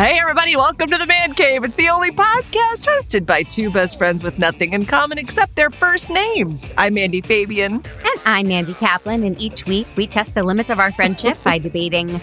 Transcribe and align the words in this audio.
Hey, 0.00 0.18
everybody, 0.18 0.56
welcome 0.56 0.88
to 0.90 0.96
the 0.96 1.04
Mandcave. 1.04 1.62
It's 1.62 1.76
the 1.76 1.90
only 1.90 2.10
podcast 2.10 2.86
hosted 2.86 3.26
by 3.26 3.42
two 3.42 3.70
best 3.70 3.98
friends 3.98 4.22
with 4.22 4.38
nothing 4.38 4.72
in 4.72 4.86
common 4.86 5.18
except 5.18 5.56
their 5.56 5.68
first 5.68 6.08
names. 6.10 6.72
I'm 6.78 6.94
Mandy 6.94 7.20
Fabian. 7.20 7.74
And 7.74 8.20
I'm 8.24 8.48
Mandy 8.48 8.72
Kaplan, 8.72 9.24
and 9.24 9.38
each 9.38 9.66
week 9.66 9.86
we 9.96 10.06
test 10.06 10.34
the 10.34 10.42
limits 10.42 10.70
of 10.70 10.78
our 10.78 10.90
friendship 10.90 11.36
by 11.44 11.58
debating 11.66 12.18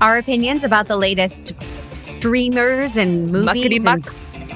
our 0.00 0.18
opinions 0.18 0.62
about 0.62 0.86
the 0.86 0.96
latest 0.96 1.52
streamers 1.92 2.96
and 2.96 3.32
movies 3.32 3.84
and 3.84 4.08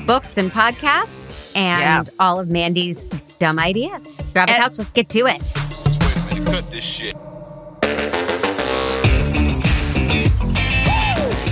books 0.07 0.37
and 0.37 0.53
podcasts 0.53 1.51
and 1.57 2.07
Yeah. 2.07 2.15
all 2.21 2.39
of 2.39 2.49
Mandy's 2.51 3.03
dumb 3.41 3.59
ideas. 3.59 4.15
Grab 4.33 4.49
a 4.49 4.53
And- 4.53 4.63
couch, 4.63 4.79
let's 4.79 4.93
get 4.93 5.09
to 5.09 5.27
it. 5.27 5.43
Wait 6.31 6.39
a 6.39 6.41
minute, 6.41 6.53
cut 6.53 6.71
this 6.71 6.85
shit. 6.85 7.17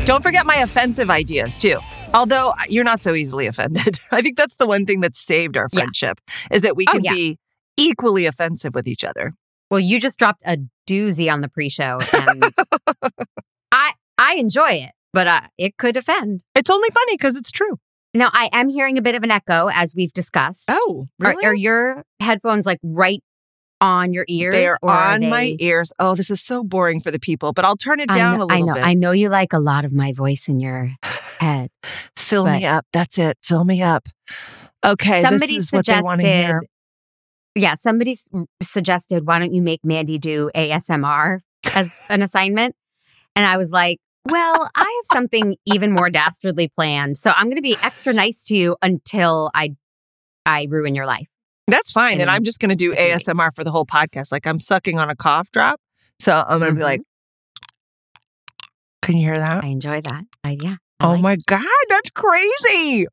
Don't 0.05 0.23
forget 0.23 0.45
my 0.47 0.57
offensive 0.57 1.11
ideas, 1.11 1.57
too. 1.57 1.79
Although 2.13 2.55
you're 2.69 2.83
not 2.85 3.01
so 3.01 3.15
easily 3.15 3.47
offended. 3.47 4.01
I 4.11 4.21
think 4.21 4.37
that's 4.37 4.57
the 4.57 4.67
one 4.67 4.85
thing 4.85 5.01
that 5.01 5.15
saved 5.17 5.57
our 5.57 5.69
Yeah. 5.73 5.81
friendship 5.83 6.21
is 6.51 6.63
that 6.63 6.77
we 6.77 6.87
Oh, 6.89 6.93
can 6.93 7.05
yeah. 7.05 7.13
be 7.13 7.39
equally 7.77 8.27
offensive 8.27 8.75
with 8.75 8.89
each 8.89 9.05
other. 9.05 9.33
Well, 9.71 9.81
you 9.81 10.01
just 10.01 10.19
dropped 10.19 10.43
a 10.45 10.59
doozy 10.89 11.33
on 11.33 11.41
the 11.41 11.49
pre-show, 11.49 11.99
and 12.13 12.43
I 13.73 13.93
I 14.19 14.35
enjoy 14.35 14.73
it, 14.73 14.91
but 15.15 15.27
uh, 15.27 15.41
it 15.57 15.77
could 15.79 15.97
offend. 15.97 16.45
It's 16.55 16.69
only 16.69 16.91
funny 16.93 17.15
because 17.17 17.37
it's 17.37 17.51
true. 17.51 17.79
Now, 18.13 18.29
I 18.33 18.51
am 18.53 18.69
hearing 18.69 18.99
a 18.99 19.03
bit 19.03 19.15
of 19.15 19.23
an 19.23 19.31
echo, 19.31 19.71
as 19.73 19.95
we've 19.97 20.13
discussed. 20.13 20.69
Oh, 20.69 21.07
Are, 21.25 21.35
are 21.45 21.55
your 21.55 22.03
headphones 22.21 22.67
like 22.67 22.79
right 22.83 23.23
on 23.83 24.13
your 24.13 24.25
ears? 24.29 24.53
They're 24.53 24.79
on 24.83 25.29
my 25.29 25.57
ears. 25.59 25.93
Oh, 25.99 26.15
this 26.15 26.31
is 26.31 26.41
so 26.41 26.63
boring 26.63 27.01
for 27.01 27.11
the 27.11 27.19
people, 27.19 27.53
but 27.53 27.65
I'll 27.65 27.77
turn 27.77 28.01
it 28.01 28.09
down 28.09 28.39
know, 28.39 28.45
a 28.45 28.47
little 28.47 28.53
I 28.53 28.61
know. 28.61 28.75
bit. 28.75 28.87
I 28.87 28.95
know 28.95 29.11
you 29.11 29.29
like 29.29 29.53
a 29.53 29.59
lot 29.59 29.85
of 29.85 29.93
my 29.93 30.13
voice 30.13 30.49
in 30.49 30.61
your 30.61 30.93
head. 31.41 31.71
Fill 32.17 32.47
me 32.47 32.65
up. 32.65 32.87
That's 32.93 33.19
it. 33.19 33.37
Fill 33.43 33.65
me 33.65 33.83
up. 33.83 34.09
Okay, 34.85 35.21
somebody 35.21 35.55
this 35.55 35.65
is 35.65 35.73
what 35.73 35.87
they 35.87 36.01
want 36.01 36.21
to 36.21 36.27
suggested. 36.27 36.47
hear. 36.47 36.63
Yeah, 37.55 37.75
somebody 37.75 38.13
s- 38.13 38.29
suggested, 38.63 39.27
why 39.27 39.39
don't 39.39 39.53
you 39.53 39.61
make 39.61 39.81
Mandy 39.85 40.19
do 40.19 40.51
ASMR 40.55 41.41
as 41.75 42.01
an 42.09 42.23
assignment? 42.23 42.75
And 43.37 43.45
I 43.45 43.57
was 43.59 43.71
like, 43.71 43.99
well, 44.29 44.71
I 44.75 44.81
have 44.81 45.19
something 45.19 45.57
even 45.67 45.93
more 45.93 46.09
dastardly 46.09 46.71
planned. 46.77 47.19
So 47.19 47.33
I'm 47.35 47.47
going 47.47 47.57
to 47.57 47.63
be 47.63 47.77
extra 47.83 48.13
nice 48.13 48.45
to 48.45 48.57
you 48.57 48.77
until 48.81 49.51
I 49.55 49.75
I 50.47 50.67
ruin 50.71 50.95
your 50.95 51.07
life. 51.07 51.27
That's 51.69 51.93
fine. 51.93 52.15
And 52.15 52.23
And- 52.23 52.31
I'm 52.31 52.45
just 52.45 52.61
going 52.61 52.71
to 52.71 52.77
do 52.77 52.93
ASMR 52.95 53.51
for 53.55 53.65
the 53.65 53.71
whole 53.71 53.87
podcast. 53.87 54.33
Like 54.33 54.47
I'm 54.47 54.61
sucking 54.61 54.99
on 54.99 55.09
a 55.11 55.17
cough 55.17 55.51
drop. 55.51 55.81
So 56.19 56.45
I'm 56.47 56.59
going 56.61 56.73
to 56.73 56.77
be 56.77 56.81
Mhm. 56.83 56.85
like, 56.85 57.01
can 59.03 59.17
you 59.19 59.25
hear 59.27 59.39
that? 59.39 59.65
I 59.65 59.69
enjoy 59.69 60.01
that. 60.01 60.25
I, 60.45 60.57
yeah. 60.61 60.77
I 61.01 61.07
Oh 61.07 61.11
like 61.13 61.21
my 61.21 61.37
God, 61.47 61.65
that's 61.89 62.11
crazy. 62.11 63.07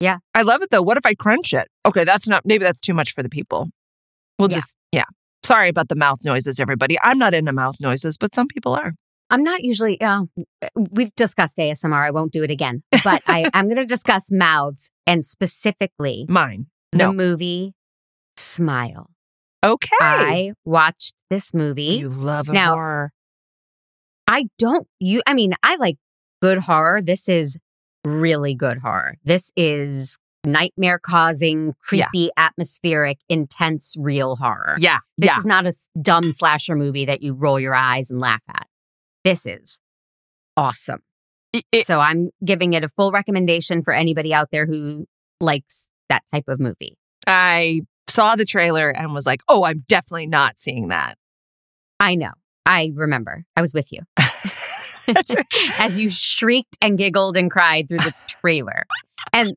Yeah. 0.00 0.18
I 0.34 0.42
love 0.42 0.62
it 0.62 0.70
though. 0.70 0.82
What 0.82 0.96
if 0.96 1.06
I 1.06 1.14
crunch 1.14 1.52
it? 1.52 1.68
Okay, 1.86 2.04
that's 2.04 2.28
not, 2.28 2.42
maybe 2.44 2.64
that's 2.64 2.80
too 2.80 2.94
much 2.94 3.12
for 3.12 3.22
the 3.22 3.28
people. 3.28 3.68
We'll 4.38 4.50
Yeah. 4.50 4.56
just, 4.56 4.76
yeah. 4.92 5.04
Sorry 5.44 5.68
about 5.68 5.88
the 5.88 5.96
mouth 5.96 6.18
noises, 6.24 6.58
everybody. 6.60 6.96
I'm 7.02 7.18
not 7.18 7.34
into 7.34 7.52
mouth 7.52 7.76
noises, 7.80 8.16
but 8.18 8.34
some 8.34 8.46
people 8.48 8.74
are. 8.74 8.92
I'm 9.30 9.42
not 9.42 9.62
usually, 9.62 10.00
uh, 10.00 10.24
we've 10.76 11.14
discussed 11.16 11.58
ASMR. 11.58 12.06
I 12.06 12.10
won't 12.10 12.32
do 12.32 12.44
it 12.44 12.50
again, 12.50 12.82
but 13.02 13.22
I, 13.26 13.50
I'm 13.54 13.66
going 13.66 13.76
to 13.76 13.86
discuss 13.86 14.30
mouths 14.30 14.90
and 15.06 15.24
specifically 15.24 16.26
Mine. 16.28 16.66
the 16.92 16.98
No. 16.98 17.12
movie 17.12 17.72
Smile. 18.36 19.10
Okay. 19.64 19.96
I 20.00 20.52
watched 20.64 21.14
this 21.30 21.54
movie. 21.54 21.82
you 21.96 22.08
love 22.08 22.48
a 22.48 22.52
Now- 22.52 22.72
horror. 22.74 23.12
I 24.26 24.46
don't 24.58 24.86
you 25.00 25.22
I 25.26 25.34
mean, 25.34 25.54
I 25.62 25.76
like 25.76 25.96
good 26.40 26.58
horror. 26.58 27.00
This 27.02 27.28
is 27.28 27.56
really 28.04 28.54
good 28.54 28.78
horror. 28.78 29.16
This 29.24 29.50
is 29.56 30.18
nightmare 30.46 30.98
causing, 30.98 31.68
Yeah. 31.68 31.72
creepy, 31.82 32.30
atmospheric, 32.36 33.18
intense, 33.28 33.94
real 33.98 34.36
horror. 34.36 34.76
Yeah. 34.78 34.98
This 35.16 35.30
yeah. 35.30 35.38
is 35.38 35.44
not 35.46 35.66
a 35.66 35.72
dumb 36.00 36.32
slasher 36.32 36.76
movie 36.76 37.06
that 37.06 37.22
you 37.22 37.32
roll 37.32 37.58
your 37.58 37.74
eyes 37.74 38.10
and 38.10 38.20
laugh 38.20 38.42
at. 38.48 38.66
This 39.24 39.46
is 39.46 39.78
awesome. 40.56 41.00
It- 41.54 41.64
it- 41.72 41.86
So 41.86 42.00
I'm 42.00 42.30
giving 42.44 42.74
it 42.74 42.84
a 42.84 42.88
full 42.88 43.10
recommendation 43.12 43.82
for 43.82 43.94
anybody 43.94 44.34
out 44.34 44.50
there 44.50 44.66
who 44.66 45.06
likes 45.40 45.86
that 46.10 46.22
type 46.32 46.48
of 46.48 46.60
movie. 46.60 46.98
I 47.26 47.80
saw 48.14 48.36
the 48.36 48.44
trailer 48.44 48.90
and 48.90 49.12
was 49.12 49.26
like, 49.26 49.42
oh, 49.48 49.64
I'm 49.64 49.84
definitely 49.88 50.26
not 50.28 50.58
seeing 50.58 50.88
that. 50.88 51.16
I 52.00 52.14
know. 52.14 52.32
I 52.66 52.92
remember. 52.94 53.44
I 53.56 53.60
was 53.60 53.74
with 53.74 53.88
you. 53.92 54.00
As 55.78 56.00
you 56.00 56.08
shrieked 56.08 56.78
and 56.80 56.96
giggled 56.96 57.36
and 57.36 57.50
cried 57.50 57.88
through 57.88 57.98
the 57.98 58.14
trailer. 58.40 58.84
And 59.32 59.54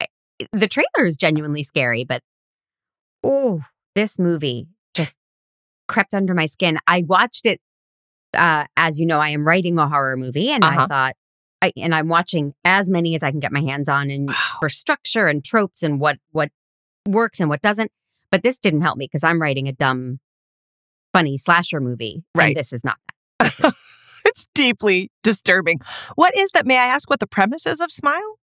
eh, 0.00 0.06
the 0.52 0.68
trailer 0.68 1.04
is 1.06 1.16
genuinely 1.16 1.62
scary, 1.64 2.04
but 2.04 2.22
oh, 3.24 3.62
this 3.94 4.18
movie 4.18 4.68
just 4.94 5.16
crept 5.88 6.14
under 6.14 6.34
my 6.34 6.46
skin. 6.46 6.78
I 6.86 7.02
watched 7.06 7.46
it, 7.46 7.60
uh, 8.34 8.66
as 8.76 9.00
you 9.00 9.06
know, 9.06 9.18
I 9.18 9.30
am 9.30 9.46
writing 9.46 9.78
a 9.78 9.88
horror 9.88 10.16
movie, 10.16 10.50
and 10.50 10.62
Uh-huh. 10.62 10.82
I 10.82 10.86
thought, 10.86 11.14
I, 11.62 11.72
and 11.76 11.94
I'm 11.94 12.08
watching 12.08 12.52
as 12.64 12.90
many 12.90 13.14
as 13.14 13.22
I 13.22 13.30
can 13.30 13.40
get 13.40 13.52
my 13.52 13.60
hands 13.62 13.88
on, 13.88 14.10
and 14.10 14.28
Wow. 14.28 14.34
for 14.60 14.68
structure 14.68 15.26
and 15.26 15.44
tropes 15.44 15.82
and 15.82 15.98
what 15.98 16.18
what 16.30 16.50
works 17.06 17.40
and 17.40 17.48
what 17.48 17.62
doesn't. 17.62 17.90
But 18.30 18.42
this 18.42 18.58
didn't 18.58 18.82
help 18.82 18.96
me 18.98 19.06
because 19.06 19.22
I'm 19.24 19.40
writing 19.40 19.68
a 19.68 19.72
dumb, 19.72 20.18
funny 21.12 21.36
slasher 21.38 21.80
movie, 21.80 22.24
Right. 22.34 22.48
And 22.48 22.56
this 22.56 22.72
is 22.72 22.84
not 22.84 22.96
that. 23.06 23.14
This 23.46 23.60
is- 23.60 23.82
It's 24.24 24.46
deeply 24.54 25.10
disturbing. 25.22 25.78
What 26.16 26.36
is 26.36 26.50
that? 26.54 26.66
May 26.66 26.76
I 26.76 26.86
ask 26.86 27.08
what 27.08 27.20
the 27.20 27.28
premise 27.28 27.64
is 27.66 27.80
of 27.80 27.92
Smile? 27.92 28.38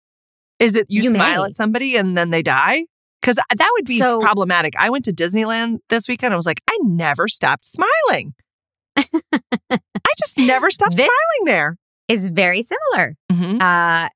Is 0.60 0.76
it 0.76 0.88
you, 0.90 1.04
You 1.04 1.10
smile 1.10 1.42
may. 1.42 1.48
at 1.50 1.56
somebody 1.58 1.98
and 1.98 2.18
then 2.18 2.30
they 2.30 2.42
die? 2.42 2.86
Because 3.22 3.36
that 3.36 3.70
would 3.74 3.86
be 3.86 3.98
So- 4.00 4.22
problematic. 4.22 4.74
I 4.80 4.90
went 4.90 5.04
to 5.06 5.12
Disneyland 5.12 5.80
this 5.90 6.08
weekend. 6.08 6.34
I 6.34 6.38
was 6.38 6.46
like, 6.46 6.62
I 6.70 6.78
never 6.84 7.28
stopped 7.28 7.66
smiling. 7.66 8.34
I 8.98 10.14
just 10.20 10.38
never 10.38 10.70
stopped 10.72 10.96
This- 10.96 11.02
smiling 11.06 11.46
there. 11.46 11.78
is 12.08 12.30
very 12.30 12.62
similar. 12.62 13.16
Mhm. 13.32 13.62
Uh, 13.62 14.10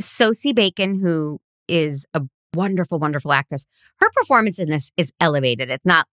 Sosie 0.00 0.52
Bacon, 0.52 0.98
who 1.00 1.38
is 1.68 2.06
a 2.14 2.22
wonderful, 2.56 2.98
wonderful 2.98 3.32
actress, 3.32 3.66
her 4.00 4.10
performance 4.16 4.58
in 4.58 4.68
this 4.68 4.90
is 4.96 5.12
elevated. 5.20 5.70
It's 5.70 5.86
not 5.86 6.06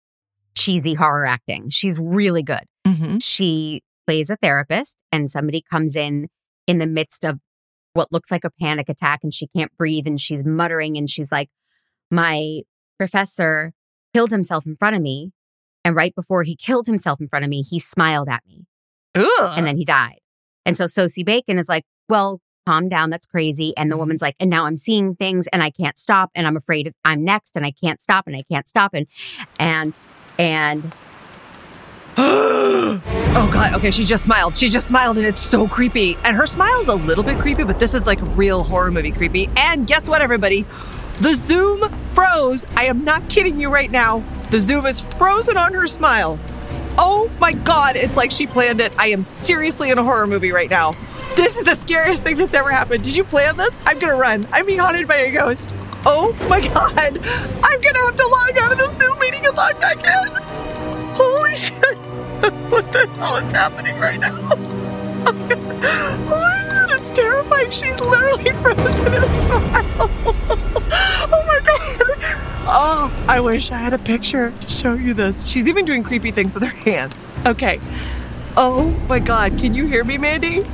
cheesy 0.56 0.94
horror 0.94 1.24
acting. 1.24 1.70
She's 1.70 1.98
really 1.98 2.42
good. 2.42 2.64
Mhm. 2.86 3.22
She 3.22 3.82
plays 4.06 4.28
a 4.28 4.36
therapist, 4.36 4.98
and 5.10 5.30
somebody 5.30 5.62
comes 5.62 5.96
in 5.96 6.28
in 6.66 6.78
the 6.78 6.86
midst 6.86 7.24
of 7.24 7.38
what 7.94 8.12
looks 8.12 8.30
like 8.30 8.44
a 8.44 8.50
panic 8.60 8.88
attack, 8.88 9.20
and 9.22 9.32
she 9.32 9.46
can't 9.56 9.74
breathe, 9.78 10.06
and 10.06 10.20
she's 10.20 10.44
muttering, 10.44 10.96
and 10.96 11.08
she's 11.08 11.32
like, 11.32 11.48
My 12.10 12.60
professor 12.98 13.72
killed 14.12 14.30
himself 14.30 14.66
in 14.66 14.76
front 14.76 14.96
of 14.96 15.02
me. 15.02 15.32
And 15.84 15.96
right 15.96 16.14
before 16.14 16.42
he 16.44 16.54
killed 16.54 16.86
himself 16.86 17.20
in 17.20 17.28
front 17.28 17.44
of 17.44 17.48
me, 17.48 17.62
he 17.62 17.80
smiled 17.80 18.28
at 18.28 18.42
me 18.46 18.66
and 19.56 19.66
then 19.66 19.76
he 19.76 19.84
died. 19.84 20.18
And 20.64 20.76
so 20.76 20.86
Sosie 20.86 21.24
Bacon 21.24 21.58
is 21.58 21.68
like, 21.68 21.84
well, 22.08 22.40
calm 22.66 22.88
down. 22.88 23.10
That's 23.10 23.26
crazy. 23.26 23.74
And 23.76 23.90
the 23.90 23.96
woman's 23.96 24.18
mm-hmm. 24.18 24.26
like, 24.26 24.36
and 24.40 24.50
now 24.50 24.66
I'm 24.66 24.76
seeing 24.76 25.14
things 25.14 25.46
and 25.48 25.62
I 25.62 25.70
can't 25.70 25.98
stop. 25.98 26.30
And 26.34 26.46
I'm 26.46 26.56
afraid 26.56 26.92
I'm 27.04 27.24
next 27.24 27.56
and 27.56 27.64
I 27.64 27.72
can't 27.72 28.00
stop 28.00 28.26
and 28.26 28.36
I 28.36 28.42
can't 28.42 28.68
stop. 28.68 28.94
And, 28.94 29.06
and, 29.58 29.94
and 30.38 30.92
oh 32.18 33.50
god 33.50 33.72
okay 33.72 33.90
she 33.90 34.04
just 34.04 34.22
smiled 34.22 34.54
she 34.54 34.68
just 34.68 34.86
smiled 34.86 35.16
and 35.16 35.26
it's 35.26 35.40
so 35.40 35.66
creepy 35.66 36.14
and 36.24 36.36
her 36.36 36.46
smile's 36.46 36.88
a 36.88 36.94
little 36.94 37.24
bit 37.24 37.38
creepy 37.38 37.64
but 37.64 37.78
this 37.78 37.94
is 37.94 38.06
like 38.06 38.18
real 38.36 38.62
horror 38.62 38.90
movie 38.90 39.10
creepy 39.10 39.48
and 39.56 39.86
guess 39.86 40.10
what 40.10 40.20
everybody 40.20 40.66
the 41.20 41.34
zoom 41.34 41.88
froze 42.12 42.66
i 42.76 42.84
am 42.84 43.02
not 43.02 43.26
kidding 43.30 43.58
you 43.58 43.72
right 43.72 43.90
now 43.90 44.22
the 44.50 44.60
zoom 44.60 44.84
is 44.84 45.00
frozen 45.00 45.56
on 45.56 45.72
her 45.72 45.86
smile 45.86 46.38
oh 46.98 47.30
my 47.40 47.54
god 47.54 47.96
it's 47.96 48.14
like 48.14 48.30
she 48.30 48.46
planned 48.46 48.82
it 48.82 48.94
i 48.98 49.06
am 49.06 49.22
seriously 49.22 49.90
in 49.90 49.96
a 49.96 50.04
horror 50.04 50.26
movie 50.26 50.52
right 50.52 50.68
now 50.68 50.92
this 51.36 51.56
is 51.56 51.64
the 51.64 51.74
scariest 51.74 52.22
thing 52.22 52.36
that's 52.36 52.54
ever 52.54 52.70
happened 52.70 53.02
did 53.02 53.16
you 53.16 53.24
plan 53.24 53.56
this 53.56 53.78
i'm 53.86 53.98
gonna 53.98 54.14
run 54.14 54.46
i'm 54.52 54.66
being 54.66 54.78
haunted 54.78 55.06
by 55.08 55.16
a 55.16 55.32
ghost 55.32 55.74
oh 56.04 56.36
my 56.48 56.60
god 56.60 57.18
i'm 57.62 57.80
gonna 57.80 57.98
have 58.00 58.16
to 58.16 58.26
log 58.26 58.56
out 58.58 58.72
of 58.72 58.78
the 58.78 58.88
zoom 58.98 59.18
meeting 59.18 59.44
and 59.46 59.56
log 59.56 59.78
back 59.80 59.96
in 59.98 60.42
Holy 61.14 61.54
shit! 61.54 61.98
what 62.70 62.90
the 62.90 63.06
hell 63.18 63.36
is 63.36 63.52
happening 63.52 63.98
right 63.98 64.18
now? 64.18 64.32
Oh 65.24 66.26
Holy 66.26 66.88
shit, 66.88 67.00
it's 67.00 67.10
terrifying. 67.10 67.70
She's 67.70 68.00
literally 68.00 68.50
frozen 68.62 69.06
in 69.06 69.22
a 69.22 69.44
smile. 69.44 70.10
oh 71.30 71.44
my 71.46 71.60
god. 71.64 72.16
Oh, 72.66 73.24
I 73.28 73.38
wish 73.40 73.70
I 73.70 73.78
had 73.78 73.92
a 73.92 73.98
picture 73.98 74.52
to 74.58 74.68
show 74.68 74.94
you 74.94 75.14
this. 75.14 75.46
She's 75.46 75.68
even 75.68 75.84
doing 75.84 76.02
creepy 76.02 76.32
things 76.32 76.54
with 76.54 76.64
her 76.64 76.76
hands. 76.76 77.24
Okay. 77.46 77.78
Oh 78.56 78.90
my 79.08 79.20
god, 79.20 79.58
can 79.58 79.74
you 79.74 79.86
hear 79.86 80.02
me, 80.02 80.18
Mandy? 80.18 80.64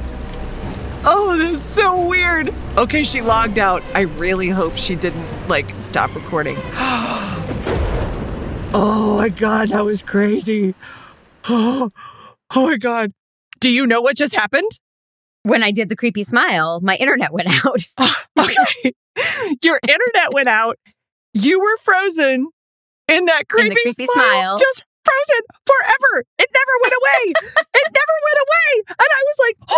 Oh, 1.04 1.36
this 1.36 1.56
is 1.56 1.62
so 1.62 2.04
weird. 2.04 2.52
Okay, 2.76 3.04
she 3.04 3.20
logged 3.22 3.58
out. 3.58 3.82
I 3.94 4.02
really 4.02 4.48
hope 4.48 4.76
she 4.76 4.94
didn't 4.94 5.26
like 5.48 5.70
stop 5.80 6.14
recording. 6.14 6.56
Oh 8.70 9.16
my 9.16 9.30
god, 9.30 9.70
that 9.70 9.82
was 9.82 10.02
crazy. 10.02 10.74
Oh, 11.48 11.90
oh 12.54 12.66
my 12.66 12.76
god. 12.76 13.12
Do 13.60 13.70
you 13.70 13.86
know 13.86 14.02
what 14.02 14.14
just 14.14 14.34
happened? 14.34 14.70
when 15.48 15.62
I 15.62 15.70
did 15.70 15.88
the 15.88 15.96
creepy 15.96 16.24
smile, 16.24 16.80
my 16.82 16.96
internet 16.96 17.32
went 17.32 17.48
out. 17.64 17.80
okay. 18.38 18.92
Your 19.62 19.80
internet 19.82 20.32
went 20.32 20.48
out. 20.48 20.76
You 21.32 21.60
were 21.60 21.76
frozen 21.82 22.48
in 23.08 23.24
that 23.24 23.48
creepy, 23.48 23.74
creepy 23.74 24.06
smile, 24.06 24.12
smile. 24.12 24.58
Just 24.58 24.84
frozen 25.04 25.42
forever. 25.64 26.24
It 26.38 26.48
never 26.52 26.74
went 26.82 26.94
away. 26.94 27.32
it 27.74 27.88
never 27.88 28.16
went 28.28 28.38
away. 28.44 28.84
And 28.88 29.08
I 29.08 29.22
was 29.24 29.36
like, 29.48 29.56
holy 29.60 29.68
shit, 29.68 29.76
what's 29.76 29.77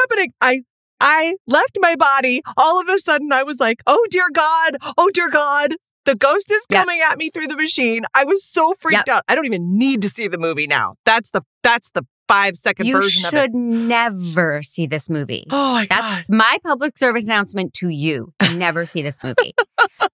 happening? 0.00 0.32
I 0.40 0.62
I 1.00 1.34
left 1.46 1.78
my 1.80 1.96
body. 1.96 2.42
All 2.56 2.80
of 2.80 2.88
a 2.88 2.98
sudden 2.98 3.32
I 3.32 3.42
was 3.42 3.58
like, 3.60 3.82
oh 3.86 4.04
dear 4.10 4.28
God, 4.32 4.76
oh 4.98 5.10
dear 5.12 5.28
God. 5.30 5.74
The 6.06 6.14
ghost 6.16 6.50
is 6.50 6.66
Yep. 6.70 6.80
coming 6.80 7.00
at 7.06 7.18
me 7.18 7.28
through 7.30 7.46
the 7.46 7.56
machine. 7.56 8.04
I 8.14 8.24
was 8.24 8.42
so 8.44 8.74
freaked 8.80 9.08
out. 9.08 9.22
I 9.28 9.34
don't 9.34 9.44
even 9.44 9.76
need 9.78 10.00
to 10.02 10.08
see 10.08 10.28
the 10.28 10.38
movie 10.38 10.66
now. 10.66 10.94
That's 11.04 11.30
the 11.30 11.42
that's 11.62 11.90
the 11.90 12.06
five 12.26 12.56
second 12.56 12.86
you 12.86 12.94
version 12.94 13.26
of 13.26 13.34
it. 13.34 13.36
should 13.38 13.54
never 13.54 14.62
see 14.62 14.86
this 14.86 15.10
movie. 15.10 15.44
Oh 15.50 15.74
my 15.74 15.86
That's 15.86 16.16
God. 16.16 16.24
my 16.28 16.58
public 16.64 16.96
service 16.96 17.24
announcement 17.24 17.74
to 17.74 17.88
you. 17.88 18.32
Never 18.54 18.86
see 18.86 19.02
this 19.02 19.18
movie. 19.22 19.52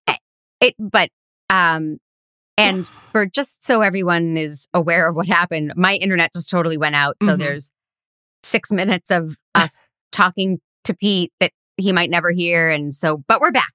Eh, 0.09 0.17
it, 0.61 0.75
but, 0.79 1.11
um, 1.51 1.99
and 2.59 2.89
for 3.13 3.27
just 3.27 3.63
so 3.63 3.83
everyone 3.83 4.37
is 4.37 4.67
aware 4.75 5.09
of 5.09 5.15
what 5.15 5.29
happened, 5.29 5.73
my 5.77 5.95
internet 5.95 6.33
just 6.33 6.49
totally 6.51 6.79
went 6.79 6.95
out. 6.97 7.17
So 7.23 7.37
Mhm. 7.37 7.39
there's 7.39 7.71
six 8.47 8.73
minutes 8.73 9.11
of 9.11 9.37
us 9.55 9.85
talking 10.13 10.61
to 10.85 10.95
Pete 10.95 11.33
that 11.41 11.53
he 11.77 11.93
might 11.93 12.11
never 12.11 12.31
hear. 12.31 12.69
And 12.69 12.95
so, 12.95 13.23
but 13.29 13.41
we're 13.41 13.53
back. 13.53 13.73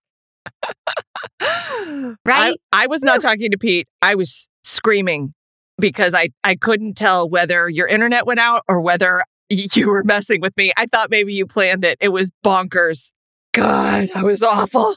Right? 2.26 2.60
I, 2.72 2.84
I 2.84 2.88
was 2.88 3.04
not 3.04 3.22
talking 3.22 3.52
to 3.52 3.58
Pete. 3.58 3.88
I 4.02 4.16
was 4.16 4.50
screaming 4.64 5.34
because 5.78 6.14
I, 6.14 6.30
I 6.44 6.56
couldn't 6.56 6.96
tell 6.96 7.30
whether 7.30 7.70
your 7.70 7.88
internet 7.88 8.26
went 8.26 8.40
out 8.40 8.64
or 8.68 8.82
whether 8.82 9.24
you 9.50 9.90
were 9.90 10.04
messing 10.04 10.42
with 10.42 10.56
me. 10.58 10.72
I 10.78 10.86
thought 10.86 11.10
maybe 11.12 11.34
you 11.34 11.46
planned 11.46 11.86
it. 11.86 11.98
It 12.00 12.10
was 12.10 12.32
bonkers. 12.44 13.12
God, 13.54 14.10
that 14.14 14.24
was 14.24 14.42
awful. 14.42 14.96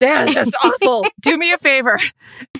Yeah, 0.00 0.26
just 0.26 0.52
awful. 0.62 1.06
Do 1.22 1.36
me 1.38 1.52
a 1.52 1.58
favor. 1.58 1.98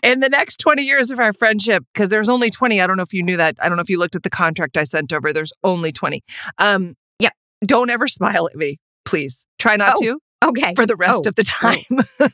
In 0.03 0.21
the 0.21 0.29
next 0.29 0.57
20 0.59 0.83
years 0.83 1.11
of 1.11 1.19
our 1.19 1.33
friendship, 1.33 1.85
because 1.93 2.11
there's 2.11 2.29
only 2.29 2.51
20, 2.51 2.81
I 2.81 2.87
don't 2.87 2.97
know 2.97 3.03
if 3.03 3.13
you 3.13 3.23
knew 3.23 3.37
that. 3.37 3.57
I 3.61 3.69
don't 3.69 3.77
know 3.77 3.83
if 3.83 3.91
you 3.91 3.99
looked 3.99 4.17
at 4.17 4.23
the 4.23 4.31
contract 4.31 4.77
I 4.77 4.85
sent 4.85 5.13
over. 5.13 5.33
There's 5.33 5.53
only 5.65 5.93
20. 5.93 6.23
Um, 6.59 6.95
Yep. 7.19 7.33
Don't 7.67 7.91
ever 7.91 8.09
smile 8.09 8.47
at 8.47 8.57
me, 8.57 8.79
please. 9.05 9.47
Try 9.59 9.77
not 9.77 9.95
Oh, 9.99 10.03
to 10.03 10.19
Okay. 10.45 10.75
for 10.75 10.87
the 10.87 10.97
rest 10.97 11.23
Oh, 11.27 11.29
of 11.31 11.35
the 11.35 11.45
time. 11.45 11.81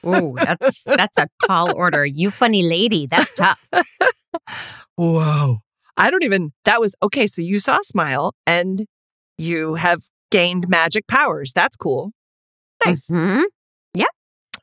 Ooh, 0.04 0.34
that's 0.36 0.82
that's 0.84 1.18
a 1.18 1.26
tall 1.46 1.74
order. 1.76 2.04
You 2.04 2.30
funny 2.30 2.62
lady. 2.62 3.06
That's 3.06 3.32
tough. 3.32 3.68
Whoa. 4.96 5.58
I 5.96 6.10
don't 6.10 6.24
even, 6.24 6.52
that 6.64 6.80
was 6.80 6.94
okay. 7.02 7.26
So 7.26 7.42
you 7.42 7.58
saw 7.58 7.78
Smile 7.82 8.34
and 8.46 8.86
you 9.38 9.74
have 9.74 10.02
gained 10.30 10.68
magic 10.68 11.06
powers. 11.06 11.52
That's 11.54 11.76
cool. 11.76 12.12
Nice. 12.84 13.08
Mhm. 13.10 13.44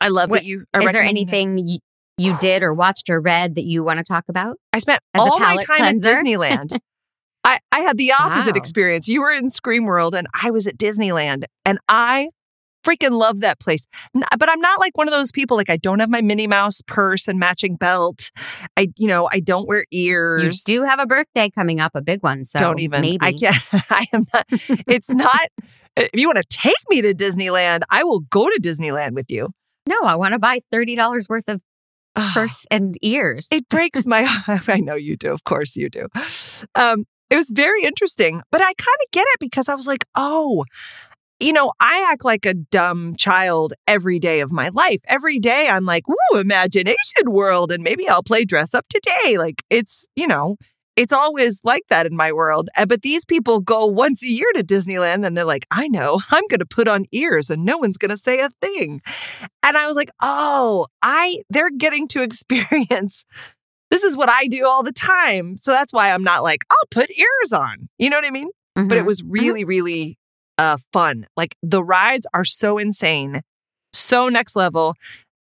I 0.02 0.08
love 0.10 0.30
What- 0.30 0.42
that 0.42 0.46
you 0.46 0.66
are 0.74 0.82
Is 0.82 0.92
there 0.92 1.02
anything 1.02 1.58
you, 1.58 1.80
you 2.18 2.38
did 2.40 2.64
or 2.64 2.74
watched 2.74 3.10
or 3.10 3.20
read 3.22 3.56
that 3.56 3.64
you 3.66 3.84
want 3.84 3.98
to 4.00 4.04
talk 4.04 4.26
about? 4.30 4.58
I 4.74 4.80
spent 4.80 5.00
all 5.16 5.40
my 5.40 5.58
time 5.58 5.78
cleanser? 5.80 6.10
at 6.10 6.24
Disneyland. 6.24 6.80
I, 7.46 7.60
I 7.72 7.80
had 7.80 7.98
the 7.98 8.12
opposite 8.12 8.56
Wow. 8.56 8.60
experience. 8.60 9.08
You 9.08 9.22
were 9.22 9.32
in 9.32 9.50
Scream 9.50 9.86
World 9.86 10.14
and 10.14 10.28
I 10.42 10.52
was 10.52 10.68
at 10.68 10.78
Disneyland 10.78 11.46
and 11.66 11.80
I 11.88 12.30
freaking 12.86 13.12
love 13.12 13.40
that 13.42 13.60
place. 13.60 13.88
But 14.14 14.50
I'm 14.50 14.60
not 14.60 14.80
like 14.80 14.98
one 14.98 15.08
of 15.08 15.14
those 15.14 15.32
people 15.32 15.56
like 15.58 15.70
I 15.70 15.78
don't 15.78 16.00
have 16.00 16.10
my 16.10 16.22
Minnie 16.22 16.48
Mouse 16.48 16.82
purse 16.86 17.28
and 17.30 17.40
matching 17.40 17.76
belt. 17.78 18.30
I 18.78 18.88
you 18.98 19.08
know, 19.08 19.30
I 19.32 19.40
don't 19.40 19.68
wear 19.68 19.86
ears. 19.92 20.64
You 20.68 20.80
do 20.80 20.84
have 20.84 21.00
a 21.00 21.06
birthday 21.06 21.50
coming 21.50 21.80
up, 21.80 21.92
a 21.96 22.02
big 22.02 22.22
one. 22.24 22.44
So 22.44 22.60
don't 22.60 22.80
even. 22.80 23.02
maybe. 23.02 23.20
I 23.22 23.32
can't. 23.34 23.56
I 23.90 24.06
am 24.14 24.26
not. 24.34 24.46
It's 24.88 25.10
not. 25.10 25.48
If 25.96 26.10
you 26.14 26.28
want 26.28 26.38
to 26.38 26.44
take 26.58 26.76
me 26.90 27.02
to 27.02 27.14
Disneyland, 27.14 27.82
I 27.90 28.04
will 28.04 28.20
go 28.22 28.48
to 28.48 28.60
Disneyland 28.62 29.12
with 29.14 29.30
you. 29.30 29.50
No, 29.90 29.98
I 30.04 30.16
want 30.16 30.34
to 30.34 30.40
buy 30.40 30.60
thirty 30.72 30.96
dollars 30.96 31.28
worth 31.28 31.50
of 31.50 31.64
purse 32.34 32.66
and 32.72 32.96
ears. 33.02 33.48
It 33.52 33.68
breaks 33.70 34.06
my. 34.06 34.24
I 34.68 34.80
know 34.80 34.96
you 34.96 35.18
do. 35.18 35.34
Of 35.34 35.44
course 35.44 35.76
you 35.76 35.90
do. 35.90 36.08
Um, 36.76 37.06
it 37.30 37.36
was 37.36 37.52
very 37.54 37.84
interesting, 37.84 38.42
but 38.52 38.62
I 38.62 38.66
kind 38.66 38.78
of 38.78 39.12
get 39.12 39.26
it 39.28 39.40
because 39.40 39.68
I 39.68 39.76
was 39.76 39.88
like, 39.88 40.06
oh, 40.16 40.66
you 41.40 41.54
know, 41.54 41.72
I 41.80 42.08
act 42.12 42.26
like 42.26 42.46
a 42.46 42.54
dumb 42.54 43.16
child 43.16 43.74
every 43.88 44.20
day 44.20 44.42
of 44.42 44.52
my 44.52 44.70
life. 44.70 45.00
Every 45.08 45.40
day 45.40 45.70
I'm 45.70 45.86
like, 45.86 46.04
ooh, 46.10 46.38
imagination 46.38 46.96
world, 47.28 47.72
and 47.72 47.84
maybe 47.84 48.08
I'll 48.08 48.24
play 48.24 48.46
dress 48.46 48.74
up 48.74 48.86
today. 48.90 49.38
Like 49.38 49.64
it's, 49.70 50.06
you 50.16 50.28
know, 50.28 50.58
it's 51.00 51.14
always 51.14 51.62
like 51.64 51.84
that 51.90 52.06
in 52.06 52.16
my 52.16 52.32
world. 52.34 52.70
Uh, 52.76 52.86
But 52.86 53.04
these 53.04 53.24
people 53.24 53.62
go 53.62 53.86
once 53.86 54.22
a 54.22 54.28
year 54.28 54.52
to 54.56 54.64
Disneyland 54.64 55.26
and 55.26 55.36
they're 55.38 55.46
like, 55.46 55.66
I 55.72 55.88
know, 55.88 56.20
I'm 56.32 56.44
going 56.50 56.60
to 56.60 56.66
put 56.66 56.88
on 56.90 57.06
ears 57.14 57.50
and 57.50 57.64
no 57.64 57.78
one's 57.78 57.98
going 57.98 58.10
to 58.10 58.18
say 58.18 58.42
a 58.42 58.50
thing. 58.62 59.02
And 59.64 59.78
I 59.78 59.88
was 59.88 59.96
like, 59.96 60.10
oh, 60.22 60.88
I, 61.02 61.40
they're 61.50 61.72
getting 61.72 62.08
to 62.10 62.22
experience. 62.30 63.26
This 63.92 64.04
is 64.04 64.18
what 64.18 64.30
I 64.30 64.48
do 64.48 64.68
all 64.68 64.84
the 64.84 64.92
time. 64.92 65.56
So 65.58 65.72
that's 65.72 65.94
why 65.94 66.12
I'm 66.12 66.24
not 66.24 66.44
like, 66.44 66.66
I'll 66.70 66.88
put 66.92 67.10
ears 67.10 67.54
on. 67.54 67.88
You 67.98 68.10
know 68.10 68.18
what 68.18 68.26
I 68.26 68.32
mean? 68.32 68.50
But 68.76 68.98
it 68.98 69.04
Mhm. 69.04 69.08
was 69.08 69.24
really, 69.24 69.64
really 69.64 70.18
uh, 70.58 70.78
fun. 70.92 71.24
Like 71.38 71.56
the 71.64 71.82
rides 71.84 72.28
are 72.34 72.44
so 72.44 72.78
insane, 72.78 73.42
so 73.94 74.28
next 74.28 74.58
level. 74.58 74.96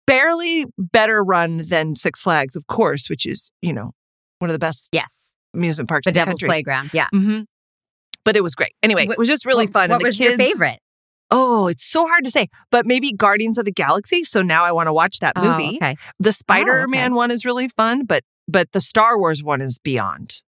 Barely 0.06 0.64
better 0.78 1.22
run 1.22 1.58
than 1.58 1.94
Six 1.96 2.22
Flags, 2.22 2.56
of 2.56 2.66
course, 2.66 3.08
which 3.08 3.24
is, 3.26 3.50
you 3.62 3.72
know, 3.72 3.92
one 4.40 4.50
of 4.50 4.54
the 4.54 4.58
best 4.58 4.88
yes, 4.92 5.32
amusement 5.56 5.88
parks 5.88 6.04
the 6.04 6.10
the 6.10 6.14
Devil's 6.14 6.34
country. 6.40 6.48
Playground. 6.48 6.90
Yeah. 6.92 7.08
hmm 7.12 7.40
But 8.24 8.36
it 8.36 8.42
was 8.42 8.54
great. 8.54 8.72
Anyway, 8.82 9.06
it 9.08 9.18
was 9.18 9.28
just 9.28 9.44
really 9.46 9.66
What- 9.66 9.72
fun. 9.72 9.90
What 9.90 10.00
the 10.00 10.06
was 10.06 10.20
your 10.20 10.36
favorite? 10.36 10.78
Oh, 11.30 11.66
it's 11.66 11.84
so 11.84 12.06
hard 12.06 12.24
to 12.24 12.30
say. 12.30 12.48
But 12.70 12.86
maybe 12.86 13.12
Guardians 13.12 13.58
of 13.58 13.64
the 13.64 13.72
Galaxy. 13.72 14.22
So 14.22 14.42
now 14.42 14.64
I 14.64 14.70
want 14.70 14.86
to 14.86 14.92
watch 14.92 15.18
that 15.18 15.32
Oh, 15.34 15.42
movie. 15.42 15.76
okay. 15.76 15.96
The 16.20 16.32
Spider 16.32 16.86
Man 16.86 17.14
one 17.14 17.30
is 17.32 17.44
really 17.44 17.68
fun, 17.68 18.04
but 18.04 18.22
but 18.46 18.70
the 18.72 18.80
Star 18.80 19.18
Wars 19.18 19.42
one 19.42 19.60
is 19.60 19.80
beyond. 19.80 20.42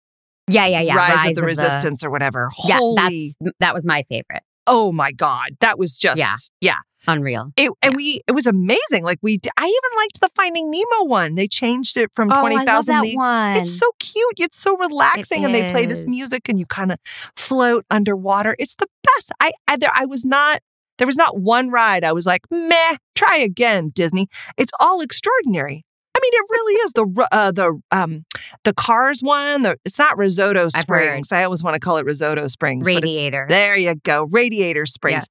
Yeah, 0.46 0.66
yeah, 0.66 0.80
yeah. 0.80 0.94
Rise, 0.96 1.30
of 1.30 1.34
the 1.34 1.42
Resistance 1.42 2.04
or 2.04 2.10
whatever. 2.10 2.48
Yeah, 2.64 2.76
Holy, 2.78 3.34
that's 3.40 3.52
that 3.60 3.74
was 3.74 3.84
my 3.84 4.04
favorite. 4.08 4.42
oh 4.68 4.92
my 4.92 5.10
God. 5.12 5.56
That 5.60 5.78
was 5.78 5.96
just, 5.96 6.18
Yeah. 6.20 6.34
yeah. 6.60 6.78
Unreal. 7.06 7.52
It, 7.56 7.70
and 7.80 7.94
we, 7.96 8.20
it 8.26 8.32
was 8.32 8.46
amazing. 8.46 9.04
Like 9.04 9.18
we, 9.22 9.38
I 9.56 9.64
even 9.66 9.96
liked 9.96 10.20
the 10.20 10.28
Finding 10.34 10.70
Nemo 10.70 11.04
one. 11.04 11.34
They 11.36 11.46
changed 11.46 11.96
it 11.96 12.10
from 12.12 12.30
Oh, 12.30 12.34
I 12.34 12.42
love 12.42 12.50
20,000 12.52 12.94
that 12.94 13.02
Leagues. 13.02 13.16
one. 13.16 13.56
It's 13.58 13.78
so 13.78 13.90
cute. 13.98 14.34
It's 14.38 14.58
so 14.58 14.76
relaxing. 14.76 15.44
and 15.44 15.54
they 15.54 15.70
play 15.70 15.86
this 15.86 16.06
music 16.06 16.48
and 16.48 16.58
you 16.58 16.66
kind 16.66 16.92
of 16.92 16.98
float 17.36 17.84
underwater. 17.90 18.56
It's 18.58 18.74
the 18.74 18.86
best. 19.04 19.32
I, 19.40 19.52
I, 19.68 19.76
there, 19.76 19.90
I 19.94 20.06
was 20.06 20.24
not, 20.24 20.60
there 20.98 21.06
was 21.06 21.16
not 21.16 21.38
one 21.38 21.70
ride. 21.70 22.02
I 22.04 22.12
was 22.12 22.26
like, 22.26 22.42
meh, 22.50 22.96
try 23.14 23.36
again, 23.36 23.90
Disney. 23.94 24.26
It's 24.56 24.72
all 24.80 25.00
extraordinary. 25.00 25.84
I 26.18 26.20
mean, 26.20 26.32
it 26.34 26.46
really 26.50 26.74
is 26.74 26.92
the 26.92 27.28
uh, 27.32 27.52
the 27.52 27.80
um 27.92 28.24
the 28.64 28.72
Cars 28.74 29.20
one. 29.22 29.62
The, 29.62 29.76
it's 29.84 29.98
not 29.98 30.18
Risotto 30.18 30.68
Springs. 30.68 31.30
I 31.32 31.44
always 31.44 31.62
want 31.62 31.74
to 31.74 31.80
call 31.80 31.96
it 31.98 32.04
Risotto 32.04 32.46
Springs. 32.48 32.86
but 32.86 32.94
Radiator. 33.02 33.46
there 33.48 33.76
you 33.76 33.94
go. 33.94 34.26
Radiator 34.32 34.84
Springs. 34.86 35.26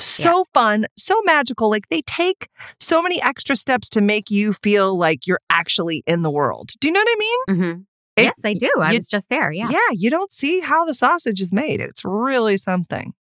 So 0.00 0.44
fun, 0.54 0.86
so 0.96 1.20
magical. 1.24 1.70
Like 1.70 1.88
they 1.88 2.02
take 2.02 2.48
so 2.78 3.02
many 3.02 3.20
extra 3.20 3.56
steps 3.56 3.88
to 3.90 4.00
make 4.00 4.30
you 4.30 4.52
feel 4.52 4.96
like 4.96 5.26
you're 5.26 5.40
actually 5.50 6.04
in 6.06 6.22
the 6.22 6.30
world. 6.30 6.70
Do 6.80 6.86
you 6.88 6.92
know 6.92 7.00
what 7.00 7.08
I 7.08 7.18
mean? 7.18 7.38
Mhm. 7.60 7.84
It- 8.16 8.22
yes, 8.24 8.40
I 8.44 8.52
do. 8.54 8.70
I 8.80 8.90
you- 8.92 8.96
was 8.98 9.08
just 9.08 9.28
there. 9.28 9.50
Yeah. 9.50 9.68
Yeah. 9.70 9.78
you 9.92 10.08
don't 10.10 10.30
see 10.32 10.60
how 10.60 10.84
the 10.84 10.94
sausage 10.94 11.40
is 11.40 11.52
made. 11.52 11.80
It's 11.80 12.04
really 12.04 12.56
something. 12.56 13.12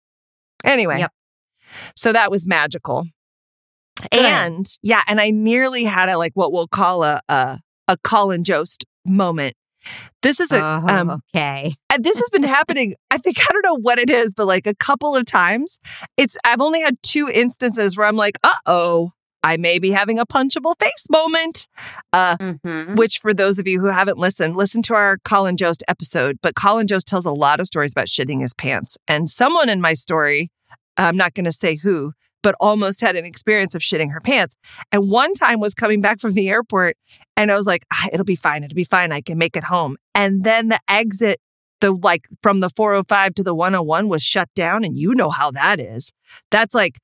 Anyway, 0.65 0.99
Yep. 1.01 1.13
so 1.95 2.13
that 2.13 2.31
was 2.31 2.47
magical. 2.47 3.07
Good. 4.01 4.21
And 4.21 4.67
yeah, 4.83 5.03
and 5.07 5.21
I 5.21 5.31
nearly 5.31 5.85
had 5.85 6.09
a 6.09 6.19
like 6.19 6.33
what 6.35 6.53
we'll 6.53 6.69
call 6.69 7.03
a 7.03 7.21
a, 7.29 7.59
a 7.89 7.97
Colin 8.05 8.45
Jost 8.45 8.85
moment. 9.05 9.55
This 10.23 10.41
is 10.41 10.51
a 10.51 10.59
oh, 10.59 10.87
um, 10.89 11.11
okay. 11.35 11.75
and 11.93 12.03
this 12.03 12.19
has 12.19 12.29
been 12.31 12.43
happening 12.43 12.93
i 13.13 13.19
think 13.19 13.39
i 13.39 13.47
don't 13.53 13.65
know 13.65 13.79
what 13.81 14.01
it 14.01 14.11
is 14.11 14.35
but 14.35 14.45
like 14.47 14.67
a 14.67 14.75
couple 14.75 15.15
of 15.15 15.25
times 15.27 15.79
it's 16.17 16.37
i've 16.45 16.61
only 16.61 16.81
had 16.81 16.97
two 17.05 17.29
instances 17.29 17.97
where 17.97 18.05
i'm 18.05 18.17
like 18.17 18.37
uh-oh 18.43 19.13
i 19.45 19.57
may 19.57 19.79
be 19.79 19.93
having 19.93 20.19
a 20.19 20.27
punchable 20.27 20.75
face 20.81 21.07
moment 21.09 21.69
uh 22.13 22.37
Mhm. 22.39 22.97
which 22.97 23.19
for 23.21 23.33
those 23.33 23.61
of 23.61 23.69
you 23.69 23.81
who 23.81 23.87
haven't 23.87 24.19
listened 24.19 24.57
listen 24.57 24.83
to 24.83 24.95
our 24.95 25.19
colin 25.25 25.57
jost 25.57 25.85
episode 25.87 26.39
but 26.43 26.57
colin 26.57 26.89
jost 26.89 27.07
tells 27.07 27.25
a 27.25 27.31
lot 27.31 27.61
of 27.61 27.69
stories 27.69 27.93
about 27.93 28.09
shitting 28.09 28.41
his 28.41 28.55
pants 28.55 28.99
and 29.07 29.31
someone 29.31 29.69
in 29.69 29.81
my 29.81 29.95
story 29.95 30.51
i'm 30.97 31.17
not 31.17 31.35
going 31.35 31.45
to 31.45 31.53
say 31.53 31.77
who 31.77 32.13
but 32.47 32.55
almost 32.61 33.01
had 33.01 33.17
an 33.17 33.25
experience 33.25 33.75
of 33.75 33.83
shitting 33.83 34.13
her 34.13 34.21
pants 34.21 34.55
and 34.93 35.11
one 35.11 35.35
time 35.35 35.59
was 35.59 35.75
coming 35.75 36.01
back 36.01 36.21
from 36.21 36.35
the 36.35 36.49
airport 36.49 36.97
and 37.37 37.51
i 37.51 37.57
was 37.57 37.67
like 37.67 37.85
ah, 37.93 38.07
it'll 38.13 38.25
be 38.25 38.37
fine 38.37 38.63
it'll 38.63 38.77
be 38.77 38.85
fine 38.85 39.11
i 39.11 39.21
can 39.21 39.37
make 39.37 39.57
it 39.57 39.65
home 39.65 39.97
and 40.15 40.45
then 40.45 40.69
the 40.69 40.79
exit 40.89 41.41
the 41.81 41.91
like 41.91 42.29
from 42.43 42.61
the 42.61 42.71
405 42.71 43.35
to 43.35 43.43
the 43.43 43.53
101 43.53 44.07
was 44.07 44.23
shut 44.23 44.49
down 44.55 44.85
and 44.85 44.97
you 44.97 45.13
know 45.13 45.29
how 45.29 45.51
that 45.51 45.81
is 45.81 46.13
that's 46.53 46.73
like 46.73 46.99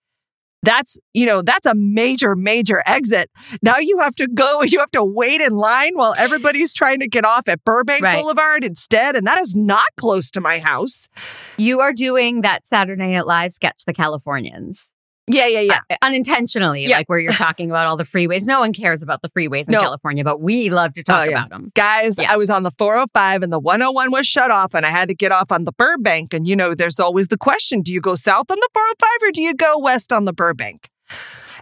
That's, 0.65 1.01
you 1.13 1.27
know, 1.27 1.43
that's 1.43 1.67
a 1.67 1.75
major, 1.75 2.37
major 2.37 2.85
exit. 2.87 3.29
Now 3.63 3.79
you 3.81 3.99
have 3.99 4.15
to 4.15 4.29
go, 4.29 4.63
you 4.63 4.79
have 4.79 4.93
to 4.93 5.05
wait 5.05 5.41
in 5.41 5.51
line 5.51 5.95
while 5.97 6.15
everybody's 6.17 6.73
trying 6.73 7.01
to 7.01 7.09
get 7.09 7.25
off 7.25 7.49
at 7.49 7.65
Burbank 7.65 8.05
Right. 8.05 8.21
Boulevard 8.21 8.63
instead. 8.63 9.17
And 9.17 9.27
that 9.27 9.41
is 9.41 9.57
not 9.57 9.91
close 9.97 10.31
to 10.31 10.41
my 10.41 10.61
house. 10.61 11.09
You 11.57 11.81
are 11.81 11.93
doing 11.93 12.43
that 12.43 12.65
Saturday 12.65 13.11
Night 13.11 13.27
Live 13.27 13.51
sketch, 13.51 13.83
The 13.87 13.93
Californians. 13.93 14.92
Yeah, 15.29 15.47
yeah, 15.47 15.61
yeah. 15.61 15.79
Uh, 15.89 15.95
unintentionally, 16.03 16.85
Yeah. 16.85 16.97
like 16.97 17.09
where 17.09 17.19
you're 17.21 17.33
talking 17.33 17.71
about 17.71 17.87
all 17.87 17.97
the 17.97 18.03
freeways. 18.05 18.47
No 18.47 18.59
one 18.61 18.73
cares 18.73 19.03
about 19.03 19.23
the 19.23 19.29
freeways 19.31 19.69
in 19.69 19.73
No. 19.73 19.81
California, 19.83 20.25
but 20.25 20.41
we 20.41 20.69
love 20.69 20.93
to 20.95 21.03
talk 21.05 21.21
Oh, 21.21 21.23
yeah. 21.31 21.31
about 21.39 21.51
them. 21.51 21.71
Guys, 21.77 22.19
Yeah. 22.19 22.33
I 22.33 22.37
was 22.37 22.51
on 22.51 22.65
the 22.65 22.73
405 22.73 23.43
and 23.43 23.53
the 23.53 23.61
101 23.61 24.11
was 24.11 24.27
shut 24.27 24.51
off, 24.51 24.75
and 24.75 24.85
I 24.85 24.91
had 24.91 25.09
to 25.09 25.15
get 25.15 25.31
off 25.31 25.53
on 25.53 25.65
the 25.65 25.73
Burbank. 25.73 26.35
And 26.35 26.47
you 26.49 26.57
know, 26.57 26.75
there's 26.75 26.99
always 26.99 27.29
the 27.29 27.39
question 27.39 27.83
do 27.83 27.93
you 27.93 28.01
go 28.01 28.17
south 28.17 28.51
on 28.51 28.57
the 28.61 28.69
405 28.75 29.29
or 29.29 29.31
do 29.33 29.41
you 29.43 29.55
go 29.55 29.79
west 29.79 30.13
on 30.13 30.25
the 30.25 30.33
Burbank? 30.33 30.89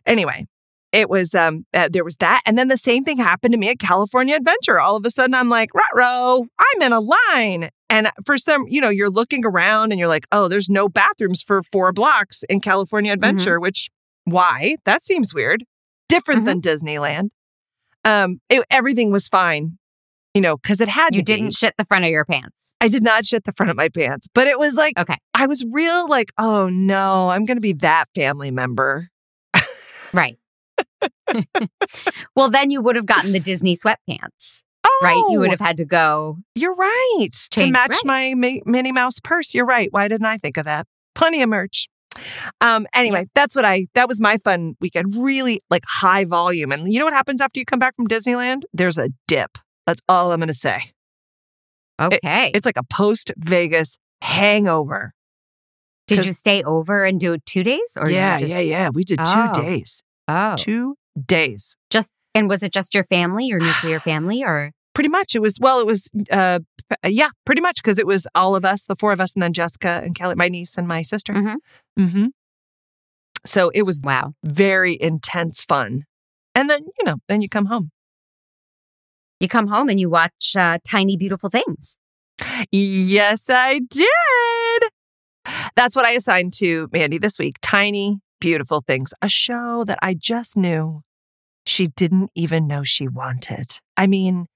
Anyway, 0.06 0.46
it 0.92 1.10
was, 1.10 1.34
um, 1.34 1.66
uh, 1.74 1.88
there 1.92 2.02
was 2.04 2.16
that. 2.16 2.40
And 2.46 2.56
then 2.56 2.68
the 2.68 2.78
same 2.78 3.04
thing 3.04 3.18
happened 3.18 3.52
to 3.52 3.58
me 3.58 3.68
at 3.68 3.78
California 3.78 4.36
Adventure. 4.36 4.80
All 4.80 4.96
of 4.96 5.04
a 5.04 5.10
sudden, 5.10 5.34
I'm 5.34 5.50
like, 5.50 5.68
row, 5.94 6.46
I'm 6.58 6.82
in 6.82 6.92
a 6.92 7.00
line. 7.00 7.68
And 7.90 8.08
for 8.24 8.38
some, 8.38 8.64
you 8.68 8.80
know, 8.80 8.88
you're 8.88 9.10
looking 9.10 9.44
around 9.44 9.90
and 9.92 9.98
you're 9.98 10.08
like, 10.08 10.26
oh, 10.32 10.48
there's 10.48 10.70
no 10.70 10.88
bathrooms 10.88 11.42
for 11.42 11.62
four 11.62 11.92
blocks 11.92 12.42
in 12.48 12.60
California 12.60 13.12
Adventure, 13.12 13.58
which, 13.60 13.90
why? 14.24 14.76
That 14.84 15.02
seems 15.02 15.34
weird. 15.34 15.64
Different 16.08 16.42
Mhm. 16.42 16.44
than 16.46 16.60
Disneyland. 16.62 17.28
Um, 18.04 18.40
it, 18.48 18.64
everything 18.70 19.10
was 19.10 19.28
fine, 19.28 19.76
you 20.34 20.40
know, 20.40 20.56
because 20.56 20.80
it 20.80 20.88
had 20.88 21.14
You 21.14 21.22
didn't 21.22 21.52
shit 21.54 21.74
the 21.76 21.84
front 21.84 22.04
of 22.04 22.10
your 22.10 22.24
pants. 22.24 22.74
I 22.80 22.88
did 22.88 23.02
not 23.02 23.24
shit 23.26 23.44
the 23.44 23.52
front 23.52 23.70
of 23.70 23.76
my 23.76 23.88
pants, 23.90 24.26
but 24.34 24.46
it 24.46 24.58
was 24.58 24.74
like 24.76 24.98
Okay. 24.98 25.16
I 25.34 25.46
was 25.46 25.64
real 25.70 26.08
like, 26.08 26.30
oh 26.38 26.68
no, 26.68 27.28
I'm 27.30 27.44
gonna 27.44 27.60
be 27.60 27.74
that 27.74 28.06
family 28.14 28.50
member. 28.50 29.10
Right. 30.12 30.38
well, 32.34 32.48
then 32.50 32.70
you 32.70 32.80
would 32.80 32.96
have 32.96 33.06
gotten 33.06 33.32
the 33.32 33.40
Disney 33.40 33.76
sweatpants, 33.76 34.62
Oh, 34.84 35.00
right? 35.02 35.22
You 35.30 35.40
would 35.40 35.50
have 35.50 35.60
had 35.60 35.76
to 35.78 35.84
go. 35.84 36.38
You're 36.54 36.74
right 36.74 37.28
to 37.52 37.70
match 37.70 37.90
right. 37.90 38.04
my 38.04 38.34
Mi- 38.34 38.62
Minnie 38.64 38.92
Mouse 38.92 39.20
purse. 39.20 39.54
You're 39.54 39.66
right. 39.66 39.88
Why 39.92 40.08
didn't 40.08 40.26
I 40.26 40.36
think 40.38 40.56
of 40.56 40.64
that? 40.64 40.86
Plenty 41.14 41.42
of 41.42 41.48
merch. 41.48 41.88
Um. 42.60 42.86
Anyway, 42.94 43.28
that's 43.34 43.54
what 43.54 43.64
I. 43.64 43.86
That 43.94 44.08
was 44.08 44.20
my 44.20 44.38
fun 44.38 44.74
weekend. 44.80 45.14
Really 45.16 45.62
like 45.70 45.84
high 45.86 46.24
volume. 46.24 46.72
And 46.72 46.92
you 46.92 46.98
know 46.98 47.04
what 47.04 47.14
happens 47.14 47.40
after 47.40 47.60
you 47.60 47.64
come 47.66 47.78
back 47.78 47.94
from 47.96 48.08
Disneyland? 48.08 48.62
There's 48.72 48.98
a 48.98 49.10
dip. 49.28 49.58
That's 49.86 50.00
all 50.08 50.32
I'm 50.32 50.40
gonna 50.40 50.52
say. 50.52 50.92
Okay. 52.00 52.50
It's 52.54 52.64
like 52.66 52.76
a 52.78 52.82
post 52.82 53.30
Vegas 53.36 53.98
hangover. 54.22 55.12
Did 56.06 56.24
you 56.26 56.32
stay 56.32 56.62
over 56.64 57.04
and 57.04 57.20
do 57.20 57.36
two 57.46 57.62
days? 57.62 57.96
Or 58.00 58.10
yeah, 58.10 58.38
just, 58.40 58.50
yeah, 58.50 58.58
yeah. 58.60 58.88
We 58.92 59.04
did 59.04 59.18
two 59.18 59.24
Oh. 59.26 59.52
days. 59.54 60.02
Oh, 60.26 60.54
Two 60.56 60.96
days. 61.26 61.76
just 61.90 62.12
and 62.34 62.48
was 62.48 62.62
it 62.62 62.72
just 62.72 62.94
your 62.94 63.04
family, 63.04 63.46
your 63.46 63.58
nuclear 63.60 63.98
family, 64.10 64.42
or? 64.42 64.72
Pretty 64.94 65.08
much. 65.08 65.34
It 65.34 65.40
was 65.42 65.58
well 65.60 65.80
it 65.80 65.86
was 65.86 66.08
uh 66.30 66.58
yeah 67.06 67.28
pretty 67.46 67.60
much 67.60 67.76
because 67.82 67.98
it 67.98 68.06
was 68.06 68.26
all 68.34 68.56
of 68.56 68.64
us 68.64 68.86
the 68.86 68.96
four 68.96 69.12
of 69.12 69.20
us 69.20 69.34
and 69.34 69.42
then 69.42 69.52
jessica 69.52 70.00
and 70.04 70.14
kelly 70.14 70.34
my 70.34 70.48
niece 70.48 70.76
and 70.76 70.86
my 70.88 71.02
sister. 71.02 71.32
Mhm. 71.32 71.56
hmm 71.96 72.26
so 73.46 73.70
it 73.70 73.82
was 73.82 74.00
wow? 74.02 74.34
very 74.44 74.98
intense 75.00 75.64
fun. 75.64 76.04
And 76.54 76.68
then 76.68 76.82
you 76.82 77.04
know 77.06 77.16
then 77.28 77.40
you 77.40 77.48
come 77.48 77.66
home. 77.66 77.90
You 79.38 79.48
come 79.48 79.68
home 79.68 79.88
and 79.88 79.98
you 79.98 80.10
watch 80.10 80.54
uh, 80.56 80.78
Tiny 80.86 81.16
Beautiful 81.16 81.48
Things. 81.48 81.96
yes 82.72 83.48
i 83.48 83.78
did. 83.78 84.82
That's 85.76 85.94
what 85.96 86.04
i 86.04 86.10
assigned 86.10 86.52
to 86.54 86.88
mandy 86.92 87.18
this 87.18 87.38
week 87.38 87.56
tiny 87.62 88.18
beautiful 88.40 88.82
things 88.86 89.12
a 89.22 89.28
show 89.28 89.84
that 89.84 89.98
i 90.02 90.14
just 90.14 90.56
knew 90.56 91.02
she 91.66 91.86
didn't 91.88 92.30
even 92.34 92.66
know 92.66 92.82
she 92.84 93.08
wanted 93.08 93.78
i 93.96 94.06
mean 94.06 94.46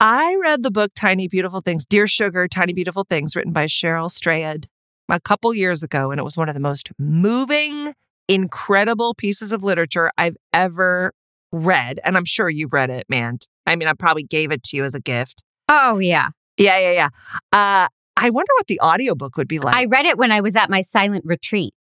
I 0.00 0.36
read 0.40 0.62
the 0.62 0.70
book 0.70 0.92
Tiny 0.94 1.26
Beautiful 1.26 1.60
Things, 1.60 1.84
Dear 1.84 2.06
Sugar, 2.06 2.46
Tiny 2.46 2.72
Beautiful 2.72 3.04
Things, 3.10 3.34
written 3.34 3.52
by 3.52 3.66
Cheryl 3.66 4.08
Strayed 4.08 4.68
a 5.08 5.18
couple 5.18 5.52
years 5.52 5.82
ago, 5.82 6.12
and 6.12 6.20
it 6.20 6.22
was 6.22 6.36
one 6.36 6.48
of 6.48 6.54
the 6.54 6.60
most 6.60 6.90
moving, 6.98 7.94
incredible 8.28 9.14
pieces 9.14 9.52
of 9.52 9.64
literature 9.64 10.12
I've 10.16 10.36
ever 10.52 11.12
read. 11.50 11.98
And 12.04 12.16
I'm 12.16 12.24
sure 12.24 12.48
you've 12.48 12.72
read 12.72 12.90
it, 12.90 13.06
man. 13.08 13.38
I 13.66 13.74
mean, 13.74 13.88
I 13.88 13.92
probably 13.94 14.22
gave 14.22 14.52
it 14.52 14.62
to 14.64 14.76
you 14.76 14.84
as 14.84 14.94
a 14.94 15.00
gift. 15.00 15.42
Oh 15.68 15.98
yeah, 15.98 16.28
Yeah, 16.56 16.78
yeah, 16.78 16.92
yeah. 16.92 17.08
Uh, 17.52 17.88
I 18.16 18.30
wonder 18.30 18.50
what 18.56 18.66
the 18.66 18.80
audiobook 18.80 19.36
would 19.36 19.48
be 19.48 19.58
like. 19.58 19.74
I 19.74 19.86
read 19.86 20.06
it 20.06 20.18
when 20.18 20.32
I 20.32 20.40
was 20.40 20.56
at 20.56 20.70
my 20.70 20.80
silent 20.80 21.24
retreat. 21.24 21.74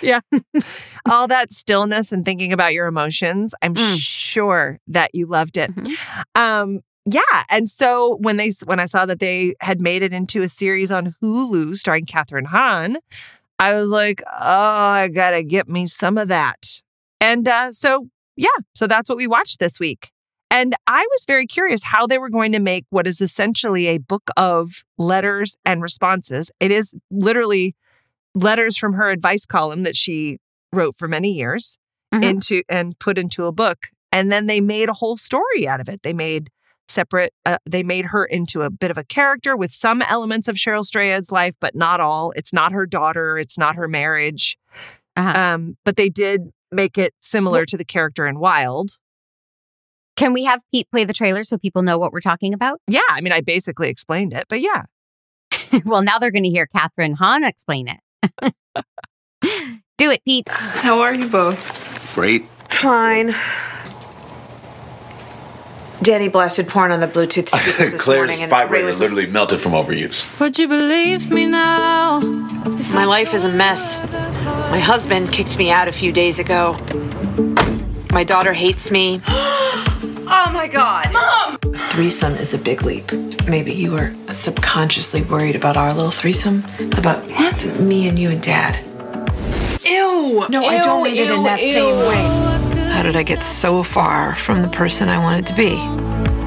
All 1.06 1.28
that 1.28 1.52
stillness 1.52 2.12
and 2.12 2.24
thinking 2.24 2.52
about 2.52 2.72
your 2.72 2.86
emotions. 2.86 3.54
I'm 3.62 3.74
Mm. 3.74 3.96
sure 3.98 4.78
that 4.88 5.14
you 5.14 5.26
loved 5.26 5.56
it. 5.56 5.74
Mhm. 5.74 5.96
Um, 6.34 6.80
yeah, 7.04 7.44
and 7.50 7.68
so 7.68 8.16
when 8.20 8.36
they 8.36 8.50
when 8.64 8.78
I 8.78 8.84
saw 8.84 9.06
that 9.06 9.18
they 9.18 9.54
had 9.60 9.80
made 9.80 10.02
it 10.02 10.12
into 10.12 10.42
a 10.42 10.48
series 10.48 10.92
on 10.92 11.14
Hulu 11.22 11.76
starring 11.76 12.06
Kathryn 12.06 12.46
Hahn, 12.46 12.96
I 13.58 13.74
was 13.74 13.88
like, 13.90 14.22
oh, 14.26 14.28
I 14.40 15.08
gotta 15.08 15.42
get 15.42 15.68
me 15.68 15.86
some 15.86 16.16
of 16.18 16.28
that. 16.28 16.80
And 17.20 17.48
uh, 17.48 17.72
so 17.72 18.08
yeah, 18.36 18.48
so 18.74 18.86
that's 18.86 19.08
what 19.08 19.18
we 19.18 19.26
watched 19.26 19.58
this 19.58 19.80
week. 19.80 20.10
And 20.50 20.74
I 20.86 21.00
was 21.12 21.24
very 21.26 21.46
curious 21.46 21.82
how 21.82 22.06
they 22.06 22.18
were 22.18 22.28
going 22.30 22.52
to 22.52 22.60
make 22.60 22.84
what 22.90 23.06
is 23.06 23.20
essentially 23.20 23.86
a 23.88 23.98
book 23.98 24.30
of 24.36 24.84
letters 24.98 25.56
and 25.64 25.82
responses. 25.82 26.50
It 26.60 26.70
is 26.70 26.94
literally 27.10 27.74
letters 28.34 28.76
from 28.76 28.94
her 28.94 29.10
advice 29.10 29.46
column 29.46 29.82
that 29.82 29.96
she 29.96 30.38
wrote 30.72 30.94
for 30.96 31.08
many 31.08 31.30
years 31.32 31.76
Mhm. 32.14 32.24
into 32.24 32.62
and 32.68 32.98
put 32.98 33.18
into 33.18 33.46
a 33.46 33.52
book. 33.52 33.88
And 34.10 34.30
then 34.30 34.46
they 34.46 34.60
made 34.60 34.88
a 34.88 34.94
whole 34.94 35.16
story 35.16 35.66
out 35.66 35.80
of 35.80 35.88
it. 35.88 36.02
They 36.02 36.12
made 36.12 36.50
separate, 36.88 37.32
uh, 37.46 37.58
they 37.64 37.82
made 37.82 38.06
her 38.06 38.24
into 38.24 38.62
a 38.62 38.70
bit 38.70 38.90
of 38.90 38.98
a 38.98 39.04
character 39.04 39.56
with 39.56 39.70
some 39.70 40.02
elements 40.02 40.48
of 40.48 40.56
Cheryl 40.56 40.84
Strayed's 40.84 41.32
life, 41.32 41.54
but 41.60 41.74
not 41.74 42.00
all. 42.00 42.32
It's 42.36 42.52
not 42.52 42.72
her 42.72 42.86
daughter, 42.86 43.38
it's 43.38 43.56
not 43.56 43.76
her 43.76 43.88
marriage. 43.88 44.58
Uh-huh. 45.16 45.38
Um, 45.38 45.76
but 45.84 45.96
they 45.96 46.08
did 46.08 46.50
make 46.70 46.98
it 46.98 47.14
similar 47.20 47.64
to 47.66 47.76
the 47.76 47.84
character 47.84 48.26
in 48.26 48.38
Wild. 48.38 48.98
Can 50.16 50.32
we 50.34 50.44
have 50.44 50.60
Pete 50.70 50.90
play 50.90 51.04
the 51.04 51.14
trailer 51.14 51.42
so 51.44 51.56
people 51.56 51.82
know 51.82 51.98
what 51.98 52.12
we're 52.12 52.20
talking 52.20 52.52
about? 52.52 52.80
Yeah, 52.86 53.00
I 53.10 53.20
mean, 53.22 53.32
I 53.32 53.40
basically 53.40 53.88
explained 53.88 54.34
it, 54.34 54.44
but 54.48 54.60
yeah. 54.60 54.84
well, 55.86 56.02
now 56.02 56.18
they're 56.18 56.30
going 56.30 56.44
to 56.44 56.50
hear 56.50 56.66
Kathryn 56.66 57.14
Hahn 57.14 57.44
explain 57.44 57.88
it. 57.88 58.00
Do 59.98 60.10
it, 60.10 60.24
Pete. 60.24 60.48
How 60.48 61.00
are 61.00 61.14
you 61.14 61.28
both? 61.28 62.14
Great. 62.14 62.46
Fine. 62.68 63.34
Danny 66.02 66.26
blasted 66.26 66.66
porn 66.66 66.90
on 66.90 66.98
the 66.98 67.06
Bluetooth 67.06 67.48
speakers 67.54 67.92
this 67.92 68.02
Claire's 68.02 68.18
morning, 68.18 68.42
and 68.42 68.50
Ray 68.50 68.58
vibrator 68.58 68.86
was 68.86 68.98
literally 68.98 69.26
melted 69.26 69.60
from 69.60 69.72
overuse. 69.72 70.26
Would 70.40 70.58
you 70.58 70.66
believe 70.66 71.30
me 71.30 71.46
now? 71.46 72.20
My 72.92 73.04
life 73.04 73.34
is 73.34 73.44
a 73.44 73.48
mess. 73.48 73.96
My 74.70 74.80
husband 74.80 75.32
kicked 75.32 75.56
me 75.58 75.70
out 75.70 75.86
a 75.86 75.92
few 75.92 76.10
days 76.12 76.38
ago. 76.40 76.76
My 78.10 78.24
daughter 78.24 78.52
hates 78.52 78.90
me. 78.90 79.20
oh 80.32 80.50
my 80.52 80.66
god. 80.66 81.12
Mom! 81.12 81.58
A 81.74 81.78
threesome 81.90 82.34
is 82.34 82.54
a 82.54 82.58
big 82.58 82.82
leap. 82.82 83.12
Maybe 83.46 83.72
you 83.72 83.92
were 83.92 84.14
subconsciously 84.32 85.22
worried 85.22 85.56
about 85.56 85.76
our 85.76 85.92
little 85.92 86.10
threesome? 86.10 86.64
About 86.96 87.22
what? 87.30 87.66
Me 87.80 88.08
and 88.08 88.18
you 88.18 88.30
and 88.30 88.42
dad. 88.42 88.78
Ew! 89.84 90.46
No, 90.48 90.64
I 90.64 90.80
don't 90.82 91.04
mean 91.04 91.16
it 91.16 91.30
in 91.30 91.42
that 91.44 91.60
same 91.60 91.96
way. 91.96 92.88
How 92.92 93.02
did 93.02 93.16
I 93.16 93.22
get 93.22 93.42
so 93.42 93.82
far 93.82 94.34
from 94.36 94.62
the 94.62 94.68
person 94.68 95.08
I 95.08 95.18
wanted 95.18 95.46
to 95.48 95.54
be? 95.54 95.76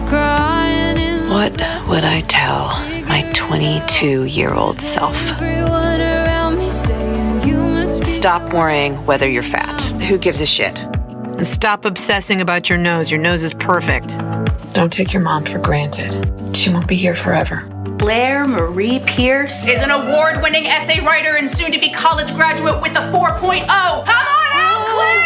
crying 0.08 1.30
What 1.30 1.52
would 1.88 2.04
I 2.04 2.22
tell 2.28 2.80
my 3.08 3.30
22 3.34 4.26
year 4.26 4.54
old 4.54 4.80
self? 4.80 5.32
everyone 5.34 6.00
around 6.00 6.58
me 6.60 6.70
saying 6.70 7.48
you 7.48 7.58
must 7.58 8.02
be 8.02 8.06
Stop 8.06 8.54
worrying 8.54 9.06
whether 9.06 9.28
you're 9.28 9.44
fat. 9.44 9.82
Who 10.08 10.18
gives 10.18 10.42
a 10.42 10.46
shit? 10.46 10.78
And 11.38 11.46
stop 11.46 11.84
obsessing 11.84 12.40
about 12.40 12.70
your 12.70 12.78
nose. 12.78 13.12
Your 13.12 13.20
nose 13.20 13.44
is 13.44 13.54
perfect. 13.54 14.18
Don't 14.74 14.92
take 14.92 15.12
your 15.12 15.22
mom 15.22 15.44
for 15.44 15.60
granted. 15.60 16.56
She 16.56 16.70
won't 16.70 16.88
be 16.88 16.96
here 16.96 17.14
forever. 17.14 17.66
Blair 17.98 18.46
Marie 18.48 19.00
Pierce 19.06 19.68
is 19.68 19.82
an 19.82 19.92
award 19.92 20.42
winning 20.42 20.66
essay 20.66 21.02
writer 21.02 21.36
and 21.36 21.52
soon 21.52 21.74
to 21.74 21.80
be 21.80 21.92
college 21.92 22.34
graduate 22.36 22.82
with 22.82 22.94
a 22.94 23.12
4.0. 23.12 23.66
Come 23.66 24.10
on 24.10 24.48
out, 24.54 24.88
Claire! 24.88 25.26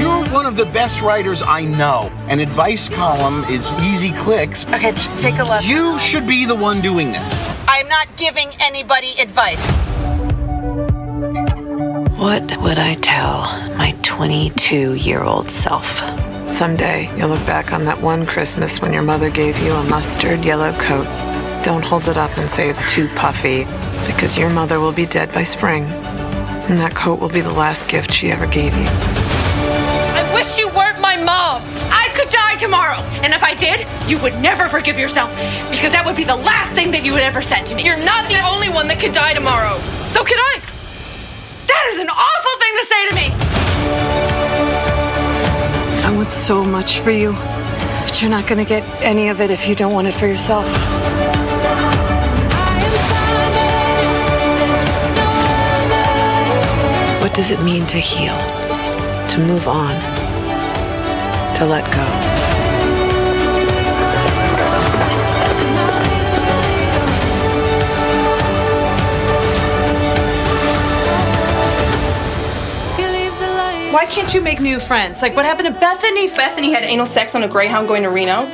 You're 0.00 0.24
one 0.32 0.46
of 0.46 0.56
the 0.56 0.64
best 0.66 1.02
writers 1.02 1.42
I 1.42 1.66
know. 1.66 2.10
An 2.28 2.40
advice 2.40 2.88
column 2.88 3.44
is 3.44 3.72
easy 3.82 4.12
clicks. 4.12 4.64
Okay, 4.66 4.92
take 5.18 5.38
a 5.38 5.44
look. 5.44 5.62
You 5.62 5.98
should 5.98 6.26
be 6.26 6.46
the 6.46 6.54
one 6.54 6.80
doing 6.80 7.12
this. 7.12 7.50
I'm 7.68 7.88
not 7.88 8.16
giving 8.16 8.48
anybody 8.60 9.12
advice. 9.20 9.93
What 12.16 12.62
would 12.62 12.78
I 12.78 12.94
tell 12.94 13.42
my 13.76 13.90
22 14.02 14.94
year 14.94 15.24
old 15.24 15.50
self? 15.50 15.98
Someday 16.54 17.10
you'll 17.18 17.30
look 17.30 17.44
back 17.44 17.72
on 17.72 17.84
that 17.86 18.00
one 18.00 18.24
Christmas 18.24 18.80
when 18.80 18.92
your 18.92 19.02
mother 19.02 19.30
gave 19.30 19.58
you 19.58 19.72
a 19.72 19.82
mustard 19.90 20.44
yellow 20.44 20.72
coat. 20.74 21.06
Don't 21.64 21.82
hold 21.82 22.06
it 22.06 22.16
up 22.16 22.38
and 22.38 22.48
say 22.48 22.70
it's 22.70 22.88
too 22.92 23.08
puffy. 23.16 23.64
Because 24.06 24.38
your 24.38 24.48
mother 24.48 24.78
will 24.78 24.92
be 24.92 25.06
dead 25.06 25.32
by 25.32 25.42
spring. 25.42 25.86
And 25.86 26.78
that 26.78 26.94
coat 26.94 27.18
will 27.18 27.28
be 27.28 27.40
the 27.40 27.52
last 27.52 27.88
gift 27.88 28.12
she 28.12 28.30
ever 28.30 28.46
gave 28.46 28.72
you. 28.76 28.86
I 28.86 30.30
wish 30.32 30.56
you 30.56 30.68
weren't 30.68 31.00
my 31.00 31.16
mom. 31.16 31.62
I 31.90 32.12
could 32.14 32.30
die 32.30 32.54
tomorrow. 32.56 32.98
And 33.24 33.34
if 33.34 33.42
I 33.42 33.54
did, 33.54 33.88
you 34.08 34.22
would 34.22 34.40
never 34.40 34.68
forgive 34.68 35.00
yourself 35.00 35.30
because 35.68 35.90
that 35.90 36.04
would 36.06 36.16
be 36.16 36.24
the 36.24 36.36
last 36.36 36.70
thing 36.74 36.92
that 36.92 37.04
you 37.04 37.12
would 37.12 37.22
ever 37.22 37.42
said 37.42 37.64
to 37.66 37.74
me. 37.74 37.84
You're 37.84 38.04
not 38.04 38.28
the 38.28 38.38
only 38.46 38.68
one 38.68 38.86
that 38.86 39.00
could 39.00 39.12
die 39.12 39.34
tomorrow. 39.34 39.76
So 40.14 40.22
can 40.22 40.38
I. 40.38 40.63
That 41.74 41.86
is 41.92 41.98
an 41.98 42.08
awful 42.08 42.54
thing 42.62 42.74
to 42.80 42.84
say 42.92 43.00
to 43.08 43.14
me. 43.20 43.26
I 46.06 46.16
want 46.16 46.30
so 46.30 46.64
much 46.64 47.00
for 47.00 47.10
you, 47.10 47.32
but 47.32 48.22
you're 48.22 48.30
not 48.30 48.46
gonna 48.46 48.64
get 48.64 48.84
any 49.02 49.28
of 49.28 49.40
it 49.40 49.50
if 49.50 49.66
you 49.66 49.74
don't 49.74 49.92
want 49.92 50.06
it 50.06 50.14
for 50.14 50.28
yourself. 50.28 50.66
What 57.20 57.34
does 57.34 57.50
it 57.50 57.60
mean 57.62 57.84
to 57.86 57.98
heal? 57.98 58.36
To 59.32 59.38
move 59.38 59.66
on? 59.66 59.94
To 61.56 61.66
let 61.66 61.84
go? 61.92 62.33
Why 73.94 74.06
can't 74.06 74.34
you 74.34 74.40
make 74.40 74.60
new 74.60 74.80
friends? 74.80 75.22
Like 75.22 75.36
what 75.36 75.44
happened 75.44 75.72
to 75.72 75.80
Bethany? 75.80 76.26
Bethany 76.26 76.72
had 76.72 76.82
anal 76.82 77.06
sex 77.06 77.36
on 77.36 77.44
a 77.44 77.48
Greyhound 77.48 77.86
going 77.86 78.02
to 78.02 78.10
Reno. 78.10 78.44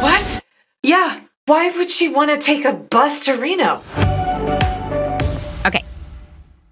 What? 0.00 0.44
Yeah. 0.84 1.20
Why 1.46 1.68
would 1.70 1.90
she 1.90 2.08
want 2.08 2.30
to 2.30 2.38
take 2.38 2.64
a 2.64 2.72
bus 2.72 3.18
to 3.24 3.32
Reno? 3.32 3.82
Okay. 5.66 5.82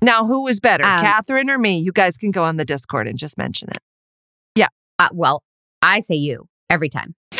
Now, 0.00 0.24
who 0.24 0.44
was 0.44 0.60
better, 0.60 0.84
Um, 0.84 1.04
Kathryn 1.04 1.48
or 1.48 1.58
me? 1.58 1.80
You 1.80 1.90
guys 1.90 2.16
can 2.16 2.30
go 2.30 2.44
on 2.44 2.58
the 2.58 2.64
Discord 2.64 3.08
and 3.08 3.18
just 3.18 3.36
mention 3.36 3.70
it. 3.70 3.78
Uh, 4.98 5.08
well, 5.12 5.42
I 5.80 5.98
say 5.98 6.14
you 6.14 6.46
every 6.70 6.88
time. 6.88 7.16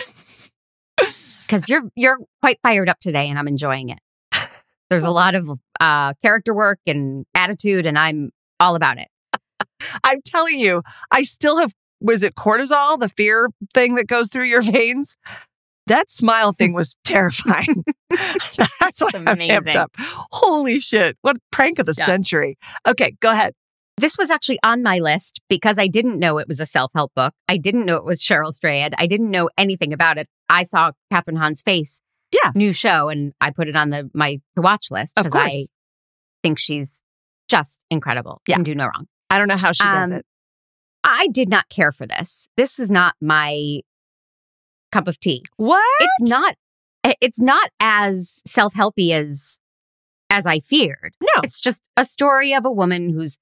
Because 1.47 1.69
you're 1.69 1.83
you're 1.95 2.17
quite 2.41 2.59
fired 2.63 2.89
up 2.89 2.99
today 2.99 3.29
and 3.29 3.39
I'm 3.39 3.47
enjoying 3.47 3.91
it. 3.91 4.01
There's 4.89 5.05
a 5.05 5.11
lot 5.11 5.35
of 5.35 5.51
uh, 5.79 6.15
character 6.23 6.55
work 6.55 6.79
and 6.87 7.27
attitude, 7.35 7.85
and 7.85 7.99
I'm 7.99 8.31
all 8.59 8.75
about 8.75 8.97
it. 8.97 9.09
I'm 10.05 10.21
telling 10.25 10.59
you, 10.59 10.83
I 11.11 11.23
still 11.23 11.59
have, 11.59 11.73
was 12.01 12.23
it 12.23 12.35
cortisol, 12.35 12.99
the 12.99 13.09
fear 13.09 13.49
thing 13.75 13.95
that 13.97 14.07
goes 14.07 14.29
through 14.29 14.47
your 14.47 14.63
veins? 14.63 15.17
That 15.87 16.11
smile 16.11 16.53
thing 16.59 16.73
was 16.73 16.97
terrifying. 17.05 17.85
That's 18.11 19.01
what 19.01 19.15
I'm 19.17 19.25
amped 19.27 19.75
up. 19.75 19.93
Holy 19.99 20.79
shit. 20.79 21.17
What 21.23 21.37
prank 21.51 21.79
of 21.79 21.87
the 21.87 21.95
Yeah. 21.97 22.07
century. 22.07 22.57
Okay, 22.87 23.17
go 23.21 23.31
ahead. 23.33 23.55
This 23.99 24.17
was 24.17 24.31
actually 24.31 24.59
on 24.65 24.83
my 24.83 24.99
list 25.01 25.41
because 25.49 25.79
I 25.79 25.87
didn't 25.87 26.19
know 26.19 26.39
it 26.39 26.49
was 26.49 26.61
a 26.61 26.67
self 26.67 26.91
help 26.95 27.13
book. 27.15 27.35
I 27.49 27.57
didn't 27.59 27.85
know 27.85 27.97
it 27.97 28.05
was 28.05 28.21
Cheryl 28.23 28.53
Strayed. 28.53 28.95
I 28.97 29.07
didn't 29.07 29.31
know 29.31 29.51
anything 29.59 29.93
about 29.93 30.19
it. 30.19 30.29
I 30.49 30.63
saw 30.63 30.93
Kathryn 31.13 31.37
Hahn's 31.37 31.61
face, 31.63 32.01
Yeah. 32.33 32.53
new 32.55 32.73
show, 32.73 33.11
and 33.11 33.33
I 33.41 33.51
put 33.51 33.69
it 33.69 33.77
on 33.77 33.91
the 33.91 34.11
my 34.15 34.41
to 34.57 34.63
watch 34.63 34.87
list 34.91 35.15
because 35.17 35.35
I 35.35 35.67
think 36.43 36.59
she's 36.59 37.03
just 37.49 37.85
incredible. 37.91 38.41
Yeah. 38.49 38.57
Can 38.57 38.65
do 38.65 38.75
no 38.75 38.85
wrong. 38.87 39.07
I 39.33 39.39
don't 39.39 39.49
know 39.49 39.57
how 39.57 39.73
she 39.73 39.83
does 39.83 40.11
Um, 40.11 40.19
it. 40.19 40.27
I 41.03 41.27
did 41.29 41.49
not 41.49 41.69
care 41.69 41.91
for 41.91 42.07
this. 42.07 42.49
This 42.57 42.79
is 42.79 42.91
not 42.91 43.15
my 43.21 43.81
cup 44.93 45.09
of 45.09 45.19
tea. 45.19 45.43
What? 45.57 45.83
It's 46.01 46.31
not. 46.31 46.55
It's 47.21 47.41
not 47.41 47.71
as 47.81 48.43
self 48.47 48.75
helpy 48.75 49.11
as 49.11 49.59
as 50.31 50.47
I 50.47 50.61
feared. 50.61 51.15
No. 51.21 51.41
It's 51.43 51.61
just 51.61 51.81
a 51.97 52.05
story 52.05 52.53
of 52.55 52.65
a 52.65 52.71
woman 52.71 53.11
who's 53.11 53.37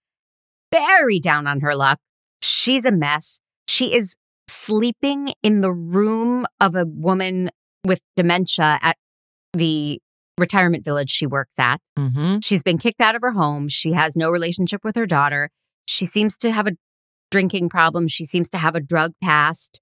very 0.72 1.20
down 1.20 1.46
on 1.46 1.60
her 1.60 1.74
luck. 1.74 1.98
She's 2.40 2.84
a 2.84 2.92
mess. 2.92 3.40
She 3.68 3.94
is 3.94 4.16
sleeping 4.48 5.34
in 5.42 5.60
the 5.60 5.72
room 5.72 6.46
of 6.60 6.74
a 6.74 6.84
woman 6.86 7.50
with 7.84 8.00
dementia 8.16 8.78
at 8.82 8.96
the 9.52 10.00
retirement 10.38 10.84
village 10.84 11.10
she 11.10 11.26
works 11.26 11.58
at. 11.58 11.80
Mm-hmm. 11.98 12.38
She's 12.40 12.62
been 12.62 12.78
kicked 12.78 13.00
out 13.00 13.14
of 13.14 13.22
her 13.22 13.32
home. 13.32 13.68
She 13.68 13.92
has 13.92 14.16
no 14.16 14.30
relationship 14.30 14.82
with 14.84 14.96
her 14.96 15.06
daughter. 15.06 15.50
She 15.90 16.06
seems 16.06 16.38
to 16.38 16.52
have 16.52 16.66
a 16.68 16.72
drinking 17.32 17.68
problem. 17.68 18.06
She 18.06 18.24
seems 18.24 18.48
to 18.50 18.58
have 18.58 18.76
a 18.76 18.80
drug 18.80 19.12
past. 19.22 19.80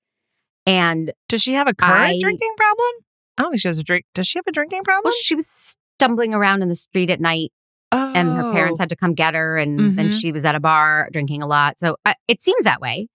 And 0.67 1.13
Does 1.29 1.43
she 1.43 1.53
have 1.53 1.69
a 1.69 1.75
current 1.75 2.15
I- 2.17 2.19
drinking 2.19 2.55
problem? 2.57 2.89
I 3.37 3.43
don't 3.43 3.51
think 3.53 3.61
she 3.63 3.69
has 3.69 3.79
a 3.79 3.83
drink. 3.85 4.05
Does 4.15 4.27
she 4.27 4.39
have 4.39 4.47
a 4.49 4.53
drinking 4.53 4.83
problem? 4.85 5.03
well, 5.05 5.13
she 5.23 5.35
was 5.35 5.47
stumbling 5.99 6.35
around 6.35 6.63
in 6.63 6.69
the 6.69 6.75
street 6.75 7.11
at 7.11 7.21
night 7.21 7.53
and 7.93 8.29
her 8.29 8.53
parents 8.53 8.81
Oh. 8.81 8.83
had 8.83 8.89
to 8.89 8.97
come 8.97 9.15
get 9.15 9.35
her 9.35 9.57
and 9.59 9.97
then 9.97 10.09
Mhm. 10.09 10.21
she 10.21 10.33
was 10.33 10.45
at 10.45 10.55
a 10.55 10.61
bar 10.61 11.09
drinking 11.13 11.43
a 11.43 11.47
lot. 11.47 11.79
So 11.79 11.97
uh, 12.05 12.15
it 12.27 12.41
seems 12.43 12.65
that 12.65 12.81
way. 12.81 13.07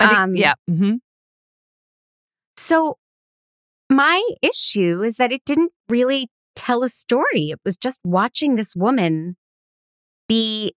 I 0.00 0.06
think, 0.08 0.18
um, 0.18 0.30
yeah. 0.34 0.54
hmm 0.68 0.94
So 2.56 2.98
my 3.90 4.22
issue 4.42 5.02
is 5.02 5.16
that 5.16 5.32
it 5.32 5.44
didn't 5.44 5.72
really 5.88 6.28
tell 6.54 6.82
a 6.82 6.88
story. 6.88 7.50
It 7.50 7.60
was 7.64 7.76
just 7.76 8.00
watching 8.04 8.56
this 8.56 8.74
woman 8.76 9.36
be 10.28 10.74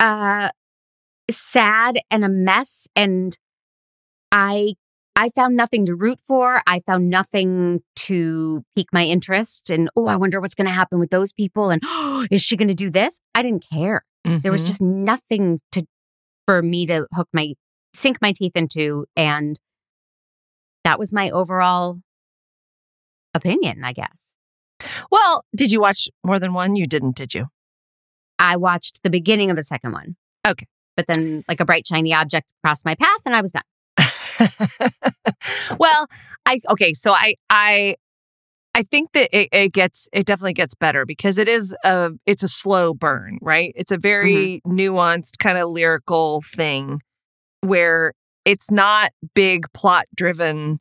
uh 0.00 0.50
sad 1.30 1.98
and 2.10 2.24
a 2.24 2.28
mess 2.28 2.88
and 2.96 3.38
I 4.32 4.74
I 5.16 5.28
found 5.28 5.56
nothing 5.56 5.84
to 5.86 5.94
root 5.94 6.18
for. 6.26 6.62
I 6.66 6.80
found 6.80 7.10
nothing 7.10 7.80
to 7.96 8.64
pique 8.74 8.92
my 8.92 9.04
interest 9.04 9.68
and 9.70 9.90
oh, 9.96 10.06
I 10.06 10.16
wonder 10.16 10.40
what's 10.40 10.54
going 10.54 10.66
to 10.68 10.72
happen 10.72 10.98
with 10.98 11.10
those 11.10 11.32
people 11.32 11.70
and 11.70 11.82
oh, 11.84 12.26
is 12.30 12.42
she 12.42 12.56
going 12.56 12.68
to 12.68 12.74
do 12.74 12.90
this? 12.90 13.20
I 13.34 13.42
didn't 13.42 13.64
care. 13.70 14.04
There 14.24 14.52
was 14.52 14.62
Mhm. 14.64 14.66
just 14.66 14.82
nothing 14.82 15.58
to 15.72 15.84
for 16.46 16.62
me 16.62 16.86
to 16.86 17.06
hook 17.14 17.28
my 17.32 17.54
sink 17.94 18.18
my 18.22 18.32
teeth 18.32 18.52
into 18.54 19.06
and 19.16 19.58
that 20.84 20.98
was 20.98 21.12
my 21.12 21.30
overall 21.30 22.00
opinion, 23.34 23.84
I 23.84 23.92
guess. 23.92 24.34
Well, 25.10 25.44
did 25.54 25.70
you 25.72 25.80
watch 25.80 26.08
more 26.24 26.38
than 26.38 26.52
one? 26.54 26.74
You 26.76 26.86
didn't, 26.86 27.16
did 27.16 27.34
you? 27.34 27.46
I 28.40 28.56
watched 28.56 29.02
the 29.04 29.10
beginning 29.10 29.50
of 29.50 29.56
the 29.56 29.62
second 29.62 29.92
one. 29.92 30.16
Okay. 30.46 30.66
But 30.96 31.06
then 31.06 31.44
like 31.46 31.60
a 31.60 31.64
bright 31.64 31.86
shiny 31.86 32.12
object 32.12 32.48
crossed 32.64 32.84
my 32.84 32.96
path 32.96 33.20
and 33.24 33.36
I 33.36 33.40
was 33.40 33.52
done. 33.52 33.62
well, 35.78 36.06
I 36.46 36.60
okay, 36.70 36.94
so 36.94 37.12
I 37.12 37.34
I 37.48 37.96
I 38.74 38.82
think 38.82 39.12
that 39.12 39.28
it, 39.36 39.48
it 39.52 39.72
gets 39.72 40.08
it 40.12 40.26
definitely 40.26 40.54
gets 40.54 40.74
better 40.74 41.04
because 41.04 41.38
it 41.38 41.48
is 41.48 41.74
a 41.84 42.10
it's 42.26 42.42
a 42.42 42.48
slow 42.48 42.94
burn, 42.94 43.38
right? 43.42 43.72
It's 43.76 43.92
a 43.92 43.98
very 43.98 44.62
mm-hmm. 44.66 44.78
nuanced 44.78 45.38
kind 45.38 45.58
of 45.58 45.68
lyrical 45.68 46.42
thing 46.42 47.02
where 47.60 48.12
it's 48.44 48.70
not 48.70 49.10
big 49.34 49.66
plot 49.74 50.06
driven. 50.14 50.78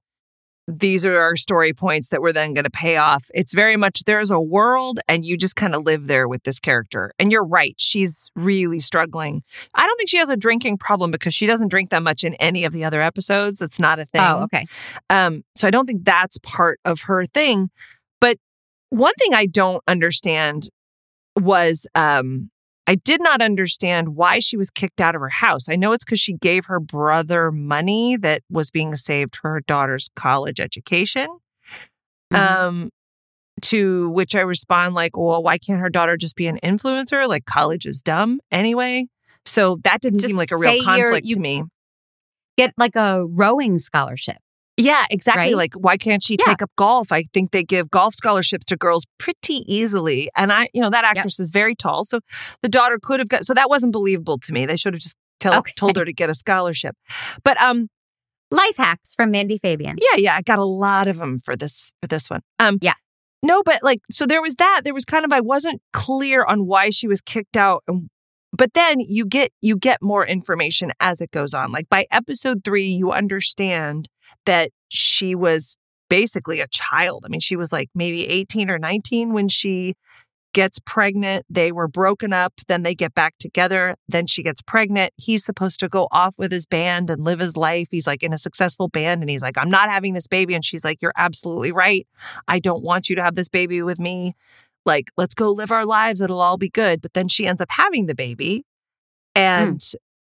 These 0.72 1.04
are 1.04 1.18
our 1.20 1.36
story 1.36 1.74
points 1.74 2.10
that 2.10 2.22
we're 2.22 2.32
then 2.32 2.54
going 2.54 2.64
to 2.64 2.70
pay 2.70 2.98
off. 2.98 3.26
It's 3.34 3.54
very 3.54 3.76
much 3.76 4.04
there's 4.06 4.30
a 4.30 4.40
world 4.40 5.00
and 5.08 5.26
you 5.26 5.36
just 5.36 5.56
kind 5.56 5.74
of 5.74 5.84
live 5.84 6.06
there 6.06 6.28
with 6.28 6.44
this 6.44 6.60
character. 6.60 7.12
And 7.18 7.32
you're 7.32 7.46
right, 7.46 7.74
she's 7.78 8.30
really 8.36 8.80
struggling. 8.80 9.42
I 9.74 9.88
don't 9.88 9.98
think 9.98 10.10
she 10.10 10.18
has 10.18 10.30
a 10.30 10.38
drinking 10.38 10.78
problem 10.78 11.10
because 11.10 11.34
she 11.34 11.48
doesn't 11.48 11.70
drink 11.70 11.90
that 11.90 12.04
much 12.04 12.24
in 12.24 12.36
any 12.36 12.66
of 12.66 12.74
the 12.74 12.86
other 12.86 13.02
episodes. 13.02 13.62
It's 13.64 13.80
not 13.80 14.00
a 14.00 14.06
thing. 14.06 14.22
Oh, 14.22 14.44
okay. 14.44 14.68
Um, 15.10 15.44
so 15.56 15.68
I 15.68 15.72
don't 15.72 15.88
think 15.88 16.06
that's 16.06 16.38
part 16.38 16.80
of 16.86 17.02
her 17.02 17.26
thing. 17.26 17.72
But 18.22 18.38
one 18.92 19.14
thing 19.20 19.34
I 19.34 19.48
don't 19.48 19.84
understand 19.88 20.70
was 21.36 21.88
um, 21.96 22.52
I 22.90 22.96
did 22.96 23.22
not 23.22 23.40
understand 23.40 24.16
why 24.16 24.40
she 24.40 24.58
was 24.58 24.72
kicked 24.72 25.00
out 25.00 25.14
of 25.14 25.22
her 25.22 25.30
house. 25.30 25.70
I 25.70 25.76
know 25.76 25.92
it's 25.92 26.04
because 26.04 26.20
she 26.20 26.34
gave 26.34 26.66
her 26.66 26.80
brother 26.80 27.52
money 27.52 28.18
that 28.18 28.42
was 28.50 28.72
being 28.72 28.96
saved 28.96 29.36
for 29.36 29.52
her 29.52 29.62
daughter's 29.62 30.10
college 30.16 30.60
education. 30.60 31.28
Mhm. 32.34 32.40
Um, 32.40 32.90
to 33.62 34.10
which 34.10 34.34
I 34.34 34.40
respond 34.40 34.96
like, 34.96 35.16
well, 35.16 35.44
why 35.44 35.60
can't 35.60 35.80
her 35.80 35.92
daughter 35.92 36.18
just 36.18 36.36
be 36.36 36.48
an 36.48 36.58
influencer? 36.64 37.30
Like 37.30 37.46
college 37.46 37.86
is 37.86 38.02
dumb 38.02 38.40
anyway. 38.50 39.06
So 39.46 39.78
that 39.84 40.02
didn't 40.02 40.20
Just 40.20 40.30
seem 40.30 40.38
like 40.38 40.50
a 40.50 40.58
real 40.58 40.84
conflict 40.84 41.30
to 41.30 41.40
me. 41.40 41.62
Get 42.58 42.74
like 42.76 42.96
a 42.96 43.24
rowing 43.24 43.78
scholarship. 43.78 44.38
Yeah, 44.80 45.06
exactly. 45.10 45.42
Right? 45.44 45.56
Like, 45.56 45.74
why 45.76 45.98
can't 45.98 46.24
she 46.24 46.38
Yeah. 46.40 46.46
take 46.46 46.62
up 46.62 46.72
golf? 46.78 47.12
I 47.12 47.24
think 47.34 47.52
they 47.52 47.64
give 47.64 47.90
golf 47.92 48.14
scholarships 48.16 48.66
to 48.68 48.78
girls 48.78 49.06
pretty 49.18 49.64
easily. 49.72 50.30
And 50.36 50.52
I, 50.52 50.70
you 50.74 50.82
know, 50.82 50.90
that 50.90 51.06
actress 51.06 51.40
is 51.40 51.50
very 51.52 51.76
tall. 51.76 52.04
So 52.06 52.20
the 52.64 52.70
daughter 52.70 52.98
could 53.02 53.20
have 53.20 53.30
got, 53.30 53.46
so 53.46 53.54
that 53.54 53.70
wasn't 53.70 53.94
believable 53.94 54.38
to 54.40 54.54
me. 54.54 54.66
They 54.66 54.78
should 54.78 54.94
have 54.94 55.02
just 55.02 55.16
tell, 55.40 55.56
Okay. 55.60 55.74
told 55.78 55.98
her 55.98 56.06
to 56.06 56.14
get 56.14 56.30
a 56.30 56.34
scholarship. 56.34 56.96
But, 57.44 57.62
um, 57.62 57.88
Life 58.52 58.78
hacks 58.78 59.14
from 59.14 59.30
Mandy 59.30 59.60
Fabian. 59.62 59.98
yeah, 60.02 60.18
yeah, 60.18 60.36
I 60.36 60.42
got 60.42 60.58
a 60.58 60.66
lot 60.66 61.08
of 61.08 61.18
them 61.18 61.40
for 61.40 61.56
this, 61.56 61.92
for 62.02 62.08
this 62.08 62.30
one. 62.32 62.42
Um, 62.58 62.80
Yeah. 62.82 62.94
No, 63.44 63.62
but 63.64 63.84
like, 63.84 64.00
so 64.12 64.26
there 64.26 64.42
was 64.42 64.56
that. 64.56 64.82
There 64.84 64.94
was 64.94 65.06
kind 65.06 65.24
of, 65.24 65.32
I 65.32 65.40
wasn't 65.40 65.82
clear 65.94 66.44
on 66.44 66.66
why 66.66 66.90
she 66.90 67.08
was 67.08 67.22
kicked 67.22 67.56
out. 67.56 67.84
And, 67.88 68.10
but 68.52 68.74
then 68.74 69.00
you 69.00 69.26
get, 69.26 69.52
you 69.62 69.78
get 69.78 70.02
more 70.02 70.26
information 70.26 70.92
as 71.00 71.22
it 71.22 71.30
goes 71.32 71.54
on. 71.54 71.72
Like 71.72 71.88
by 71.90 72.06
episode 72.12 72.64
three, 72.66 72.88
you 72.88 73.12
understand 73.12 74.10
that 74.50 74.72
she 74.88 75.36
was 75.36 75.78
basically 76.10 76.60
a 76.60 76.66
child. 76.70 77.24
I 77.24 77.30
mean, 77.30 77.40
she 77.40 77.56
was 77.56 77.72
like 77.72 77.88
maybe 77.94 78.28
18 78.28 78.72
or 78.72 78.80
19 78.80 79.32
when 79.32 79.48
she 79.48 79.94
gets 80.56 80.80
pregnant. 80.80 81.46
They 81.52 81.72
were 81.72 81.88
broken 81.88 82.34
up. 82.34 82.54
Then 82.68 82.82
they 82.82 82.96
get 82.96 83.14
back 83.14 83.36
together. 83.38 83.94
Then 84.08 84.26
she 84.26 84.42
gets 84.42 84.64
pregnant. 84.64 85.14
He's 85.18 85.46
supposed 85.46 85.80
to 85.82 85.88
go 85.88 86.08
off 86.12 86.34
with 86.40 86.52
his 86.52 86.66
band 86.66 87.12
and 87.12 87.24
live 87.24 87.38
his 87.38 87.58
life. 87.58 87.90
He's 87.92 88.08
like 88.08 88.24
in 88.24 88.34
a 88.34 88.40
successful 88.40 88.88
band 88.88 89.22
and 89.22 89.30
he's 89.30 89.44
like, 89.44 89.56
I'm 89.56 89.70
not 89.70 89.88
having 89.88 90.16
this 90.16 90.26
baby. 90.26 90.56
And 90.56 90.66
she's 90.66 90.84
like, 90.84 90.98
You're 91.00 91.14
absolutely 91.16 91.72
right. 91.72 92.08
I 92.48 92.58
don't 92.58 92.82
want 92.82 93.08
you 93.08 93.16
to 93.18 93.24
have 93.24 93.36
this 93.36 93.50
baby 93.50 93.84
with 93.84 94.00
me. 94.00 94.34
Like, 94.84 95.12
let's 95.16 95.36
go 95.36 95.52
live 95.52 95.70
our 95.70 95.86
lives. 95.86 96.22
It'll 96.22 96.42
all 96.42 96.58
be 96.58 96.70
good. 96.70 97.02
But 97.02 97.14
then 97.14 97.28
she 97.28 97.46
ends 97.46 97.62
up 97.62 97.70
having 97.70 98.08
the 98.08 98.16
baby. 98.16 98.64
Hmm. 99.36 99.42
And 99.42 99.82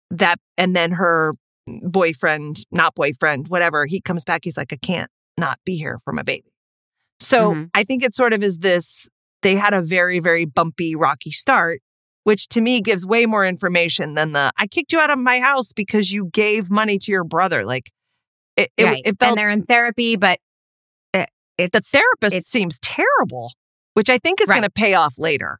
that, 0.09 0.39
and 0.57 0.75
then 0.75 0.93
her 0.93 1.31
boyfriend, 1.67 2.57
not 2.71 2.95
boyfriend, 2.95 3.47
whatever, 3.47 3.85
he 3.85 4.01
comes 4.01 4.23
back. 4.23 4.41
He's 4.43 4.57
like, 4.57 4.71
I 4.73 4.77
can't 4.77 5.09
not 5.37 5.59
be 5.65 5.75
here 5.77 5.97
for 6.03 6.13
my 6.13 6.21
baby. 6.23 6.51
So 7.19 7.53
Mhm. 7.53 7.69
I 7.73 7.83
think 7.83 8.03
it 8.03 8.13
sort 8.15 8.33
of 8.33 8.43
is 8.43 8.59
this 8.59 9.07
they 9.41 9.55
had 9.55 9.73
a 9.73 9.81
very, 9.81 10.19
very 10.19 10.45
bumpy, 10.45 10.95
rocky 10.95 11.31
start, 11.31 11.81
which 12.23 12.47
to 12.49 12.61
me 12.61 12.81
gives 12.81 13.05
way 13.05 13.25
more 13.25 13.45
information 13.45 14.15
than 14.15 14.31
the 14.33 14.51
I 14.57 14.67
kicked 14.67 14.91
you 14.91 14.99
out 14.99 15.09
of 15.11 15.19
my 15.19 15.39
house 15.39 15.71
because 15.73 16.11
you 16.11 16.29
gave 16.33 16.69
money 16.71 16.97
to 16.99 17.11
your 17.11 17.23
brother. 17.23 17.63
Like 17.65 17.91
it, 18.57 18.69
it, 18.77 18.83
right. 18.83 19.01
it 19.05 19.19
felt 19.19 19.31
and 19.31 19.37
they're 19.37 19.51
in 19.53 19.63
therapy, 19.63 20.15
but 20.15 20.39
it, 21.57 21.71
the 21.71 21.79
therapist 21.79 22.49
seems 22.51 22.79
terrible, 22.79 23.53
which 23.93 24.09
I 24.09 24.17
think 24.17 24.41
is 24.41 24.49
Right. 24.49 24.55
going 24.55 24.63
to 24.63 24.69
pay 24.69 24.93
off 24.93 25.17
later. 25.17 25.59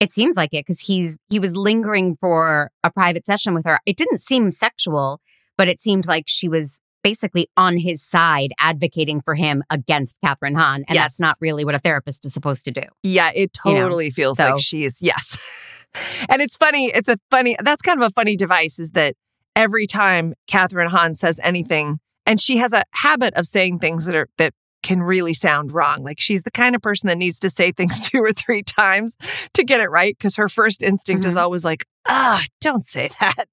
It 0.00 0.12
seems 0.12 0.36
like 0.36 0.50
it 0.52 0.66
because 0.66 0.80
he's 0.80 1.16
he 1.30 1.38
was 1.38 1.56
lingering 1.56 2.14
for 2.16 2.70
a 2.84 2.90
private 2.90 3.24
session 3.26 3.54
with 3.54 3.64
her. 3.64 3.78
It 3.86 3.96
didn't 3.96 4.18
seem 4.20 4.50
sexual, 4.50 5.20
but 5.56 5.68
it 5.68 5.80
seemed 5.80 6.06
like 6.06 6.24
she 6.26 6.48
was 6.48 6.80
basically 7.02 7.48
on 7.56 7.76
his 7.78 8.02
side, 8.02 8.52
advocating 8.58 9.20
for 9.20 9.34
him 9.34 9.62
against 9.70 10.18
Kathryn 10.24 10.56
Hahn, 10.56 10.84
and 10.88 10.94
Yes. 10.96 11.04
that's 11.04 11.20
not 11.20 11.36
really 11.40 11.64
what 11.64 11.74
a 11.76 11.78
therapist 11.78 12.26
is 12.26 12.34
supposed 12.34 12.64
to 12.64 12.72
do. 12.72 12.82
Yeah, 13.04 13.30
it 13.34 13.50
You 13.64 13.74
know, 13.74 13.80
totally 13.82 14.10
feels 14.10 14.38
so- 14.38 14.50
like 14.52 14.60
she's 14.60 15.00
yes. 15.00 15.42
and 16.28 16.42
it's 16.42 16.56
funny. 16.56 16.90
It's 16.94 17.08
a 17.08 17.16
funny. 17.30 17.56
That's 17.62 17.80
kind 17.82 18.02
of 18.02 18.10
a 18.10 18.12
funny 18.12 18.36
device. 18.36 18.78
Is 18.78 18.90
that 18.92 19.14
every 19.54 19.86
time 19.86 20.34
Kathryn 20.50 20.88
Hahn 20.88 21.14
says 21.14 21.40
anything, 21.42 22.00
and 22.26 22.40
she 22.40 22.58
has 22.58 22.72
a 22.72 22.82
habit 22.90 23.32
of 23.34 23.46
saying 23.46 23.78
things 23.78 24.04
that 24.06 24.14
are 24.16 24.28
that 24.36 24.52
can 24.86 25.02
really 25.02 25.34
sound 25.34 25.72
wrong. 25.72 26.02
Like 26.04 26.20
she's 26.20 26.44
the 26.44 26.50
kind 26.50 26.74
of 26.76 26.80
person 26.80 27.08
that 27.08 27.18
needs 27.18 27.38
to 27.40 27.50
say 27.50 27.72
things 27.72 28.00
two 28.08 28.18
or 28.22 28.32
three 28.32 28.62
times 28.62 29.16
to 29.54 29.64
get 29.64 29.80
it 29.80 29.90
right 29.90 30.16
because 30.16 30.36
her 30.36 30.48
first 30.48 30.82
instinct 30.82 31.24
is 31.24 31.34
Mhm. 31.34 31.40
always 31.40 31.64
like, 31.64 31.84
ah, 32.08 32.42
don't 32.60 32.86
say 32.86 33.10
that. 33.20 33.48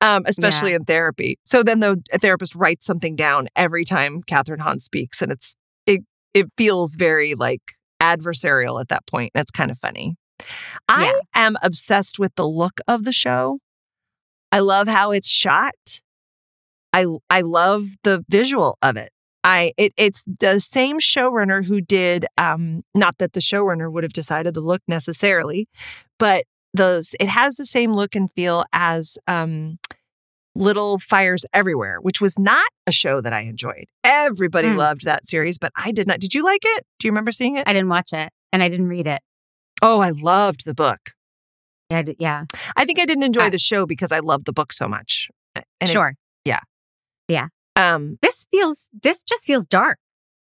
Um, 0.00 0.24
especially 0.26 0.74
in 0.74 0.84
therapy. 0.84 1.38
So 1.44 1.62
then 1.62 1.80
the 1.80 2.02
therapist 2.18 2.54
writes 2.54 2.84
something 2.84 3.16
down 3.16 3.46
every 3.56 3.84
time 3.84 4.22
Kathryn 4.22 4.60
Hahn 4.60 4.78
speaks, 4.80 5.22
and 5.22 5.30
it's 5.32 5.54
it 5.86 6.02
it 6.34 6.46
feels 6.58 6.96
very 6.96 7.34
like 7.34 7.62
adversarial 8.02 8.80
at 8.80 8.88
that 8.88 9.06
point. 9.06 9.30
That's 9.34 9.50
kind 9.50 9.70
of 9.70 9.78
funny. 9.78 10.16
I 10.88 11.04
Yeah. 11.06 11.20
am 11.46 11.56
obsessed 11.62 12.18
with 12.18 12.34
the 12.34 12.46
look 12.46 12.80
of 12.86 13.04
the 13.04 13.12
show. 13.12 13.58
I 14.52 14.58
love 14.58 14.86
how 14.88 15.12
it's 15.12 15.28
shot. 15.30 16.00
I 16.92 17.06
I 17.30 17.40
love 17.42 17.84
the 18.02 18.24
visual 18.28 18.76
of 18.82 18.96
it. 18.96 19.10
I 19.46 19.72
it 19.78 19.94
it's 19.96 20.24
the 20.40 20.60
same 20.60 20.98
showrunner 20.98 21.64
who 21.64 21.80
did 21.80 22.26
um 22.36 22.82
not 22.94 23.16
that 23.18 23.32
the 23.32 23.40
showrunner 23.40 23.90
would 23.90 24.02
have 24.04 24.12
decided 24.12 24.52
the 24.54 24.60
look 24.60 24.82
necessarily, 24.88 25.68
but 26.18 26.44
those 26.74 27.14
it 27.20 27.28
has 27.28 27.54
the 27.56 27.64
same 27.64 27.92
look 27.94 28.14
and 28.14 28.30
feel 28.32 28.64
as 28.72 29.16
um 29.26 29.78
Little 30.56 30.98
Fires 30.98 31.44
Everywhere, 31.52 31.98
which 32.00 32.20
was 32.20 32.38
not 32.38 32.66
a 32.86 32.92
show 32.92 33.20
that 33.20 33.32
I 33.34 33.40
enjoyed. 33.42 33.84
Everybody 34.02 34.68
Mm. 34.68 34.76
loved 34.78 35.04
that 35.04 35.26
series, 35.26 35.58
but 35.58 35.70
I 35.76 35.92
did 35.92 36.06
not. 36.06 36.18
Did 36.18 36.34
you 36.34 36.42
like 36.42 36.62
it? 36.64 36.84
Do 36.98 37.06
you 37.06 37.12
remember 37.12 37.30
seeing 37.30 37.56
it? 37.56 37.68
I 37.68 37.72
didn't 37.74 37.90
watch 37.90 38.12
it 38.14 38.30
and 38.52 38.62
I 38.62 38.68
didn't 38.68 38.88
read 38.88 39.06
it. 39.06 39.20
oh, 39.82 40.00
I 40.00 40.10
loved 40.10 40.64
the 40.64 40.74
book. 40.74 41.10
Yeah, 41.90 41.98
I 41.98 42.14
yeah, 42.18 42.44
I 42.76 42.84
think 42.86 42.98
I 42.98 43.04
didn't 43.04 43.22
enjoy 43.24 43.42
I- 43.44 43.50
the 43.50 43.58
show 43.58 43.86
because 43.86 44.10
I 44.10 44.18
loved 44.20 44.46
the 44.46 44.52
book 44.52 44.72
so 44.72 44.88
much. 44.88 45.28
And 45.54 45.64
sure. 45.90 46.14
it- 46.44 46.54
sure. 47.30 47.48
Um, 47.76 48.18
this 48.22 48.46
feels 48.50 48.88
this 49.02 49.22
just 49.22 49.46
feels 49.46 49.66
dark, 49.66 49.98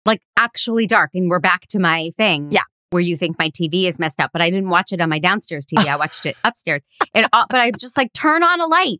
like 0.04 0.20
actually 0.36 0.86
dark. 0.86 1.10
And 1.14 1.28
we're 1.28 1.40
back 1.40 1.62
to 1.70 1.78
my 1.78 2.10
thing. 2.16 2.48
Yeah. 2.50 2.62
Where 2.90 3.02
you 3.02 3.16
think 3.16 3.36
my 3.38 3.50
TV 3.50 3.84
is 3.84 3.98
messed 3.98 4.20
up, 4.20 4.30
but 4.32 4.40
I 4.40 4.48
didn't 4.48 4.68
watch 4.68 4.92
it 4.92 5.00
on 5.00 5.08
my 5.08 5.18
downstairs 5.18 5.66
TV. 5.66 5.86
I 5.86 5.96
watched 5.96 6.24
it 6.24 6.36
upstairs, 6.44 6.82
and 7.14 7.26
uh, 7.32 7.44
but 7.50 7.60
I 7.60 7.72
just 7.72 7.96
like 7.96 8.12
turn 8.12 8.44
on 8.44 8.60
a 8.60 8.66
light, 8.66 8.98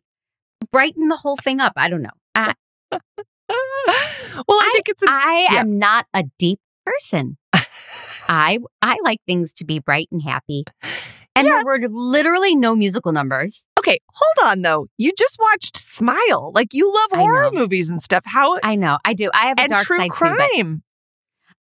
brighten 0.71 1.07
the 1.07 1.15
whole 1.15 1.37
thing 1.37 1.61
up. 1.61 1.71
I 1.77 1.87
don't 1.87 2.01
know. 2.01 2.09
I, 2.35 2.53
well, 2.91 3.01
I, 3.49 4.71
think 4.73 4.89
it's 4.89 5.03
a, 5.03 5.07
I 5.09 5.47
yeah. 5.51 5.59
am 5.61 5.79
not 5.79 6.05
a 6.13 6.25
deep 6.37 6.59
person. 6.85 7.37
I 8.27 8.59
I 8.81 8.97
like 9.03 9.19
things 9.25 9.53
to 9.53 9.65
be 9.65 9.79
bright 9.79 10.09
and 10.11 10.21
happy, 10.21 10.65
and 11.33 11.47
there 11.47 11.63
were 11.63 11.79
literally 11.89 12.57
no 12.57 12.75
musical 12.75 13.13
numbers. 13.13 13.65
Hold 14.19 14.49
on 14.51 14.61
though. 14.61 14.87
You 14.97 15.11
just 15.17 15.37
watched 15.39 15.77
Smile. 15.77 16.51
Like 16.55 16.69
you 16.73 16.91
love 16.93 17.19
horror 17.19 17.49
movies 17.51 17.89
and 17.89 18.01
stuff. 18.01 18.23
How 18.25 18.59
I 18.63 18.75
know 18.75 18.97
I 19.05 19.13
do. 19.13 19.29
I 19.33 19.47
have 19.47 19.57
a 19.57 19.61
and 19.61 19.69
dark 19.69 19.83
true 19.85 19.97
side 19.97 20.09
too, 20.09 20.35
crime. 20.35 20.83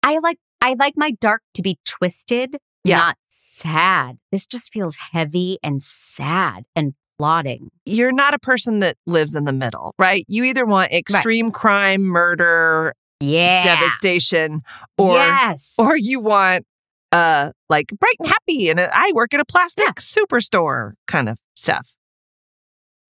I 0.02 0.18
like 0.18 0.38
I 0.60 0.74
like 0.78 0.94
my 0.96 1.12
dark 1.12 1.42
to 1.54 1.62
be 1.62 1.78
twisted, 1.86 2.56
Yeah. 2.84 2.96
not 2.98 3.18
sad. 3.24 4.18
This 4.32 4.46
just 4.46 4.72
feels 4.72 4.96
heavy 5.12 5.58
and 5.62 5.80
sad 5.82 6.64
and 6.76 6.94
plotting. 7.18 7.68
You're 7.84 8.12
not 8.12 8.34
a 8.34 8.38
person 8.38 8.80
that 8.80 8.96
lives 9.06 9.34
in 9.34 9.44
the 9.44 9.52
middle, 9.52 9.94
right? 9.98 10.24
You 10.28 10.44
either 10.44 10.64
want 10.66 10.90
extreme 10.92 11.50
crime, 11.50 12.02
murder, 12.02 12.94
Yeah. 13.20 13.62
devastation, 13.62 14.62
or 14.98 15.14
yes. 15.14 15.76
or 15.78 15.96
you 15.96 16.20
want 16.20 16.64
uh 17.12 17.50
like 17.68 17.86
bright 17.98 18.14
and 18.20 18.28
happy 18.28 18.70
and 18.70 18.80
I 18.80 19.10
work 19.14 19.34
at 19.34 19.40
a 19.40 19.44
plastic 19.44 19.96
superstore 19.96 20.92
kind 21.06 21.28
of 21.28 21.38
stuff. 21.54 21.88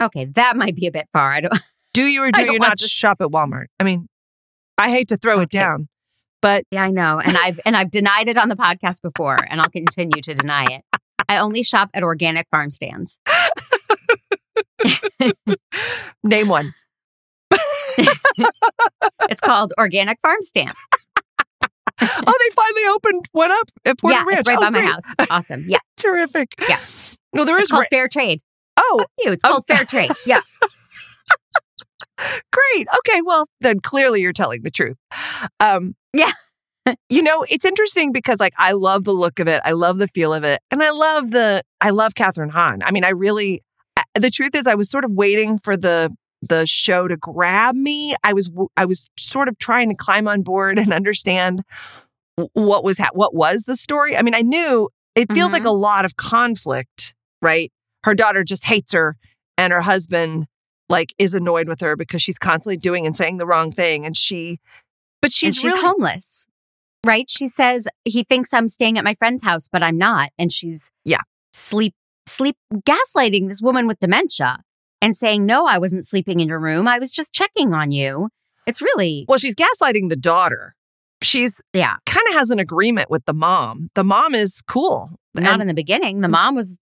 Okay, 0.02 0.26
that 0.34 0.56
might 0.56 0.74
be 0.76 0.86
a 0.86 0.90
bit 0.90 1.08
far. 1.12 1.32
I 1.32 1.40
don't. 1.40 1.54
Do 1.94 2.04
you 2.04 2.22
or 2.22 2.30
do 2.30 2.42
you 2.42 2.58
not 2.58 2.76
just 2.76 2.92
shop 2.92 3.18
at 3.22 3.28
Walmart? 3.28 3.66
I 3.80 3.84
mean, 3.84 4.06
I 4.76 4.90
hate 4.90 5.08
to 5.08 5.16
throw 5.16 5.40
it 5.40 5.48
down, 5.48 5.88
but 6.42 6.64
Yeah, 6.70 6.82
I 6.84 6.90
know, 6.90 7.18
and 7.20 7.34
I've 7.38 7.58
and 7.64 7.74
I've 7.74 7.90
denied 7.90 8.28
it 8.28 8.36
on 8.36 8.50
the 8.50 8.54
podcast 8.56 9.00
before, 9.00 9.38
and 9.48 9.62
I'll 9.62 9.70
continue 9.70 10.20
to 10.20 10.34
deny 10.34 10.66
it. 10.70 10.82
I 11.26 11.38
only 11.38 11.62
shop 11.62 11.88
at 11.94 12.02
organic 12.02 12.46
farm 12.50 12.68
stands. 12.70 13.18
name 16.22 16.48
one. 16.48 16.74
It's 19.28 19.40
called 19.40 19.72
Organic 19.78 20.18
Farm 20.22 20.40
Stand. 20.42 20.74
oh, 21.22 21.96
they 22.00 22.54
finally 22.54 22.86
opened 22.94 23.28
one 23.32 23.50
up 23.50 23.70
at 23.84 23.98
Porter 23.98 24.14
yeah, 24.16 24.24
Ranch. 24.24 24.40
it's 24.40 24.48
right 24.48 24.58
Oh, 24.58 24.60
by 24.60 24.70
my 24.70 24.82
house. 24.82 25.04
Awesome. 25.30 25.64
Yeah, 25.66 25.78
Terrific. 25.96 26.54
Yeah. 26.68 26.78
Well, 27.32 27.44
there 27.44 27.56
it's 27.56 27.64
is 27.64 27.70
called 27.70 27.82
ra- 27.90 27.98
Fair 27.98 28.08
Trade. 28.08 28.40
Oh, 28.76 29.04
you. 29.24 29.32
It's 29.32 29.44
called 29.44 29.64
Fair 29.66 29.84
Trade. 29.84 30.10
Yeah. 30.26 30.40
great. 32.52 32.86
Okay, 32.98 33.20
well, 33.24 33.48
then 33.60 33.80
clearly 33.80 34.20
you're 34.22 34.32
telling 34.32 34.62
the 34.62 34.70
truth. 34.70 34.96
Um, 35.60 35.94
Yeah. 36.12 36.30
you 37.08 37.22
know, 37.22 37.44
it's 37.48 37.64
interesting 37.64 38.12
because 38.12 38.38
like 38.40 38.52
I 38.58 38.72
love 38.72 39.04
the 39.04 39.12
look 39.12 39.40
of 39.40 39.48
it, 39.48 39.60
I 39.64 39.72
love 39.72 39.98
the 39.98 40.08
feel 40.08 40.32
of 40.32 40.44
it, 40.44 40.60
and 40.70 40.82
I 40.82 40.90
love 40.90 41.30
the 41.32 41.62
I 41.80 41.90
love 41.90 42.14
Kathryn 42.14 42.50
Hahn. 42.50 42.82
I 42.84 42.90
mean, 42.92 43.04
I 43.04 43.10
really. 43.10 43.62
I- 43.96 44.04
The 44.14 44.30
truth 44.30 44.54
is, 44.54 44.66
I 44.66 44.74
was 44.76 44.88
sort 44.90 45.04
of 45.04 45.10
waiting 45.12 45.58
for 45.58 45.76
the 45.76 46.14
the 46.42 46.64
show 46.66 47.08
to 47.08 47.16
grab 47.16 47.74
me. 47.74 48.14
I 48.22 48.32
was 48.32 48.50
I 48.76 48.84
was 48.84 49.08
sort 49.18 49.48
of 49.48 49.58
trying 49.58 49.88
to 49.88 49.96
climb 49.96 50.28
on 50.28 50.42
board 50.42 50.78
and 50.78 50.92
understand 50.92 51.62
what 52.52 52.84
was 52.84 52.98
ha- 52.98 53.10
what 53.14 53.34
was 53.34 53.64
the 53.64 53.74
story. 53.76 54.16
I 54.16 54.22
mean, 54.22 54.34
I 54.34 54.42
knew 54.42 54.88
it 55.16 55.32
feels 55.32 55.52
like 55.52 55.64
a 55.64 55.70
lot 55.70 56.04
of 56.04 56.16
conflict, 56.16 57.14
right? 57.42 57.72
Her 58.06 58.14
daughter 58.14 58.44
just 58.44 58.64
hates 58.64 58.92
her, 58.94 59.16
and 59.58 59.72
her 59.72 59.80
husband 59.82 60.46
like 60.88 61.12
is 61.18 61.34
annoyed 61.34 61.66
with 61.68 61.80
her 61.80 61.96
because 61.96 62.22
she's 62.22 62.38
constantly 62.38 62.76
doing 62.76 63.04
and 63.04 63.16
saying 63.16 63.38
the 63.38 63.46
wrong 63.46 63.72
thing, 63.72 64.06
and 64.06 64.16
she, 64.16 64.60
but 65.20 65.32
she's, 65.32 65.56
she's 65.56 65.64
really 65.64 65.80
homeless, 65.80 66.46
right? 67.04 67.28
She 67.28 67.48
says 67.48 67.88
he 68.04 68.22
thinks 68.22 68.54
I'm 68.54 68.68
staying 68.68 68.96
at 68.96 69.02
my 69.02 69.14
friend's 69.14 69.42
house, 69.42 69.66
but 69.66 69.82
I'm 69.82 69.98
not, 69.98 70.30
and 70.38 70.52
she's 70.52 70.90
Yeah. 71.04 71.18
sleep 71.52 71.94
sleep 72.28 72.56
gaslighting 72.74 73.48
this 73.48 73.60
woman 73.60 73.86
with 73.88 73.98
dementia 74.00 74.60
and 75.02 75.16
saying 75.16 75.44
no, 75.44 75.66
I 75.66 75.78
wasn't 75.78 76.06
sleeping 76.06 76.38
in 76.40 76.48
your 76.48 76.58
room. 76.60 76.86
I 76.86 76.98
was 77.00 77.10
just 77.12 77.32
checking 77.32 77.74
on 77.74 77.90
you. 77.90 78.28
It's 78.68 78.80
really 78.80 79.24
well, 79.28 79.38
she's 79.38 79.56
gaslighting 79.56 80.10
the 80.10 80.16
daughter. 80.16 80.76
She's 81.22 81.60
yeah. 81.72 81.96
kind 82.06 82.22
of 82.28 82.34
has 82.36 82.50
an 82.50 82.60
agreement 82.60 83.10
with 83.10 83.24
the 83.24 83.34
mom. 83.34 83.90
The 83.96 84.04
mom 84.04 84.34
is 84.36 84.62
cool. 84.68 85.10
Not 85.34 85.54
And- 85.54 85.62
in 85.62 85.68
the 85.68 85.74
beginning. 85.74 86.20
The 86.20 86.28
mom 86.28 86.54
was 86.54 86.76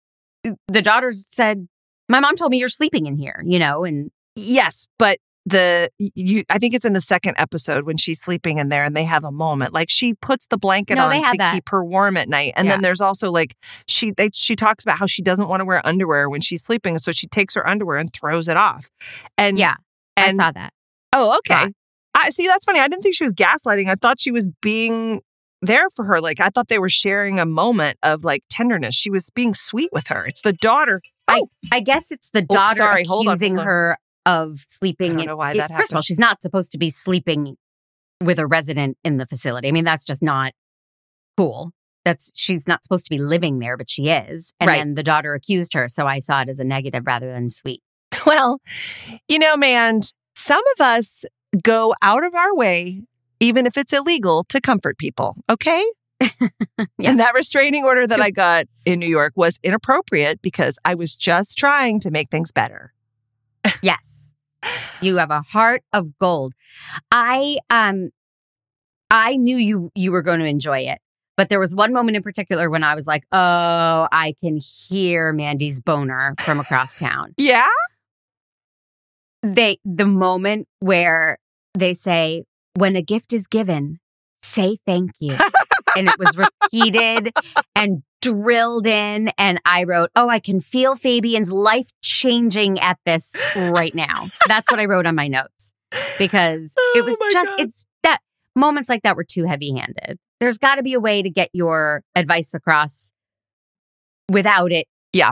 the 0.68 0.82
daughters 0.82 1.26
said, 1.30 1.68
"My 2.10 2.20
mom 2.20 2.36
told 2.36 2.52
me 2.52 2.58
you're 2.58 2.70
sleeping 2.70 3.06
in 3.06 3.18
here," 3.18 3.42
you 3.46 3.60
know, 3.60 3.84
and 3.84 4.12
Yes, 4.36 4.88
but 4.98 5.20
the 5.46 5.90
you 6.00 6.44
I 6.50 6.58
think 6.58 6.74
it's 6.74 6.86
in 6.86 6.94
the 6.94 7.02
second 7.02 7.36
episode 7.38 7.86
when 7.86 7.98
she's 7.98 8.22
sleeping 8.22 8.58
in 8.60 8.70
there 8.70 8.84
and 8.86 8.96
they 8.96 9.04
have 9.04 9.24
a 9.26 9.32
moment. 9.32 9.74
Like 9.74 9.90
she 9.90 10.14
puts 10.14 10.48
the 10.48 10.58
blanket 10.58 10.96
No, 10.96 11.08
on 11.08 11.12
to 11.32 11.38
that. 11.38 11.54
keep 11.54 11.68
her 11.70 11.84
warm 11.84 12.16
at 12.18 12.30
night. 12.30 12.54
And 12.56 12.66
Yeah. 12.66 12.74
then 12.74 12.82
there's 12.82 13.02
also 13.02 13.30
like 13.30 13.56
she 13.88 14.12
they, 14.12 14.30
she 14.34 14.56
talks 14.56 14.84
about 14.86 14.98
how 14.98 15.06
she 15.06 15.22
doesn't 15.22 15.50
want 15.50 15.60
to 15.60 15.66
wear 15.66 15.86
underwear 15.86 16.30
when 16.30 16.40
she's 16.42 16.64
sleeping, 16.64 16.98
so 16.98 17.12
she 17.12 17.28
takes 17.28 17.56
her 17.56 17.68
underwear 17.68 17.98
and 17.98 18.12
throws 18.14 18.48
it 18.48 18.56
off. 18.58 18.90
And 19.38 19.58
yeah, 19.60 19.76
and 20.16 20.40
I 20.40 20.46
saw 20.46 20.52
that. 20.52 20.74
oh, 21.14 21.38
okay. 21.40 21.56
Right. 21.56 21.74
I 22.16 22.30
see 22.30 22.48
that's 22.48 22.64
funny. 22.66 22.80
I 22.80 22.88
didn't 22.88 23.02
think 23.04 23.16
she 23.16 23.24
was 23.26 23.34
gaslighting. 23.34 23.90
I 23.90 23.96
thought 23.96 24.20
she 24.22 24.32
was 24.32 24.48
being 24.62 25.22
there 25.66 25.90
for 25.90 26.06
her. 26.06 26.20
Like 26.22 26.40
I 26.40 26.50
thought 26.50 26.68
they 26.68 26.80
were 26.80 26.90
sharing 26.90 27.40
a 27.40 27.46
moment 27.46 27.98
of 28.04 28.24
like 28.24 28.44
tenderness. 28.50 28.96
She 28.96 29.10
was 29.10 29.30
being 29.32 29.54
sweet 29.54 29.90
with 29.92 30.08
her. 30.08 30.26
It's 30.26 30.42
the 30.42 30.54
daughter. 30.54 31.02
Oh, 31.28 31.50
I 31.72 31.80
guess 31.80 32.12
it's 32.12 32.30
the 32.34 32.42
Oh, 32.50 32.54
daughter 32.54 32.76
sorry, 32.76 33.04
hold 33.06 33.28
on, 33.28 33.32
accusing 33.34 33.56
hold 33.56 33.60
on. 33.62 33.66
her 33.68 33.98
of 34.26 34.52
sleeping. 34.68 35.14
I 35.14 35.16
don't 35.18 35.26
know 35.26 35.36
why 35.38 35.52
it- 35.52 35.58
that 35.58 35.72
First 35.72 35.92
of 35.92 35.96
all, 35.96 36.02
she's 36.02 36.20
not 36.20 36.42
supposed 36.42 36.72
to 36.74 36.78
be 36.78 36.90
sleeping 36.90 37.56
with 38.22 38.40
a 38.40 38.48
resident 38.48 38.98
in 39.04 39.18
the 39.18 39.26
facility. 39.26 39.68
I 39.68 39.72
mean, 39.72 39.84
that's 39.86 40.06
just 40.06 40.22
not 40.22 40.54
cool. 41.38 41.72
That's 42.06 42.32
she's 42.36 42.68
not 42.68 42.84
supposed 42.84 43.06
to 43.06 43.10
be 43.10 43.18
living 43.20 43.60
there, 43.60 43.78
but 43.78 43.90
she 43.90 44.10
is. 44.10 44.54
And 44.60 44.68
Right. 44.68 44.78
then 44.78 44.94
the 44.96 45.04
daughter 45.04 45.34
accused 45.34 45.74
her, 45.74 45.88
so 45.88 46.06
I 46.06 46.20
saw 46.20 46.42
it 46.42 46.50
as 46.50 46.60
a 46.60 46.64
negative 46.66 47.04
rather 47.08 47.32
than 47.32 47.50
sweet. 47.50 47.82
Well, 48.26 48.60
you 49.28 49.40
know, 49.40 49.58
man, 49.58 50.02
some 50.36 50.62
of 50.78 50.86
us 50.86 51.26
go 51.64 51.96
out 52.02 52.24
of 52.24 52.34
our 52.36 52.54
way, 52.56 53.02
even 53.44 53.66
if 53.66 53.78
it's 53.78 53.94
illegal, 53.94 54.44
to 54.50 54.60
comfort 54.62 54.98
people. 54.98 55.36
Okay. 55.50 55.86
And 57.04 57.20
that 57.20 57.34
restraining 57.36 57.84
order 57.84 58.08
that 58.08 58.16
To- 58.16 58.24
I 58.24 58.32
got 58.32 58.66
in 58.86 59.00
New 59.00 59.08
York 59.10 59.34
was 59.36 59.60
inappropriate 59.62 60.42
because 60.42 60.80
I 60.86 60.96
was 60.96 61.16
just 61.16 61.58
trying 61.58 62.00
to 62.02 62.12
make 62.12 62.30
things 62.30 62.52
better. 62.52 62.94
Yes. 63.82 64.32
You 65.02 65.18
have 65.18 65.32
a 65.32 65.42
heart 65.42 65.84
of 65.92 66.18
gold. 66.20 66.54
I 67.12 67.58
um 67.70 68.10
I 69.12 69.36
knew 69.36 69.58
you 69.58 69.92
you 69.96 70.12
were 70.14 70.22
going 70.22 70.40
to 70.40 70.46
enjoy 70.46 70.80
it. 70.80 71.00
But 71.36 71.50
there 71.50 71.60
was 71.60 71.76
one 71.76 71.92
moment 71.94 72.16
in 72.16 72.24
particular 72.24 72.70
when 72.70 72.84
I 72.84 72.96
was 72.96 73.06
like, 73.08 73.24
"Oh, 73.32 74.08
I 74.12 74.36
can 74.40 74.58
hear 74.58 75.34
Mandy's 75.34 75.82
boner 75.82 76.36
from 76.46 76.60
across 76.62 76.98
town." 76.98 77.34
Yeah. 77.38 77.68
They 79.42 79.78
the 79.84 80.06
moment 80.06 80.68
where 80.80 81.38
they 81.74 81.94
say, 81.94 82.44
"When 82.76 82.96
a 82.96 83.02
gift 83.02 83.34
is 83.34 83.48
given, 83.48 84.00
say 84.42 84.78
thank 84.86 85.12
you." 85.20 85.36
and 85.96 86.08
it 86.08 86.18
was 86.18 86.36
repeated 86.38 87.32
and 87.76 88.04
drilled 88.22 88.88
in 88.88 89.30
and 89.38 89.60
I 89.66 89.84
wrote, 89.84 90.10
"Oh, 90.16 90.30
I 90.30 90.40
can 90.40 90.60
feel 90.60 90.96
Fabian's 90.96 91.52
life 91.52 91.88
changing 92.02 92.80
at 92.80 92.98
this 93.06 93.36
right 93.56 93.94
now." 93.94 94.28
That's 94.48 94.72
what 94.72 94.80
I 94.80 94.86
wrote 94.86 95.06
on 95.06 95.16
my 95.16 95.28
notes 95.28 95.74
because 96.18 96.74
it 96.96 97.02
Oh 97.02 97.06
was 97.06 97.20
just 97.32 97.52
God. 97.52 97.60
it's 97.60 97.86
that 98.04 98.20
moments 98.56 98.90
like 98.90 99.04
that 99.04 99.16
were 99.16 99.24
too 99.26 99.46
heavy-handed. 99.46 100.18
There's 100.40 100.58
got 100.58 100.76
to 100.76 100.84
be 100.84 100.94
a 100.94 101.00
way 101.00 101.22
to 101.22 101.30
get 101.30 101.50
your 101.54 102.04
advice 102.16 102.54
across 102.54 103.12
without 104.30 104.72
it 104.72 104.88
Yeah. 105.12 105.32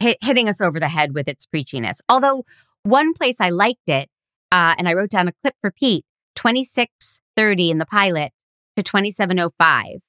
hit, 0.00 0.18
hitting 0.22 0.48
us 0.48 0.60
over 0.60 0.78
the 0.78 0.88
head 0.88 1.14
with 1.14 1.28
its 1.28 1.46
preachiness. 1.46 1.98
Although 2.08 2.44
one 2.82 3.12
place 3.14 3.40
I 3.40 3.50
liked 3.50 3.88
it, 3.88 4.08
uh, 4.52 4.74
and 4.78 4.88
I 4.88 4.94
wrote 4.94 5.10
down 5.10 5.28
a 5.28 5.32
clip 5.42 5.54
for 5.60 5.70
Pete, 5.70 6.04
2630 6.36 7.70
in 7.70 7.78
the 7.78 7.86
pilot 7.86 8.30
to 8.76 8.82
2705, 8.82 10.00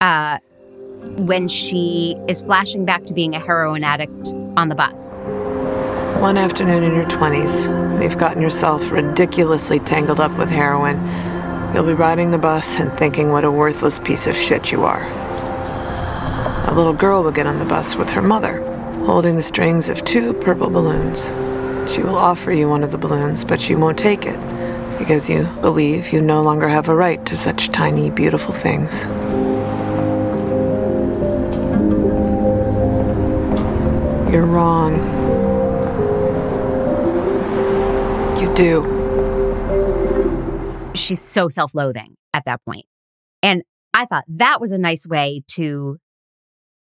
uh, 0.00 0.38
when 1.24 1.46
she 1.48 2.16
is 2.28 2.42
flashing 2.42 2.84
back 2.84 3.04
to 3.04 3.14
being 3.14 3.34
a 3.34 3.40
heroin 3.40 3.84
addict 3.84 4.32
on 4.56 4.68
the 4.68 4.74
bus. 4.74 5.16
One 6.20 6.36
afternoon 6.36 6.82
in 6.82 6.94
your 6.94 7.06
20s, 7.06 7.68
when 7.92 8.02
you've 8.02 8.18
gotten 8.18 8.42
yourself 8.42 8.90
ridiculously 8.90 9.78
tangled 9.78 10.20
up 10.20 10.36
with 10.36 10.50
heroin, 10.50 10.98
you'll 11.72 11.86
be 11.86 11.94
riding 11.94 12.30
the 12.30 12.38
bus 12.38 12.78
and 12.78 12.92
thinking 12.94 13.30
what 13.30 13.44
a 13.44 13.50
worthless 13.50 13.98
piece 14.00 14.26
of 14.26 14.36
shit 14.36 14.72
you 14.72 14.84
are. 14.84 15.04
A 16.68 16.74
little 16.74 16.92
girl 16.92 17.22
will 17.22 17.30
get 17.30 17.46
on 17.46 17.58
the 17.58 17.64
bus 17.64 17.96
with 17.96 18.10
her 18.10 18.22
mother, 18.22 18.62
holding 19.04 19.36
the 19.36 19.42
strings 19.42 19.88
of 19.88 20.04
two 20.04 20.34
purple 20.34 20.68
balloons. 20.68 21.32
She 21.90 22.02
will 22.02 22.18
offer 22.18 22.52
you 22.52 22.68
one 22.68 22.82
of 22.82 22.90
the 22.90 22.98
balloons, 22.98 23.44
but 23.44 23.68
you 23.68 23.78
won't 23.78 23.98
take 23.98 24.26
it 24.26 24.38
because 25.00 25.30
you 25.30 25.44
believe 25.62 26.12
you 26.12 26.20
no 26.20 26.42
longer 26.42 26.68
have 26.68 26.90
a 26.90 26.94
right 26.94 27.24
to 27.24 27.34
such 27.34 27.70
tiny, 27.70 28.10
beautiful 28.10 28.52
things. 28.52 29.06
You're 34.30 34.44
wrong. 34.44 34.98
You 38.38 38.54
do. 38.54 38.84
She's 40.94 41.22
so 41.22 41.48
self 41.48 41.74
loathing 41.74 42.16
at 42.34 42.44
that 42.44 42.60
point. 42.66 42.84
And 43.42 43.62
I 43.94 44.04
thought 44.04 44.24
that 44.28 44.60
was 44.60 44.70
a 44.70 44.78
nice 44.78 45.06
way 45.08 45.42
to 45.52 45.96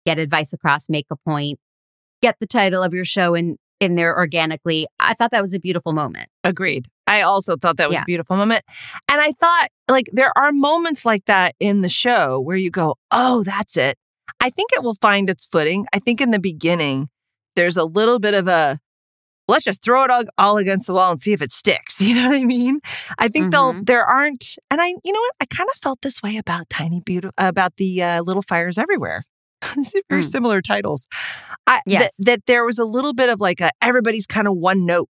get 0.05 0.19
advice 0.19 0.53
across, 0.53 0.87
make 0.87 1.07
a 1.11 1.15
point, 1.15 1.59
get 2.21 2.35
the 2.39 2.45
title 2.45 2.83
of 2.83 2.93
your 2.93 3.05
show 3.05 3.33
in, 3.33 3.57
in 3.83 3.93
there 3.95 4.17
organically. 4.17 4.87
I 4.99 5.13
thought 5.13 5.29
that 5.31 5.41
was 5.41 5.53
a 5.53 5.59
beautiful 5.59 5.93
moment. 5.93 6.29
Agreed. 6.43 6.87
I 7.05 7.21
also 7.21 7.55
thought 7.57 7.77
that 7.77 7.89
was 7.89 7.97
Yeah. 7.97 8.01
a 8.01 8.05
beautiful 8.05 8.35
moment. 8.37 8.63
And 9.11 9.21
I 9.21 9.33
thought, 9.33 9.67
like, 9.89 10.07
there 10.13 10.31
are 10.35 10.51
moments 10.51 11.05
like 11.05 11.25
that 11.25 11.53
in 11.59 11.81
the 11.81 11.89
show 11.89 12.39
where 12.39 12.57
you 12.57 12.71
go, 12.71 12.95
oh, 13.11 13.43
that's 13.43 13.77
it. 13.77 13.97
I 14.41 14.49
think 14.49 14.71
it 14.73 14.81
will 14.81 14.95
find 14.95 15.29
its 15.29 15.45
footing. 15.45 15.85
I 15.93 15.99
think 15.99 16.19
in 16.21 16.31
the 16.31 16.39
beginning, 16.39 17.09
there's 17.55 17.77
a 17.77 17.83
little 17.83 18.17
bit 18.19 18.33
of 18.33 18.47
a, 18.47 18.79
let's 19.47 19.65
just 19.65 19.83
throw 19.83 20.03
it 20.05 20.09
all, 20.09 20.23
all 20.37 20.57
against 20.57 20.87
the 20.87 20.93
wall 20.93 21.11
and 21.11 21.19
see 21.19 21.33
if 21.33 21.41
it 21.41 21.51
sticks. 21.51 22.01
You 22.01 22.15
know 22.15 22.29
what 22.29 22.37
I 22.37 22.45
mean? 22.45 22.79
I 23.19 23.27
think 23.27 23.51
they'll, 23.51 23.73
Mhm. 23.73 23.85
there 23.85 24.05
aren't, 24.05 24.55
and 24.71 24.81
I, 24.81 24.87
you 24.87 25.11
know 25.13 25.19
what? 25.19 25.33
I 25.41 25.45
kind 25.45 25.69
of 25.73 25.79
felt 25.81 26.01
this 26.01 26.21
way 26.23 26.37
about 26.37 26.69
Tiny 26.69 27.01
Beauty, 27.05 27.29
about 27.37 27.75
the 27.77 28.01
uh, 28.01 28.21
Little 28.23 28.41
Fires 28.41 28.77
Everywhere. 28.77 29.23
Very 30.09 30.21
Mm. 30.21 30.25
similar 30.25 30.61
titles. 30.61 31.07
I, 31.67 31.75
that- 31.77 31.83
Yes. 31.87 32.15
that 32.19 32.45
there 32.47 32.65
was 32.65 32.79
a 32.79 32.85
little 32.85 33.13
bit 33.13 33.29
of 33.29 33.39
like 33.41 33.61
a, 33.61 33.71
everybody's 33.81 34.27
kind 34.27 34.47
of 34.47 34.55
one 34.55 34.85
note 34.85 35.09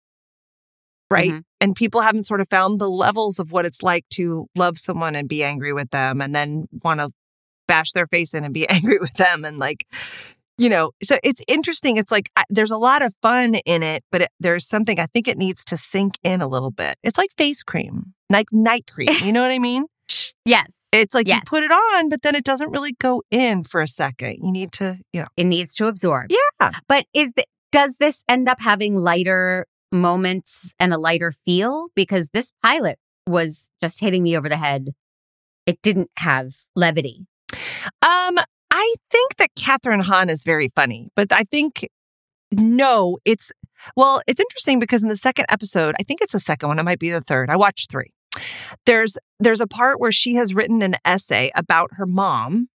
right? 1.10 1.30
Mhm. 1.32 1.42
And 1.60 1.76
people 1.76 2.00
haven't 2.00 2.22
sort 2.22 2.40
of 2.40 2.48
found 2.48 2.80
the 2.80 2.88
levels 2.88 3.38
of 3.38 3.52
what 3.52 3.66
it's 3.66 3.82
like 3.82 4.08
to 4.14 4.46
love 4.56 4.78
someone 4.78 5.14
and 5.14 5.28
be 5.28 5.44
angry 5.44 5.74
with 5.74 5.90
them 5.90 6.22
and 6.22 6.34
then 6.34 6.68
want 6.82 7.00
to 7.00 7.10
bash 7.68 7.92
their 7.92 8.06
face 8.06 8.32
in 8.32 8.44
and 8.44 8.54
be 8.54 8.66
angry 8.70 8.98
with 8.98 9.12
them. 9.14 9.44
And 9.44 9.58
like, 9.58 9.84
you 10.56 10.70
know, 10.70 10.92
so 11.02 11.18
it's 11.22 11.42
interesting. 11.46 11.98
It's 11.98 12.10
like 12.10 12.30
I, 12.34 12.44
there's 12.48 12.70
a 12.70 12.78
lot 12.78 13.02
of 13.02 13.12
fun 13.20 13.56
in 13.66 13.82
it, 13.82 14.04
but 14.10 14.22
it, 14.22 14.28
there's 14.40 14.66
something 14.66 14.98
I 14.98 15.06
think 15.12 15.28
it 15.28 15.36
needs 15.36 15.66
to 15.66 15.76
sink 15.76 16.14
in 16.24 16.40
a 16.40 16.48
little 16.48 16.70
bit. 16.70 16.96
It's 17.02 17.18
like 17.18 17.28
face 17.36 17.62
cream, 17.62 18.14
like 18.30 18.46
night 18.50 18.86
cream. 18.90 19.10
You 19.22 19.32
know 19.34 19.42
what 19.42 19.50
I 19.50 19.58
mean? 19.58 19.84
Yes. 20.44 20.88
It's 20.92 21.14
like 21.14 21.28
Yes. 21.28 21.36
you 21.38 21.42
put 21.46 21.62
it 21.62 21.70
on, 21.70 22.08
but 22.08 22.22
then 22.22 22.34
it 22.34 22.44
doesn't 22.44 22.70
really 22.70 22.92
go 23.00 23.22
in 23.30 23.64
for 23.64 23.80
a 23.80 23.86
second. 23.88 24.38
You 24.42 24.50
need 24.52 24.72
to, 24.72 24.98
you 25.12 25.20
know, 25.22 25.28
It 25.36 25.44
needs 25.44 25.74
to 25.76 25.86
absorb. 25.86 26.30
yeah. 26.30 26.70
But 26.88 27.06
is 27.14 27.32
the, 27.36 27.44
does 27.70 27.96
this 27.98 28.22
end 28.28 28.48
up 28.48 28.60
having 28.60 28.96
lighter 28.96 29.66
moments 29.90 30.74
and 30.80 30.92
a 30.92 30.98
lighter 30.98 31.30
feel? 31.30 31.88
Because 31.94 32.28
this 32.32 32.50
pilot 32.62 32.98
was 33.26 33.70
just 33.80 34.00
hitting 34.00 34.22
me 34.22 34.36
over 34.36 34.48
the 34.48 34.56
head. 34.56 34.90
It 35.66 35.80
didn't 35.82 36.10
have 36.18 36.50
levity. 36.74 37.26
Um, 38.02 38.38
I 38.70 38.94
think 39.10 39.36
that 39.36 39.50
Kathryn 39.58 40.02
Hahn 40.02 40.28
is 40.28 40.42
very 40.44 40.68
funny, 40.74 41.08
but 41.14 41.30
I 41.32 41.44
think 41.44 41.86
no, 42.50 43.18
it's 43.24 43.52
well, 43.96 44.22
it's 44.26 44.40
interesting 44.40 44.78
because 44.78 45.02
in 45.02 45.08
the 45.08 45.16
second 45.16 45.46
episode, 45.48 45.94
I 46.00 46.02
think 46.04 46.20
it's 46.20 46.32
the 46.32 46.40
second 46.40 46.68
one, 46.68 46.78
it 46.78 46.82
might 46.84 46.98
be 46.98 47.10
the 47.10 47.20
third. 47.20 47.48
I 47.50 47.56
watched 47.56 47.90
three. 47.90 48.10
There's 48.86 49.18
there's 49.40 49.60
a 49.60 49.66
part 49.66 50.00
where 50.00 50.12
she 50.12 50.34
has 50.34 50.54
written 50.54 50.82
an 50.82 50.94
essay 51.04 51.50
about 51.54 51.90
her 51.94 52.06
mom. 52.06 52.68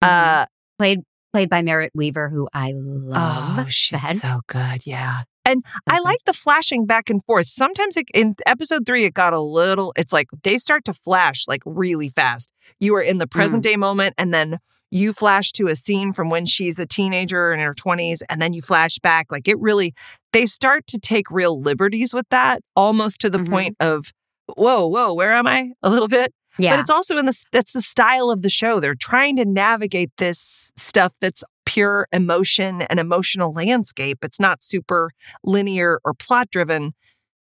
Uh 0.00 0.46
Played 0.78 1.00
played 1.32 1.48
by 1.48 1.62
Merritt 1.62 1.92
Wever, 1.94 2.28
who 2.28 2.48
I 2.52 2.72
love. 2.74 3.58
oh, 3.60 3.68
she's 3.68 4.20
so 4.20 4.40
good, 4.48 4.86
yeah. 4.86 5.22
And 5.44 5.64
I 5.88 5.94
Okay. 5.96 6.02
like 6.04 6.18
the 6.26 6.32
flashing 6.32 6.86
back 6.86 7.08
and 7.08 7.24
forth. 7.24 7.46
Sometimes 7.48 7.96
it, 7.96 8.06
in 8.14 8.34
episode 8.46 8.84
three, 8.86 9.04
it 9.04 9.14
got 9.14 9.32
a 9.32 9.40
little, 9.40 9.92
it's 9.96 10.12
like 10.12 10.26
they 10.42 10.58
start 10.58 10.84
to 10.86 10.94
flash 10.94 11.44
like 11.48 11.62
really 11.64 12.10
fast. 12.10 12.52
You 12.80 12.94
are 12.96 13.00
in 13.02 13.18
the 13.18 13.26
present 13.26 13.62
day 13.62 13.76
moment, 13.76 14.14
and 14.18 14.32
then 14.34 14.58
you 14.90 15.12
flash 15.14 15.52
to 15.52 15.68
a 15.68 15.74
scene 15.76 16.12
from 16.12 16.28
when 16.30 16.44
she's 16.46 16.78
a 16.78 16.86
teenager 16.86 17.52
in 17.52 17.60
her 17.60 17.72
20s, 17.74 18.22
and 18.28 18.42
then 18.42 18.52
you 18.52 18.60
flash 18.62 18.98
back. 18.98 19.26
Like 19.30 19.48
it 19.48 19.58
really, 19.58 19.94
they 20.32 20.44
start 20.46 20.86
to 20.88 20.98
take 20.98 21.30
real 21.30 21.60
liberties 21.60 22.12
with 22.12 22.26
that, 22.30 22.60
almost 22.76 23.20
to 23.22 23.30
the 23.30 23.38
Mhm. 23.38 23.50
point 23.50 23.76
of, 23.80 24.12
whoa, 24.56 24.86
whoa, 24.86 25.12
where 25.12 25.32
am 25.32 25.46
I? 25.46 25.72
A 25.82 25.90
little 25.90 26.08
bit. 26.08 26.32
Yeah. 26.58 26.72
But 26.76 26.80
it's 26.80 26.90
also 26.90 27.16
in 27.16 27.24
the 27.26 27.44
that's 27.52 27.72
the 27.72 27.80
style 27.80 28.30
of 28.30 28.42
the 28.42 28.50
show. 28.50 28.78
They're 28.78 28.94
trying 28.94 29.36
to 29.36 29.44
navigate 29.44 30.10
this 30.18 30.70
stuff 30.76 31.12
that's 31.20 31.42
pure 31.64 32.08
emotion 32.12 32.82
and 32.82 33.00
emotional 33.00 33.52
landscape. 33.52 34.18
It's 34.22 34.38
not 34.38 34.62
super 34.62 35.12
linear 35.42 36.00
or 36.04 36.12
plot 36.12 36.50
driven. 36.50 36.92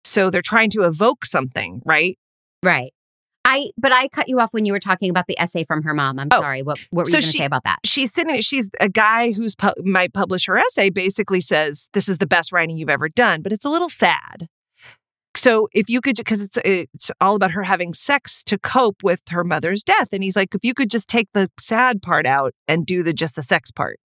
So 0.04 0.30
they're 0.30 0.42
trying 0.42 0.70
to 0.70 0.82
evoke 0.82 1.24
something, 1.24 1.82
right? 1.84 2.18
right. 2.62 2.92
I 3.44 3.70
but 3.76 3.90
I 3.90 4.06
cut 4.06 4.28
you 4.28 4.38
off 4.38 4.52
when 4.54 4.64
you 4.66 4.72
were 4.72 4.78
talking 4.78 5.10
about 5.10 5.26
the 5.26 5.36
essay 5.38 5.64
from 5.64 5.82
her 5.82 5.94
mom. 5.94 6.20
I'm 6.20 6.28
Oh. 6.30 6.38
sorry. 6.38 6.62
What 6.62 6.78
what 6.90 7.06
were 7.06 7.10
So 7.10 7.16
you 7.16 7.22
going 7.22 7.32
to 7.32 7.38
say 7.38 7.44
about 7.44 7.64
that? 7.64 7.78
She's 7.84 8.12
sitting 8.14 8.40
she's 8.40 8.68
a 8.78 8.88
guy 8.88 9.32
who's 9.32 9.56
pu- 9.56 9.72
might 9.84 10.14
publish 10.14 10.46
her 10.46 10.56
essay 10.58 10.90
basically 10.90 11.40
says 11.40 11.88
this 11.92 12.08
is 12.08 12.18
the 12.18 12.26
best 12.26 12.52
writing 12.52 12.78
you've 12.78 12.88
ever 12.88 13.08
done, 13.08 13.42
but 13.42 13.52
it's 13.52 13.64
a 13.64 13.68
little 13.68 13.88
sad. 13.88 14.46
So 15.34 15.68
if 15.72 15.88
you 15.88 16.00
could, 16.00 16.16
because 16.16 16.42
it's 16.42 16.58
it's 16.64 17.10
all 17.20 17.34
about 17.36 17.52
her 17.52 17.62
having 17.62 17.94
sex 17.94 18.44
to 18.44 18.58
cope 18.58 19.02
with 19.02 19.20
her 19.30 19.44
mother's 19.44 19.82
death, 19.82 20.08
and 20.12 20.22
he's 20.22 20.36
like, 20.36 20.54
if 20.54 20.60
you 20.62 20.74
could 20.74 20.90
just 20.90 21.08
take 21.08 21.28
the 21.32 21.50
sad 21.58 22.02
part 22.02 22.26
out 22.26 22.52
and 22.68 22.84
do 22.86 23.02
the 23.02 23.12
just 23.12 23.36
the 23.36 23.42
sex 23.42 23.70
part, 23.70 23.98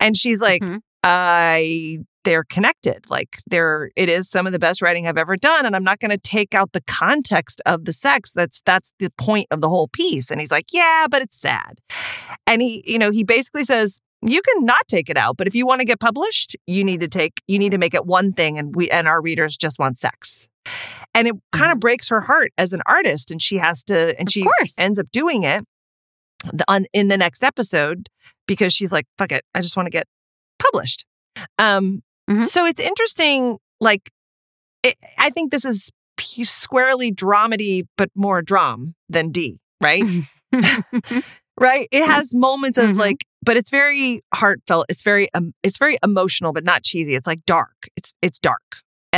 and 0.00 0.16
she's 0.16 0.40
like, 0.40 0.62
Mhm. 0.62 0.80
I 1.02 1.98
they're 2.24 2.44
connected. 2.44 3.08
Like 3.08 3.38
they're 3.46 3.90
it 3.96 4.08
is 4.08 4.28
some 4.28 4.46
of 4.46 4.52
the 4.52 4.58
best 4.58 4.82
writing 4.82 5.06
I've 5.06 5.16
ever 5.16 5.36
done. 5.36 5.64
And 5.64 5.76
I'm 5.76 5.84
not 5.84 6.00
gonna 6.00 6.18
take 6.18 6.54
out 6.54 6.72
the 6.72 6.82
context 6.88 7.62
of 7.66 7.84
the 7.84 7.92
sex. 7.92 8.32
That's 8.32 8.60
that's 8.66 8.92
the 8.98 9.10
point 9.16 9.46
of 9.52 9.60
the 9.60 9.68
whole 9.68 9.88
piece. 9.88 10.30
And 10.30 10.40
he's 10.40 10.50
like, 10.50 10.66
Yeah, 10.72 11.06
but 11.08 11.22
it's 11.22 11.40
sad. 11.40 11.78
And 12.46 12.60
he, 12.60 12.82
you 12.84 12.98
know, 12.98 13.12
he 13.12 13.22
basically 13.22 13.64
says, 13.64 14.00
you 14.22 14.42
can 14.42 14.64
not 14.64 14.88
take 14.88 15.08
it 15.08 15.16
out, 15.16 15.36
but 15.36 15.46
if 15.46 15.54
you 15.54 15.66
want 15.66 15.80
to 15.80 15.84
get 15.84 16.00
published, 16.00 16.56
you 16.66 16.82
need 16.82 17.00
to 17.00 17.08
take 17.08 17.40
you 17.46 17.58
need 17.60 17.70
to 17.70 17.78
make 17.78 17.94
it 17.94 18.04
one 18.06 18.32
thing 18.32 18.58
and 18.58 18.74
we 18.74 18.90
and 18.90 19.06
our 19.06 19.22
readers 19.22 19.56
just 19.56 19.78
want 19.78 19.96
sex. 19.98 20.48
And 21.14 21.26
it 21.28 21.34
kind 21.52 21.72
of 21.72 21.80
breaks 21.80 22.08
her 22.10 22.20
heart 22.20 22.52
as 22.58 22.72
an 22.72 22.82
artist 22.86 23.30
and 23.30 23.40
she 23.40 23.56
has 23.56 23.82
to 23.84 24.18
and 24.18 24.28
Of 24.28 24.32
she 24.32 24.42
course. 24.42 24.74
ends 24.78 24.98
up 24.98 25.06
doing 25.12 25.44
it 25.44 25.64
the, 26.52 26.64
on 26.68 26.86
in 26.92 27.08
the 27.08 27.16
next 27.16 27.42
episode 27.42 28.08
because 28.46 28.72
she's 28.74 28.92
like, 28.92 29.06
fuck 29.18 29.32
it, 29.32 29.44
I 29.54 29.60
just 29.62 29.76
want 29.76 29.86
to 29.86 29.90
get 29.90 30.06
published. 30.58 31.04
Um, 31.58 32.02
Mhm. 32.28 32.46
so 32.46 32.66
it's 32.66 32.80
interesting. 32.80 33.58
Like, 33.80 34.10
it, 34.82 34.96
I 35.18 35.30
think 35.30 35.52
this 35.52 35.64
is 35.64 35.90
pu- 36.16 36.44
squarely 36.44 37.12
dramedy, 37.12 37.84
but 37.96 38.10
more 38.14 38.42
dram 38.42 38.94
than 39.08 39.30
D, 39.32 39.58
right? 39.82 40.02
right. 41.60 41.88
It 41.90 42.04
has 42.06 42.34
moments 42.34 42.78
of 42.78 42.90
Mhm. 42.90 42.96
like, 42.98 43.24
but 43.42 43.56
it's 43.56 43.70
very 43.70 44.22
heartfelt. 44.34 44.86
It's 44.88 45.02
very, 45.02 45.32
um, 45.34 45.52
it's 45.62 45.78
very 45.78 45.98
emotional, 46.02 46.52
but 46.52 46.64
not 46.64 46.82
cheesy. 46.82 47.14
It's 47.14 47.26
like 47.26 47.44
dark. 47.46 47.88
It's 47.96 48.12
it's 48.22 48.38
dark, 48.38 48.62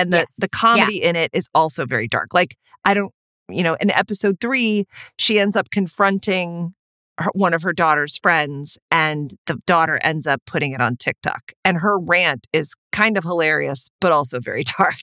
and 0.01 0.13
the 0.13 0.19
Yes. 0.19 0.37
the 0.39 0.49
comedy 0.49 1.03
in 1.03 1.17
it 1.17 1.31
is 1.33 1.49
also 1.55 1.87
very 1.87 2.09
dark. 2.09 2.33
Like 2.35 2.57
I 2.85 2.95
don't, 2.95 3.13
you 3.49 3.63
know, 3.63 3.75
in 3.81 3.91
episode 3.91 4.39
three, 4.41 4.87
she 5.19 5.39
ends 5.39 5.57
up 5.57 5.71
confronting 5.71 6.75
her, 7.19 7.31
one 7.35 7.53
of 7.55 7.63
her 7.63 7.73
daughter's 7.73 8.17
friends, 8.19 8.79
and 8.91 9.35
the 9.47 9.57
daughter 9.67 9.99
ends 10.03 10.27
up 10.27 10.41
putting 10.47 10.73
it 10.73 10.81
on 10.81 10.97
TikTok. 10.97 11.53
And 11.65 11.79
her 11.79 11.99
rant 11.99 12.47
is 12.53 12.75
kind 12.93 13.19
of 13.19 13.25
hilarious, 13.25 13.89
but 14.01 14.13
also 14.13 14.39
very 14.41 14.65
dark. 14.79 15.01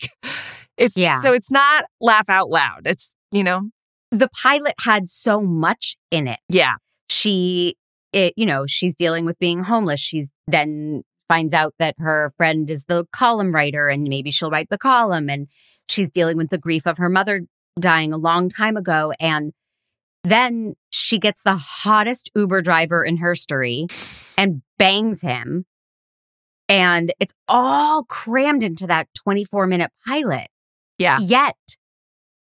It's 0.77 0.95
Yeah. 0.97 1.21
so 1.21 1.33
it's 1.33 1.51
not 1.51 1.85
laugh 2.01 2.29
out 2.29 2.49
loud. 2.49 2.81
It's 2.85 3.13
you 3.31 3.43
know, 3.43 3.69
the 4.11 4.29
pilot 4.41 4.73
had 4.85 5.09
so 5.09 5.41
much 5.41 5.97
in 6.11 6.27
it. 6.27 6.39
yeah, 6.49 6.75
She, 7.09 7.75
it, 8.13 8.33
you 8.37 8.45
know, 8.45 8.65
she's 8.65 8.95
dealing 8.95 9.25
with 9.25 9.37
being 9.39 9.63
homeless. 9.63 9.99
She's 9.99 10.29
then 10.47 11.03
finds 11.27 11.53
out 11.53 11.73
that 11.79 11.95
her 11.97 12.31
friend 12.37 12.69
is 12.69 12.85
the 12.85 13.05
column 13.11 13.53
writer 13.53 13.87
and 13.87 14.03
maybe 14.03 14.31
she'll 14.31 14.51
write 14.51 14.69
the 14.69 14.77
column. 14.77 15.29
And 15.29 15.47
she's 15.89 16.09
dealing 16.09 16.37
with 16.37 16.49
the 16.49 16.57
grief 16.57 16.85
of 16.85 16.97
her 16.97 17.09
mother 17.09 17.41
dying 17.79 18.13
a 18.13 18.17
long 18.17 18.49
time 18.49 18.77
ago. 18.77 19.13
And 19.19 19.53
then 20.23 20.75
she 20.91 21.19
gets 21.19 21.43
the 21.43 21.55
hottest 21.55 22.29
Uber 22.35 22.61
driver 22.61 23.03
in 23.03 23.17
her 23.17 23.35
story 23.35 23.87
and 24.37 24.61
bangs 24.77 25.21
him. 25.21 25.65
And 26.67 27.13
it's 27.19 27.33
all 27.47 28.03
crammed 28.03 28.63
into 28.63 28.87
that 28.87 29.07
24 29.23 29.67
minute 29.67 29.91
pilot. 30.07 30.47
yeah. 30.97 31.19
Yet 31.19 31.55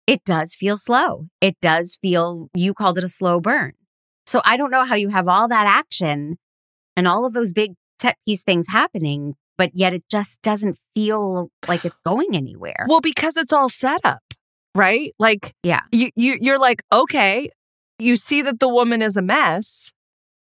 it 0.07 0.25
does 0.25 0.55
feel 0.55 0.77
slow. 0.77 1.29
It 1.41 1.57
does 1.63 1.97
feel, 2.03 2.49
you 2.55 2.75
called 2.75 2.99
it 2.99 3.05
a 3.05 3.09
slow 3.09 3.41
burn. 3.41 3.73
So 4.27 4.43
I 4.45 4.57
don't 4.57 4.71
know 4.71 4.85
how 4.85 4.97
you 4.97 5.09
have 5.09 5.29
all 5.29 5.49
that 5.49 5.67
action 5.67 6.37
and 6.97 7.09
all 7.09 7.25
of 7.25 7.33
those 7.33 7.53
big 7.53 7.75
set 8.01 8.17
piece 8.27 8.43
things 8.43 8.67
happening, 8.69 9.35
but 9.59 9.71
yet 9.75 9.93
it 9.93 10.05
just 10.11 10.41
doesn't 10.43 10.79
feel 10.95 11.51
like 11.69 11.85
it's 11.85 11.99
going 12.05 12.35
anywhere. 12.35 12.87
Well, 12.89 13.01
because 13.01 13.37
it's 13.37 13.53
all 13.53 13.69
set 13.69 14.01
up, 14.05 14.23
right? 14.75 15.13
Like, 15.19 15.53
Yeah. 15.63 15.81
you 15.93 16.11
you 16.17 16.37
you're 16.41 16.59
like, 16.59 16.83
okay, 16.93 17.49
you 17.99 18.17
see 18.17 18.43
that 18.43 18.61
the 18.61 18.69
woman 18.69 19.03
is 19.03 19.17
a 19.17 19.23
mess. 19.23 19.93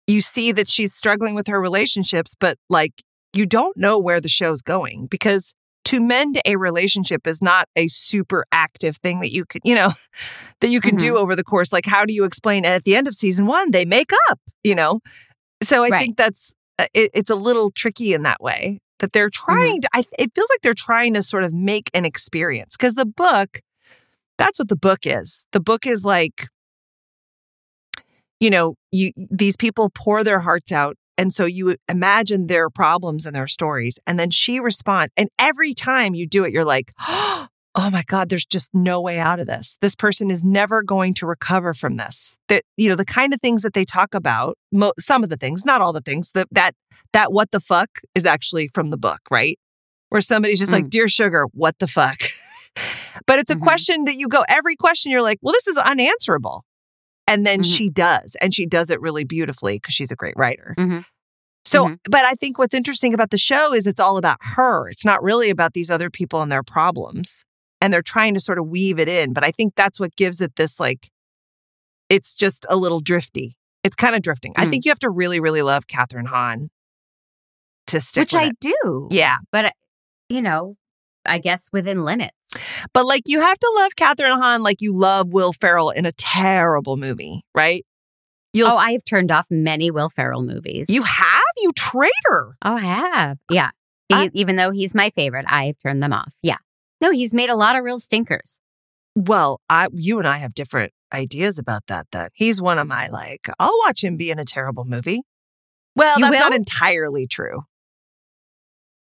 You 0.06 0.20
see 0.20 0.52
that 0.52 0.68
she's 0.68 0.94
struggling 0.94 1.34
with 1.34 1.48
her 1.48 1.60
relationships, 1.60 2.34
but 2.38 2.58
like, 2.68 2.92
you 3.32 3.46
don't 3.46 3.76
know 3.76 3.98
where 3.98 4.20
the 4.20 4.28
show's 4.28 4.62
going 4.62 5.06
because 5.06 5.54
to 5.86 6.00
mend 6.00 6.40
a 6.44 6.56
relationship 6.56 7.26
is 7.26 7.40
not 7.40 7.68
a 7.76 7.86
super 7.86 8.44
active 8.52 8.96
thing 8.96 9.20
that 9.20 9.32
you 9.32 9.44
could, 9.44 9.62
you 9.64 9.74
know, 9.74 9.92
that 10.60 10.68
you 10.68 10.80
can 10.80 10.96
do 10.96 11.12
mm-hmm. 11.14 11.22
over 11.22 11.36
the 11.36 11.44
course. 11.44 11.72
Like, 11.72 11.86
how 11.86 12.04
do 12.04 12.12
you 12.12 12.24
explain? 12.24 12.64
At 12.64 12.84
the 12.84 12.96
end 12.96 13.08
of 13.08 13.14
season 13.14 13.46
one, 13.46 13.70
they 13.70 13.84
make 13.84 14.10
up, 14.28 14.40
you 14.64 14.74
know. 14.74 15.00
So 15.62 15.84
I 15.84 15.88
Right. 15.88 16.00
think 16.00 16.16
that's 16.16 16.52
Uh, 16.78 16.86
it, 16.94 17.10
it's 17.14 17.30
a 17.30 17.34
little 17.34 17.70
tricky 17.70 18.12
in 18.12 18.22
that 18.22 18.40
way 18.40 18.80
that 18.98 19.12
they're 19.12 19.28
mm-hmm. 19.28 19.52
trying 19.52 19.80
to. 19.82 19.88
I, 19.94 20.04
it 20.18 20.32
feels 20.34 20.48
like 20.50 20.60
they're 20.62 20.74
trying 20.74 21.14
to 21.14 21.22
sort 21.22 21.44
of 21.44 21.52
make 21.52 21.90
an 21.94 22.04
experience 22.04 22.76
because 22.76 22.94
the 22.94 23.06
book, 23.06 23.60
that's 24.38 24.58
what 24.58 24.68
the 24.68 24.76
book 24.76 25.00
is. 25.04 25.46
The 25.52 25.60
book 25.60 25.86
is 25.86 26.04
like, 26.04 26.48
you 28.40 28.50
know, 28.50 28.74
you 28.92 29.12
these 29.16 29.56
people 29.56 29.90
pour 29.90 30.22
their 30.24 30.40
hearts 30.40 30.72
out, 30.72 30.96
and 31.16 31.32
so 31.32 31.44
you 31.44 31.76
imagine 31.88 32.46
their 32.46 32.68
problems 32.68 33.26
and 33.26 33.34
their 33.34 33.46
stories, 33.46 33.98
and 34.06 34.18
then 34.18 34.30
she 34.30 34.60
responds. 34.60 35.12
And 35.16 35.28
every 35.38 35.74
time 35.74 36.14
you 36.14 36.26
do 36.26 36.44
it, 36.44 36.52
you're 36.52 36.64
like, 36.64 36.92
oh 37.00 37.46
my 37.90 38.02
god, 38.06 38.28
there's 38.28 38.44
just 38.46 38.70
no 38.72 39.00
way 39.00 39.18
out 39.18 39.38
of 39.40 39.46
this. 39.46 39.76
This 39.80 39.94
person 39.94 40.30
is 40.30 40.42
never 40.42 40.82
going 40.82 41.14
to 41.14 41.26
recover 41.26 41.74
from 41.74 41.96
this. 41.96 42.36
That 42.48 42.62
you 42.76 42.88
know 42.88 42.96
the 42.96 43.04
kind 43.04 43.34
of 43.34 43.40
things 43.40 43.62
that 43.62 43.74
they 43.74 43.84
talk 43.84 44.14
about, 44.14 44.56
mo- 44.72 44.92
some 44.98 45.22
of 45.22 45.30
the 45.30 45.36
things, 45.36 45.64
not 45.64 45.80
all 45.80 45.92
the 45.92 46.00
things. 46.00 46.32
That 46.32 46.48
that 46.52 46.74
that 47.12 47.32
what 47.32 47.50
the 47.50 47.60
fuck 47.60 47.88
is 48.14 48.24
actually 48.26 48.68
from 48.74 48.90
the 48.90 48.96
book, 48.96 49.20
right? 49.30 49.58
Where 50.08 50.20
somebody's 50.20 50.58
just 50.60 50.72
like, 50.72 50.88
dear 50.88 51.08
sugar, 51.08 51.46
what 51.52 51.78
the 51.78 51.86
fuck. 51.88 52.20
But 53.26 53.38
it's 53.38 53.50
a 53.50 53.56
Mhm. 53.56 53.62
question 53.62 54.04
that 54.04 54.16
you 54.16 54.28
go, 54.28 54.44
every 54.50 54.76
question 54.76 55.10
you're 55.10 55.22
like, 55.22 55.38
well, 55.40 55.54
this 55.54 55.66
is 55.66 55.78
unanswerable. 55.78 56.62
And 57.26 57.46
then 57.46 57.60
Mhm. 57.60 57.76
she 57.76 57.88
does. 57.88 58.36
And 58.42 58.54
she 58.54 58.66
does 58.66 58.90
it 58.90 59.00
really 59.00 59.24
beautifully 59.24 59.76
because 59.76 59.94
she's 59.94 60.12
a 60.12 60.14
great 60.16 60.34
writer. 60.36 60.74
Mhm. 60.78 61.04
So, 61.64 61.86
Mhm. 61.88 61.98
but 62.04 62.24
I 62.26 62.34
think 62.34 62.58
what's 62.58 62.74
interesting 62.74 63.14
about 63.14 63.30
the 63.30 63.38
show 63.38 63.72
is 63.72 63.86
it's 63.86 63.98
all 63.98 64.18
about 64.18 64.36
her. 64.42 64.88
It's 64.90 65.06
not 65.06 65.22
really 65.22 65.48
about 65.48 65.72
these 65.72 65.90
other 65.90 66.10
people 66.10 66.42
and 66.42 66.52
their 66.52 66.62
problems. 66.62 67.44
And 67.80 67.92
they're 67.92 68.02
trying 68.02 68.34
to 68.34 68.40
sort 68.40 68.58
of 68.58 68.66
weave 68.68 68.98
it 68.98 69.08
in. 69.08 69.32
But 69.32 69.44
I 69.44 69.50
think 69.50 69.74
that's 69.76 70.00
what 70.00 70.16
gives 70.16 70.40
it 70.40 70.56
this 70.56 70.80
like, 70.80 71.08
it's 72.08 72.34
just 72.34 72.64
a 72.70 72.76
little 72.76 73.00
drifty. 73.00 73.56
It's 73.84 73.96
kind 73.96 74.14
of 74.16 74.22
drifting. 74.22 74.52
I 74.56 74.66
Mm. 74.66 74.70
think 74.70 74.84
you 74.84 74.90
have 74.90 74.98
to 75.00 75.10
really, 75.10 75.40
really 75.40 75.62
love 75.62 75.86
Kathryn 75.86 76.26
Hahn 76.26 76.70
to 77.88 78.00
stick 78.00 78.22
Which 78.22 78.34
I 78.34 78.46
it. 78.48 78.60
do. 78.60 79.08
Yeah. 79.10 79.36
But, 79.52 79.72
you 80.28 80.42
know, 80.42 80.76
I 81.24 81.38
guess 81.38 81.70
within 81.72 82.04
limits. 82.04 82.32
But 82.92 83.04
like 83.04 83.22
you 83.26 83.40
have 83.40 83.58
to 83.58 83.72
love 83.76 83.92
Kathryn 83.96 84.36
Hahn 84.40 84.62
like 84.62 84.76
you 84.80 84.96
love 84.96 85.28
Will 85.28 85.52
Ferrell 85.52 85.90
in 85.90 86.06
a 86.06 86.12
terrible 86.12 86.96
movie, 86.96 87.42
right? 87.54 87.84
You'll 88.52 88.72
oh, 88.72 88.76
I 88.78 88.92
have 88.92 89.04
turned 89.04 89.30
off 89.30 89.48
many 89.50 89.90
Will 89.90 90.08
Ferrell 90.08 90.42
movies. 90.42 90.86
you 90.88 91.02
have 91.02 91.42
you 91.58 91.72
traitor. 91.76 92.56
Oh, 92.64 92.76
I 92.76 92.80
have. 92.80 93.38
Yeah. 93.50 93.70
I- 94.10 94.30
even 94.34 94.56
though 94.56 94.70
he's 94.70 94.94
my 94.94 95.10
favorite, 95.10 95.44
I've 95.48 95.78
turned 95.80 96.02
them 96.02 96.12
off. 96.12 96.34
Yeah. 96.42 96.56
No, 97.00 97.10
he's 97.10 97.34
made 97.34 97.50
a 97.50 97.56
lot 97.56 97.76
of 97.76 97.84
real 97.84 97.98
stinkers. 97.98 98.60
Well, 99.14 99.60
I 99.68 99.88
you 99.92 100.18
and 100.18 100.28
I 100.28 100.38
have 100.38 100.54
different 100.54 100.92
ideas 101.12 101.58
about 101.58 101.82
that. 101.88 102.06
Then 102.12 102.28
he's 102.34 102.60
one 102.60 102.78
of 102.78 102.82
mm-hmm. 102.82 102.88
my 102.88 103.08
like 103.08 103.48
I'll 103.58 103.76
watch 103.84 104.02
him 104.02 104.16
be 104.16 104.30
in 104.30 104.38
a 104.38 104.44
terrible 104.44 104.84
movie. 104.84 105.22
Well, 105.94 106.18
You 106.18 106.24
that's 106.24 106.38
not 106.38 106.54
entirely 106.54 107.26
true. 107.26 107.62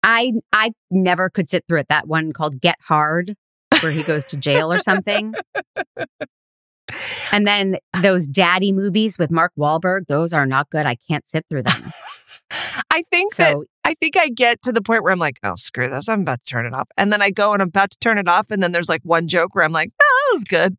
I 0.02 0.32
I 0.52 0.72
never 0.90 1.28
could 1.28 1.48
sit 1.48 1.64
through 1.66 1.80
it. 1.80 1.88
That 1.88 2.06
one 2.06 2.32
called 2.32 2.60
Get 2.60 2.76
Hard, 2.86 3.34
where 3.80 3.92
he 3.92 4.04
goes 4.04 4.24
to 4.26 4.36
jail 4.36 4.72
or 4.72 4.78
something. 4.78 5.34
And 7.32 7.46
then 7.46 7.78
those 8.00 8.28
daddy 8.28 8.72
movies 8.72 9.18
with 9.18 9.30
Mark 9.30 9.52
Wahlberg, 9.58 10.06
those 10.08 10.32
are 10.32 10.46
not 10.46 10.70
good. 10.70 10.86
I 10.86 10.96
can't 11.08 11.26
sit 11.26 11.44
through 11.50 11.64
them. 11.64 11.82
I 12.96 13.02
think 13.10 13.34
that 13.36 13.52
So 13.52 13.64
I 13.84 13.94
think 14.00 14.16
I 14.16 14.30
get 14.30 14.62
to 14.62 14.72
the 14.72 14.80
point 14.80 15.02
where 15.02 15.12
I'm 15.12 15.18
like, 15.18 15.38
oh 15.42 15.54
screw 15.56 15.90
this, 15.90 16.08
I'm 16.08 16.22
about 16.22 16.42
to 16.44 16.50
turn 16.50 16.64
it 16.64 16.72
off, 16.72 16.88
and 16.96 17.12
then 17.12 17.20
I 17.20 17.30
go 17.30 17.52
and 17.52 17.60
I'm 17.60 17.68
about 17.68 17.90
to 17.90 17.98
turn 17.98 18.16
it 18.16 18.26
off, 18.26 18.50
and 18.50 18.62
then 18.62 18.72
there's 18.72 18.88
like 18.88 19.02
one 19.02 19.28
joke 19.28 19.54
where 19.54 19.64
I'm 19.64 19.72
like, 19.72 19.90
oh, 20.00 20.30
that 20.30 20.36
was 20.38 20.44
good, 20.44 20.76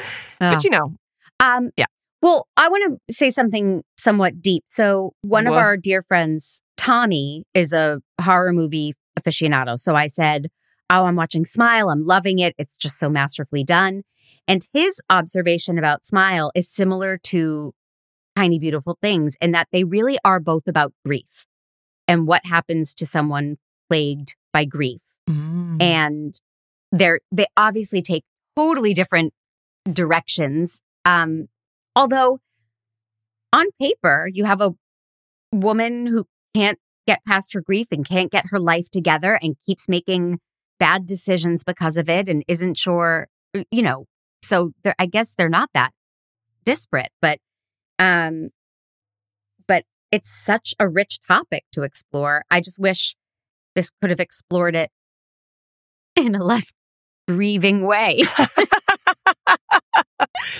but 0.38 0.64
you 0.64 0.70
know, 0.70 0.94
Um, 1.40 1.70
Yeah. 1.76 1.84
Well, 2.22 2.48
I 2.56 2.68
want 2.68 2.98
to 3.08 3.14
say 3.14 3.30
something 3.30 3.84
somewhat 3.96 4.40
deep. 4.40 4.64
So, 4.66 5.12
one 5.20 5.46
of 5.46 5.52
our 5.52 5.76
dear 5.76 6.02
friends, 6.02 6.62
Tommy, 6.76 7.44
is 7.54 7.72
a 7.72 8.00
horror 8.20 8.52
movie 8.52 8.94
aficionado. 9.18 9.78
So 9.78 9.94
I 9.94 10.08
said, 10.08 10.48
Oh, 10.90 11.04
I'm 11.04 11.16
watching 11.16 11.44
Smile. 11.44 11.90
I'm 11.90 12.04
loving 12.04 12.38
it. 12.38 12.54
It's 12.58 12.78
just 12.78 12.98
so 12.98 13.10
masterfully 13.10 13.62
done. 13.62 14.02
And 14.48 14.66
his 14.72 15.00
observation 15.10 15.78
about 15.78 16.06
Smile 16.06 16.50
is 16.54 16.72
similar 16.72 17.18
to 17.24 17.74
Tiny 18.38 18.60
Beautiful 18.60 18.96
Things 19.02 19.36
in 19.40 19.50
that 19.50 19.66
they 19.72 19.82
really 19.82 20.16
are 20.24 20.38
both 20.38 20.68
about 20.68 20.92
grief 21.04 21.44
and 22.06 22.24
what 22.24 22.46
happens 22.46 22.94
to 22.94 23.04
someone 23.04 23.56
plagued 23.90 24.36
by 24.52 24.64
grief 24.64 25.02
Mm. 25.28 25.82
and 25.82 26.40
they're 26.92 27.20
they 27.32 27.46
obviously 27.56 28.00
take 28.00 28.24
totally 28.56 28.94
different 28.94 29.34
directions 29.92 30.80
um 31.04 31.48
although 31.96 32.38
on 33.52 33.66
paper 33.80 34.28
you 34.32 34.44
have 34.44 34.60
a 34.60 34.74
woman 35.52 36.06
who 36.06 36.24
can't 36.54 36.78
get 37.06 37.18
past 37.26 37.52
her 37.54 37.60
grief 37.60 37.88
and 37.90 38.08
can't 38.08 38.30
get 38.30 38.46
her 38.50 38.58
life 38.60 38.88
together 38.90 39.38
and 39.42 39.56
keeps 39.66 39.88
making 39.88 40.38
bad 40.78 41.04
decisions 41.06 41.64
because 41.64 41.96
of 41.96 42.08
it 42.08 42.28
and 42.28 42.44
isn't 42.48 42.78
sure 42.78 43.26
you 43.70 43.82
know 43.82 44.06
so 44.42 44.72
i 44.98 45.06
guess 45.06 45.34
they're 45.36 45.48
not 45.48 45.68
that 45.74 45.90
disparate 46.64 47.10
but 47.20 47.38
um 47.98 48.48
but 49.66 49.84
it's 50.12 50.30
such 50.30 50.74
a 50.78 50.88
rich 50.88 51.18
topic 51.28 51.64
to 51.72 51.82
explore. 51.82 52.44
I 52.50 52.60
just 52.60 52.78
wish 52.80 53.14
this 53.74 53.90
could 54.00 54.10
have 54.10 54.20
explored 54.20 54.74
it 54.76 54.90
in 56.16 56.34
a 56.34 56.42
less 56.44 56.72
grieving 57.28 57.84
way. 57.84 58.22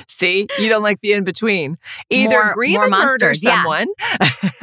See, 0.08 0.46
you 0.58 0.68
don't 0.68 0.82
like 0.82 1.00
the 1.00 1.12
in 1.12 1.24
between. 1.24 1.76
Either 2.10 2.44
More- 2.44 2.52
grieve 2.54 2.74
more 2.74 2.84
and 2.84 2.90
murder 2.90 3.06
monsters, 3.06 3.44
yeah. 3.44 3.56
someone. 3.62 3.86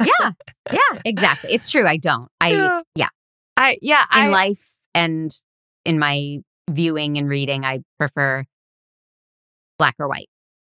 yeah. 0.00 0.30
Yeah, 0.72 1.00
exactly. 1.04 1.52
It's 1.52 1.70
true. 1.70 1.86
I 1.86 1.96
don't. 1.96 2.28
I 2.40 2.50
Yeah. 2.52 2.80
yeah. 2.94 3.08
I 3.56 3.78
yeah, 3.80 4.02
in 4.14 4.24
I 4.24 4.28
life 4.28 4.74
and 4.94 5.30
in 5.84 5.98
my 5.98 6.38
viewing 6.70 7.16
and 7.18 7.28
reading, 7.28 7.64
I 7.64 7.80
prefer 7.98 8.44
black 9.78 9.94
or 9.98 10.08
white. 10.08 10.28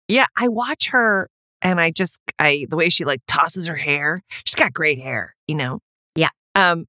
yeah, 0.06 0.26
I 0.36 0.48
watch 0.48 0.88
her 0.90 1.28
and 1.62 1.80
I 1.80 1.90
just 1.90 2.20
I 2.38 2.66
the 2.70 2.76
way 2.76 2.88
she 2.88 3.04
like 3.04 3.20
tosses 3.26 3.66
her 3.66 3.76
hair. 3.76 4.20
She's 4.44 4.54
got 4.54 4.72
great 4.72 5.00
hair, 5.00 5.34
you 5.46 5.54
know. 5.54 5.80
Yeah. 6.14 6.30
Um 6.54 6.86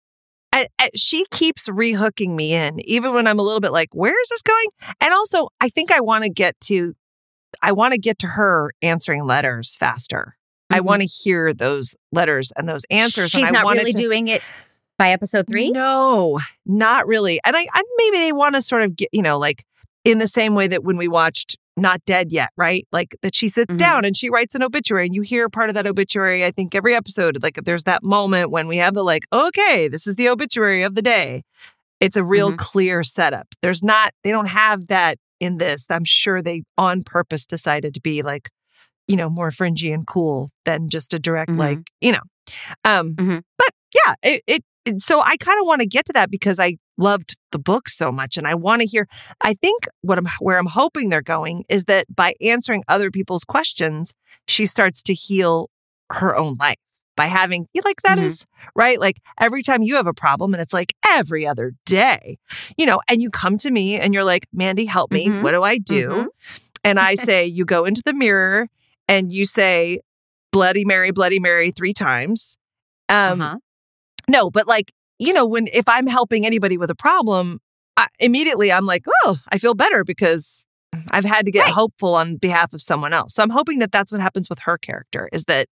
I, 0.52 0.68
I- 0.80 0.90
she 0.96 1.26
keeps 1.32 1.70
rehooking 1.70 2.36
me 2.36 2.54
in 2.54 2.80
even 2.88 3.14
when 3.14 3.28
I'm 3.28 3.40
a 3.40 3.44
little 3.44 3.60
bit 3.60 3.72
like 3.72 3.90
where 3.94 4.20
is 4.22 4.30
this 4.30 4.42
going? 4.42 4.68
And 5.00 5.14
also, 5.14 5.50
I 5.62 5.70
think 5.70 5.92
I 5.92 6.00
want 6.02 6.24
to 6.24 6.30
get 6.30 6.60
to 6.66 6.96
I 7.62 7.72
want 7.72 7.94
to 7.94 8.00
get 8.00 8.20
to 8.20 8.28
her 8.28 8.72
answering 8.82 9.26
letters 9.26 9.76
faster. 9.78 10.36
I 10.72 10.80
Mhm. 10.80 10.86
want 10.86 11.02
to 11.02 11.08
hear 11.08 11.54
those 11.54 11.96
letters 12.12 12.52
and 12.56 12.70
those 12.70 12.84
answers. 12.92 13.32
She's 13.32 13.44
and 13.44 13.58
I 13.58 13.64
not 13.64 13.74
really 13.76 13.92
to, 13.92 13.98
doing 13.98 14.28
it 14.28 14.42
by 15.00 15.12
episode 15.12 15.48
three. 15.50 15.72
No, 15.72 16.40
not 16.66 17.08
really. 17.08 17.40
And 17.44 17.56
I, 17.56 17.66
I 17.74 17.84
maybe 17.98 18.18
they 18.18 18.32
want 18.34 18.54
to 18.56 18.62
sort 18.62 18.84
of 18.84 18.96
get, 18.96 19.10
you 19.12 19.22
know, 19.24 19.40
like 19.40 19.64
in 20.06 20.20
the 20.20 20.28
same 20.28 20.54
way 20.56 20.68
that 20.68 20.84
when 20.84 20.96
we 20.98 21.08
watched 21.08 21.58
Not 21.80 22.04
Dead 22.06 22.32
Yet, 22.32 22.50
right? 22.58 22.88
Like 22.92 23.16
that 23.22 23.34
she 23.36 23.48
sits 23.48 23.76
Mhm. 23.76 23.80
down 23.80 24.06
and 24.06 24.16
she 24.16 24.30
writes 24.30 24.56
an 24.56 24.64
obituary 24.64 25.06
and 25.06 25.16
you 25.16 25.22
hear 25.22 25.50
part 25.50 25.70
of 25.70 25.76
that 25.76 25.88
obituary, 25.88 26.46
I 26.46 26.52
think 26.52 26.76
every 26.76 26.94
episode. 26.96 27.42
Like 27.42 27.56
there's 27.66 27.86
that 27.86 28.04
moment 28.04 28.52
when 28.52 28.68
we 28.68 28.78
have 28.78 28.94
the 28.94 29.04
like, 29.04 29.24
okay, 29.34 29.88
this 29.88 30.06
is 30.08 30.16
the 30.16 30.30
obituary 30.30 30.84
of 30.84 30.96
the 30.96 31.02
day. 31.02 31.44
It's 32.00 32.16
a 32.18 32.24
real 32.24 32.52
Mhm. 32.54 32.58
clear 32.58 33.04
setup. 33.04 33.48
There's 33.62 33.84
not, 33.84 34.14
they 34.24 34.32
don't 34.32 34.48
have 34.50 34.88
that 34.88 35.18
in 35.40 35.58
this. 35.58 35.86
I'm 35.90 36.06
sure 36.06 36.42
they 36.42 36.64
on 36.78 37.04
purpose 37.04 37.46
decided 37.46 37.94
to 37.96 38.02
be 38.02 38.22
like, 38.22 38.50
you 39.08 39.16
know, 39.16 39.30
more 39.30 39.52
fringy 39.52 39.92
and 39.92 40.06
cool 40.06 40.52
than 40.66 40.90
just 40.90 41.14
a 41.14 41.20
direct, 41.20 41.52
Mhm. 41.52 41.58
like, 41.58 41.80
you 42.02 42.12
know. 42.12 42.22
Um, 42.86 43.16
Mhm. 43.16 43.42
but 43.58 43.70
yeah, 43.96 44.14
it 44.24 44.44
it- 44.48 44.64
so 45.02 45.22
I 45.22 45.36
kind 45.38 45.60
of 45.60 45.68
want 45.68 45.82
to 45.82 45.88
get 45.88 46.06
to 46.06 46.14
that 46.14 46.32
because 46.32 46.60
I 46.60 46.78
loved 47.00 47.38
the 47.52 47.58
book 47.60 47.88
so 47.90 48.12
much 48.12 48.38
and 48.38 48.46
I 48.48 48.54
want 48.56 48.82
to 48.82 48.88
hear 48.88 49.08
I 49.42 49.54
think 49.56 49.86
what 50.02 50.18
I'm 50.20 50.28
where 50.42 50.58
I'm 50.60 50.68
hoping 50.68 51.10
they're 51.10 51.22
going 51.38 51.64
is 51.70 51.86
that 51.86 52.06
by 52.14 52.34
answering 52.42 52.84
other 52.88 53.10
people's 53.10 53.46
questions 53.46 54.14
she 54.48 54.66
starts 54.66 55.02
to 55.04 55.14
heal 55.14 55.70
her 56.12 56.36
own 56.36 56.58
life 56.60 56.78
by 57.16 57.28
having 57.28 57.68
you 57.74 57.82
like 57.86 58.02
that 58.04 58.18
Mhm. 58.18 58.26
is 58.26 58.46
right 58.76 59.00
like 59.00 59.18
every 59.40 59.64
time 59.64 59.82
you 59.82 59.96
have 59.96 60.08
a 60.08 60.14
problem 60.14 60.54
and 60.54 60.62
it's 60.62 60.74
like 60.74 60.94
every 61.08 61.48
other 61.48 61.74
day 61.86 62.38
you 62.78 62.86
know 62.86 63.00
and 63.10 63.22
you 63.22 63.30
come 63.30 63.58
to 63.60 63.72
me 63.72 64.00
and 64.00 64.14
you're 64.14 64.24
like 64.34 64.46
Mandy 64.54 64.86
help 64.86 65.12
me 65.12 65.30
Mhm. 65.30 65.42
what 65.42 65.52
do 65.52 65.64
I 65.64 65.78
do 65.78 66.10
Mhm. 66.10 66.28
and 66.84 67.00
I 67.00 67.16
say 67.16 67.46
you 67.46 67.66
go 67.66 67.86
into 67.86 68.02
the 68.06 68.14
mirror 68.14 68.68
and 69.08 69.32
you 69.34 69.46
say 69.46 70.00
bloody 70.52 70.84
mary 70.86 71.12
bloody 71.12 71.40
mary 71.40 71.72
3 71.72 71.94
times 71.94 72.58
um 73.08 73.42
Uh-huh. 73.42 73.58
no, 74.28 74.52
but 74.52 74.68
like, 74.68 74.92
you 75.20 75.34
know, 75.34 75.46
when 75.46 75.68
if 75.74 75.88
I'm 75.88 76.08
helping 76.08 76.46
anybody 76.46 76.78
with 76.78 76.90
a 76.90 76.96
problem, 76.96 77.60
I, 77.98 78.08
immediately 78.20 78.72
I'm 78.72 78.86
like, 78.86 79.04
oh, 79.26 79.38
I 79.50 79.58
feel 79.58 79.74
better 79.76 80.04
because 80.04 80.64
I've 81.12 81.26
had 81.26 81.46
to 81.46 81.52
get 81.52 81.64
Right. 81.66 81.72
hopeful 81.74 82.16
on 82.16 82.38
behalf 82.38 82.74
of 82.74 82.82
someone 82.82 83.14
else. 83.14 83.34
So 83.36 83.44
I'm 83.44 83.50
hoping 83.50 83.80
that 83.80 83.92
that's 83.92 84.12
what 84.12 84.22
happens 84.22 84.50
with 84.50 84.60
her 84.60 84.78
character 84.78 85.30
is 85.34 85.44
that, 85.46 85.68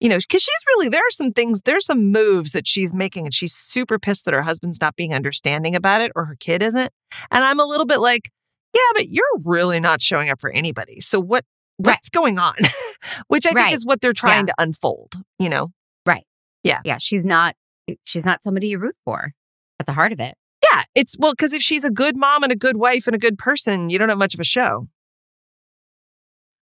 you 0.00 0.08
know, 0.10 0.18
because 0.18 0.42
she's 0.42 0.64
really, 0.68 0.88
there 0.90 1.00
are 1.00 1.10
some 1.10 1.32
things, 1.32 1.62
there's 1.62 1.86
some 1.86 2.12
moves 2.12 2.52
that 2.52 2.68
she's 2.68 2.92
making 2.92 3.24
and 3.24 3.32
she's 3.34 3.54
super 3.54 3.98
pissed 3.98 4.26
that 4.26 4.34
her 4.34 4.42
husband's 4.42 4.80
not 4.80 4.94
being 4.94 5.14
understanding 5.14 5.74
about 5.74 6.00
it 6.02 6.12
or 6.14 6.26
her 6.26 6.36
kid 6.38 6.62
isn't. 6.62 6.92
And 7.30 7.42
I'm 7.44 7.58
a 7.58 7.64
little 7.64 7.86
bit 7.86 7.98
like, 8.00 8.28
yeah, 8.74 8.80
but 8.94 9.06
you're 9.08 9.24
really 9.44 9.80
not 9.80 10.02
showing 10.02 10.28
up 10.28 10.40
for 10.40 10.50
anybody. 10.50 11.00
So 11.00 11.18
what, 11.20 11.44
Right. 11.78 11.92
what's 11.94 12.08
going 12.08 12.38
on? 12.38 12.54
Which 13.28 13.46
I 13.46 13.52
think 13.52 13.72
is 13.74 13.84
what 13.84 14.00
they're 14.00 14.12
trying 14.14 14.46
to 14.46 14.54
unfold, 14.58 15.14
you 15.38 15.48
know? 15.50 15.72
Right. 16.06 16.24
Yeah. 16.62 16.80
Yeah, 16.84 16.96
she's 16.98 17.24
not. 17.24 17.54
She's 18.04 18.26
not 18.26 18.42
somebody 18.42 18.68
you 18.68 18.78
root 18.78 18.96
for 19.04 19.32
at 19.78 19.86
the 19.86 19.92
heart 19.92 20.12
of 20.12 20.20
it. 20.20 20.34
Yeah, 20.72 20.82
it's 20.94 21.16
well 21.18 21.32
because 21.32 21.52
if 21.52 21.62
she's 21.62 21.84
a 21.84 21.90
good 21.90 22.16
mom 22.16 22.42
and 22.42 22.50
a 22.52 22.56
good 22.56 22.76
wife 22.76 23.06
and 23.06 23.14
a 23.14 23.18
good 23.18 23.38
person, 23.38 23.90
you 23.90 23.98
don't 23.98 24.08
have 24.08 24.18
much 24.18 24.34
of 24.34 24.40
a 24.40 24.44
show. 24.44 24.88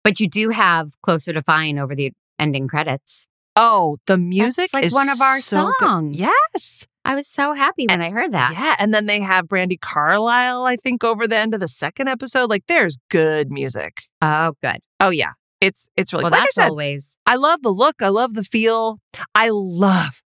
But 0.03 0.19
you 0.19 0.27
do 0.27 0.49
have 0.49 0.91
closer 1.01 1.31
to 1.33 1.41
fine 1.41 1.79
over 1.79 1.95
the 1.95 2.11
ending 2.37 2.67
credits. 2.67 3.25
Oh, 3.55 3.97
the 4.07 4.17
music 4.17 4.69
like 4.73 4.83
is 4.85 4.93
one 4.93 5.09
of 5.09 5.21
our 5.21 5.39
so 5.39 5.71
good. 5.79 5.85
songs. 5.87 6.17
Yes, 6.19 6.85
I 7.05 7.15
was 7.15 7.27
so 7.27 7.53
happy 7.53 7.85
when 7.87 8.01
I 8.01 8.09
heard 8.09 8.31
that. 8.33 8.53
yeah, 8.53 8.75
and 8.79 8.93
then 8.93 9.05
they 9.05 9.21
have 9.21 9.45
Brandi 9.45 9.79
Carlile. 9.79 10.65
I 10.65 10.75
think 10.75 11.03
over 11.03 11.27
the 11.27 11.37
end 11.37 11.53
of 11.53 11.59
the 11.59 11.67
second 11.67 12.09
episode, 12.09 12.49
like 12.49 12.65
there's 12.67 12.97
good 13.09 13.51
music. 13.51 14.01
Oh, 14.21 14.53
good. 14.61 14.79
Oh 14.99 15.09
yeah, 15.11 15.31
it's 15.61 15.87
it's 15.95 16.11
really 16.11 16.23
Well, 16.23 16.31
like 16.31 16.41
I 16.41 16.43
that's 16.45 16.55
said. 16.55 16.69
always 16.69 17.17
I 17.25 17.35
love 17.35 17.61
the 17.61 17.69
look. 17.71 18.01
I 18.01 18.09
love 18.09 18.33
the 18.33 18.43
feel. 18.43 18.99
I 19.35 19.49
love, 19.53 20.21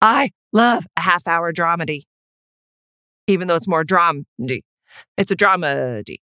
I 0.00 0.30
love 0.52 0.86
a 0.96 1.00
half 1.00 1.26
hour 1.26 1.52
dramedy, 1.52 2.02
even 3.26 3.48
though 3.48 3.56
it's 3.56 3.68
more 3.68 3.84
dramedy. 3.84 4.60
It's 5.16 5.30
a 5.30 5.36
dramedy. 5.36 6.16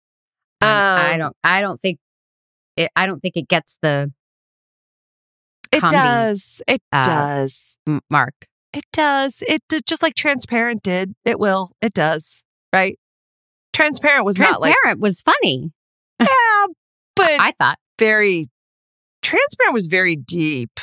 I 0.62 1.14
Um, 1.14 1.20
don't. 1.20 1.36
I 1.44 1.62
don't 1.62 1.80
think. 1.80 2.00
It, 2.78 2.92
I 2.96 3.06
don't 3.06 3.20
think 3.20 3.38
it 3.38 3.48
gets 3.48 3.78
the 3.82 4.12
It 5.72 5.82
does. 5.82 6.62
It 6.68 6.82
uh, 6.92 7.06
does. 7.06 7.78
mark. 8.10 8.34
It 8.74 8.84
does. 8.92 9.44
It 9.48 9.62
just 9.86 10.02
like 10.04 10.16
Transparent 10.16 10.84
did. 10.84 11.14
It 11.24 11.40
will. 11.40 11.72
It 11.82 11.94
does. 11.94 12.44
Right? 12.74 12.98
Transparent 13.74 14.26
was 14.26 14.38
not 14.38 14.60
like 14.60 14.74
Transparent 14.74 15.00
like 15.00 15.04
was 15.04 15.22
funny. 15.22 15.72
yeah, 16.20 16.66
but 17.16 17.30
I 17.32 17.52
thought. 17.52 17.78
very 18.00 18.46
Transparent 19.22 19.74
was 19.74 19.88
very 19.88 20.16
deep. 20.16 20.80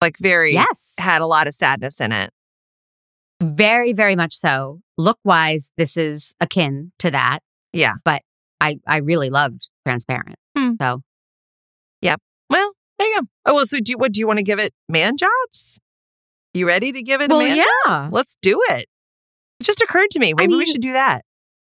Like 0.00 0.16
very 0.18 0.52
Yes, 0.52 0.94
had 0.98 1.22
a 1.22 1.26
lot 1.26 1.46
of 1.46 1.54
sadness 1.54 2.00
in 2.00 2.12
it. 2.12 2.30
Very, 3.42 3.92
very 3.92 4.16
much 4.16 4.34
so. 4.34 4.80
Look 4.98 5.18
wise, 5.24 5.70
this 5.76 5.96
is 5.96 6.34
akin 6.40 6.92
to 7.00 7.10
that. 7.10 7.40
Yeah. 7.72 7.94
but 8.04 8.22
I 8.60 8.78
I 8.86 8.98
really 8.98 9.28
loved 9.30 9.68
Transparent. 9.86 10.36
Hmm. 10.56 10.72
So 10.80 11.02
Well, 12.48 12.72
there 12.98 13.08
you 13.08 13.20
go. 13.20 13.26
Oh 13.46 13.54
well, 13.54 13.66
so 13.66 13.78
do 13.78 13.90
you, 13.92 13.98
what 13.98 14.12
do 14.12 14.20
you 14.20 14.26
want 14.26 14.38
to 14.38 14.42
give 14.42 14.58
it? 14.58 14.72
Man 14.88 15.16
jobs? 15.16 15.78
You 16.54 16.66
ready 16.66 16.92
to 16.92 17.02
give 17.02 17.20
it 17.20 17.30
well, 17.30 17.40
a 17.40 17.44
man 17.44 17.56
yeah. 17.56 17.64
job? 17.86 18.12
Let's 18.12 18.36
do 18.40 18.60
it. 18.68 18.86
It 19.60 19.64
just 19.64 19.82
occurred 19.82 20.10
to 20.12 20.18
me. 20.18 20.32
Maybe 20.36 20.52
we 20.52 20.58
mean- 20.60 20.72
should 20.72 20.80
do 20.82 20.92
that. 20.92 21.24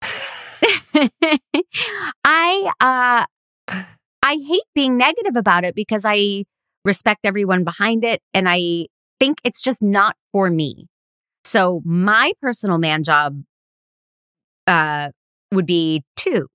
I 2.25 2.73
uh 2.81 3.25
I 4.25 4.37
hate 4.47 4.63
being 4.75 4.97
negative 4.97 5.37
about 5.37 5.65
it 5.65 5.75
because 5.75 6.03
I 6.05 6.45
respect 6.85 7.21
everyone 7.25 7.65
behind 7.65 8.05
it 8.05 8.21
and 8.35 8.49
I 8.49 8.87
think 9.21 9.39
it's 9.45 9.63
just 9.63 9.83
not 9.83 10.17
for 10.33 10.51
me. 10.51 10.87
So 11.45 11.83
my 11.85 12.33
personal 12.41 12.79
man 12.79 13.03
job 13.03 13.43
uh 14.67 15.11
would 15.53 15.67
be 15.67 16.03
2 16.17 16.47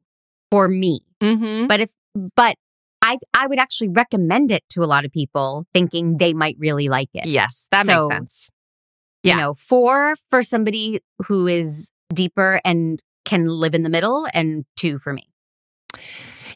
for 0.52 0.68
me. 0.68 1.00
Mm-hmm. 1.22 1.68
But 1.68 1.82
if 1.82 1.92
but 2.36 2.56
I 3.02 3.18
I 3.34 3.48
would 3.48 3.60
actually 3.60 3.90
recommend 3.90 4.52
it 4.52 4.64
to 4.70 4.84
a 4.84 4.86
lot 4.86 5.06
of 5.06 5.12
people 5.12 5.66
thinking 5.74 6.18
they 6.18 6.34
might 6.34 6.56
really 6.60 6.90
like 6.90 7.10
it. 7.14 7.26
Yes, 7.28 7.68
that 7.72 7.86
makes 7.86 8.04
So- 8.04 8.10
sense. 8.10 8.50
You 9.24 9.32
Yeah. 9.32 9.38
know, 9.38 9.54
4 9.56 10.14
for 10.30 10.42
somebody 10.44 11.02
who 11.26 11.48
is 11.48 11.90
deeper 12.14 12.62
and 12.64 13.02
can 13.26 13.46
live 13.46 13.74
in 13.76 13.82
the 13.82 13.90
middle 13.90 14.26
and 14.34 14.64
2 14.78 15.00
for 15.00 15.12
me. 15.12 15.28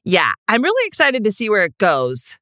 Yeah, 0.05 0.31
I'm 0.47 0.63
really 0.63 0.87
excited 0.87 1.23
to 1.25 1.31
see 1.31 1.49
where 1.49 1.65
it 1.65 1.77
goes. 1.79 2.37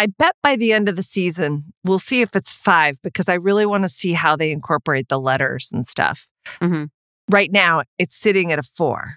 I 0.00 0.06
bet 0.06 0.34
by 0.42 0.56
the 0.56 0.72
end 0.72 0.88
of 0.88 0.96
the 0.96 1.02
season, 1.02 1.74
we'll 1.84 1.98
see 1.98 2.22
if 2.22 2.34
it's 2.34 2.52
five 2.52 2.96
because 3.02 3.28
I 3.28 3.34
really 3.34 3.66
want 3.66 3.82
to 3.84 3.88
see 3.90 4.14
how 4.14 4.34
they 4.34 4.50
incorporate 4.50 5.08
the 5.08 5.20
letters 5.20 5.68
and 5.74 5.86
stuff. 5.86 6.26
Mhm. 6.62 6.88
Right 7.30 7.52
now, 7.52 7.82
it's 7.98 8.16
sitting 8.16 8.50
at 8.50 8.58
a 8.58 8.62
four. 8.62 9.16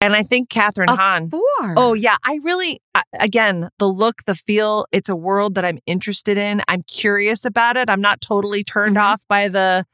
And 0.00 0.16
I 0.16 0.24
think 0.24 0.48
Kathryn 0.48 0.88
A 0.88 0.96
Hahn. 0.96 1.30
4. 1.30 1.40
Oh, 1.76 1.92
yeah. 1.92 2.16
I 2.26 2.40
really, 2.42 2.80
again, 3.20 3.68
the 3.78 3.86
look, 3.86 4.24
the 4.26 4.34
feel, 4.34 4.86
it's 4.90 5.08
a 5.08 5.14
world 5.14 5.54
that 5.54 5.64
I'm 5.64 5.78
interested 5.86 6.36
in. 6.38 6.60
I'm 6.66 6.82
curious 6.82 7.44
about 7.44 7.76
it. 7.76 7.88
I'm 7.88 8.00
not 8.00 8.20
totally 8.20 8.64
turned 8.64 8.96
Mhm. 8.96 9.02
off 9.02 9.22
by 9.28 9.46
the, 9.46 9.84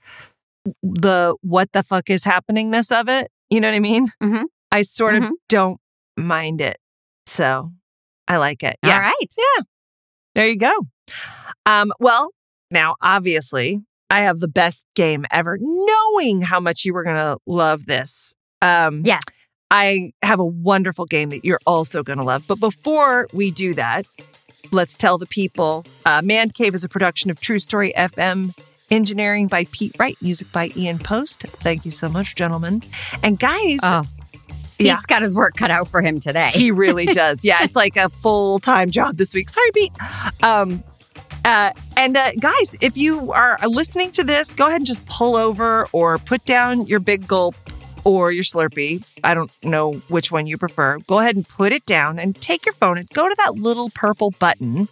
the 0.82 1.34
what 1.42 1.72
the 1.72 1.82
fuck 1.82 2.08
is 2.08 2.24
happeningness 2.24 2.90
of 2.98 3.08
it. 3.10 3.30
You 3.50 3.60
know 3.60 3.68
what 3.68 3.74
I 3.74 3.80
mean? 3.80 4.06
Mhm. 4.22 4.44
I 4.72 4.80
sort 4.82 5.16
of 5.16 5.24
Mhm. 5.24 5.32
don't 5.50 5.80
mind 6.16 6.60
it. 6.62 6.78
So 7.26 7.72
I 8.28 8.38
like 8.38 8.62
it. 8.62 8.78
Yeah. 8.82 8.94
All 8.94 9.00
right. 9.00 9.34
There 10.36 10.46
you 10.46 10.56
go. 10.56 10.72
Um, 11.66 11.92
well, 11.98 12.30
now 12.70 12.94
obviously 13.02 13.80
I 14.10 14.20
have 14.20 14.38
the 14.38 14.48
best 14.48 14.84
game 14.94 15.24
ever, 15.32 15.58
knowing 15.60 16.42
how 16.42 16.60
much 16.60 16.84
you 16.84 16.94
were 16.94 17.02
gonna 17.02 17.36
love 17.46 17.86
this. 17.86 18.34
Um, 18.62 19.02
Yes. 19.04 19.22
I 19.68 20.12
have 20.22 20.38
a 20.38 20.44
wonderful 20.44 21.06
game 21.06 21.30
that 21.30 21.44
you're 21.44 21.58
also 21.66 22.04
gonna 22.04 22.22
love. 22.22 22.44
But 22.46 22.60
before 22.60 23.26
we 23.32 23.50
do 23.50 23.74
that, 23.74 24.06
let's 24.70 24.96
tell 24.96 25.18
the 25.18 25.26
people. 25.26 25.84
Uh, 26.04 26.20
Mandcave 26.20 26.74
is 26.74 26.84
a 26.84 26.88
production 26.88 27.30
of 27.32 27.40
True 27.40 27.58
Story 27.58 27.92
FM. 27.96 28.54
Engineering 28.88 29.48
by 29.48 29.64
Pete 29.72 29.92
Wright, 29.98 30.16
music 30.22 30.52
by 30.52 30.70
Ian 30.76 31.00
Post. 31.00 31.42
Thank 31.42 31.84
you 31.84 31.90
so 31.90 32.08
much, 32.08 32.36
gentlemen. 32.36 32.84
And 33.24 33.36
guys, 33.36 33.80
Oh, 33.82 34.04
Yeah. 34.78 34.96
Pete's 34.96 35.06
got 35.06 35.22
his 35.22 35.34
work 35.34 35.54
cut 35.56 35.70
out 35.70 35.88
for 35.88 36.02
him 36.02 36.20
today. 36.20 36.50
He 36.52 36.70
really 36.70 37.06
does. 37.12 37.44
Yeah, 37.44 37.62
it's 37.62 37.76
like 37.76 37.96
a 37.96 38.08
full 38.08 38.58
time 38.58 38.90
job 38.90 39.16
this 39.16 39.34
week. 39.34 39.48
Sorry, 39.48 39.70
Pete. 39.72 39.92
Um, 40.42 40.82
uh, 41.44 41.70
and 41.96 42.16
uh, 42.16 42.32
guys, 42.40 42.76
if 42.80 42.96
you 42.96 43.32
are 43.32 43.58
listening 43.68 44.10
to 44.12 44.24
this, 44.24 44.52
go 44.52 44.66
ahead 44.66 44.80
and 44.80 44.86
just 44.86 45.06
pull 45.06 45.36
over 45.36 45.86
or 45.92 46.18
put 46.18 46.44
down 46.44 46.86
your 46.86 46.98
big 46.98 47.28
gulp 47.28 47.54
or 48.06 48.30
your 48.30 48.44
Slurpee. 48.44 49.04
I 49.24 49.34
don't 49.34 49.50
know 49.64 49.94
which 50.08 50.30
one 50.30 50.46
you 50.46 50.56
prefer. 50.56 50.98
Go 51.08 51.18
ahead 51.18 51.34
and 51.34 51.46
put 51.46 51.72
it 51.72 51.84
down 51.86 52.20
and 52.20 52.36
take 52.36 52.64
your 52.64 52.72
phone 52.74 52.98
and 52.98 53.10
go 53.10 53.28
to 53.28 53.34
that 53.38 53.56
little 53.56 53.90
purple 53.90 54.30
button. 54.38 54.86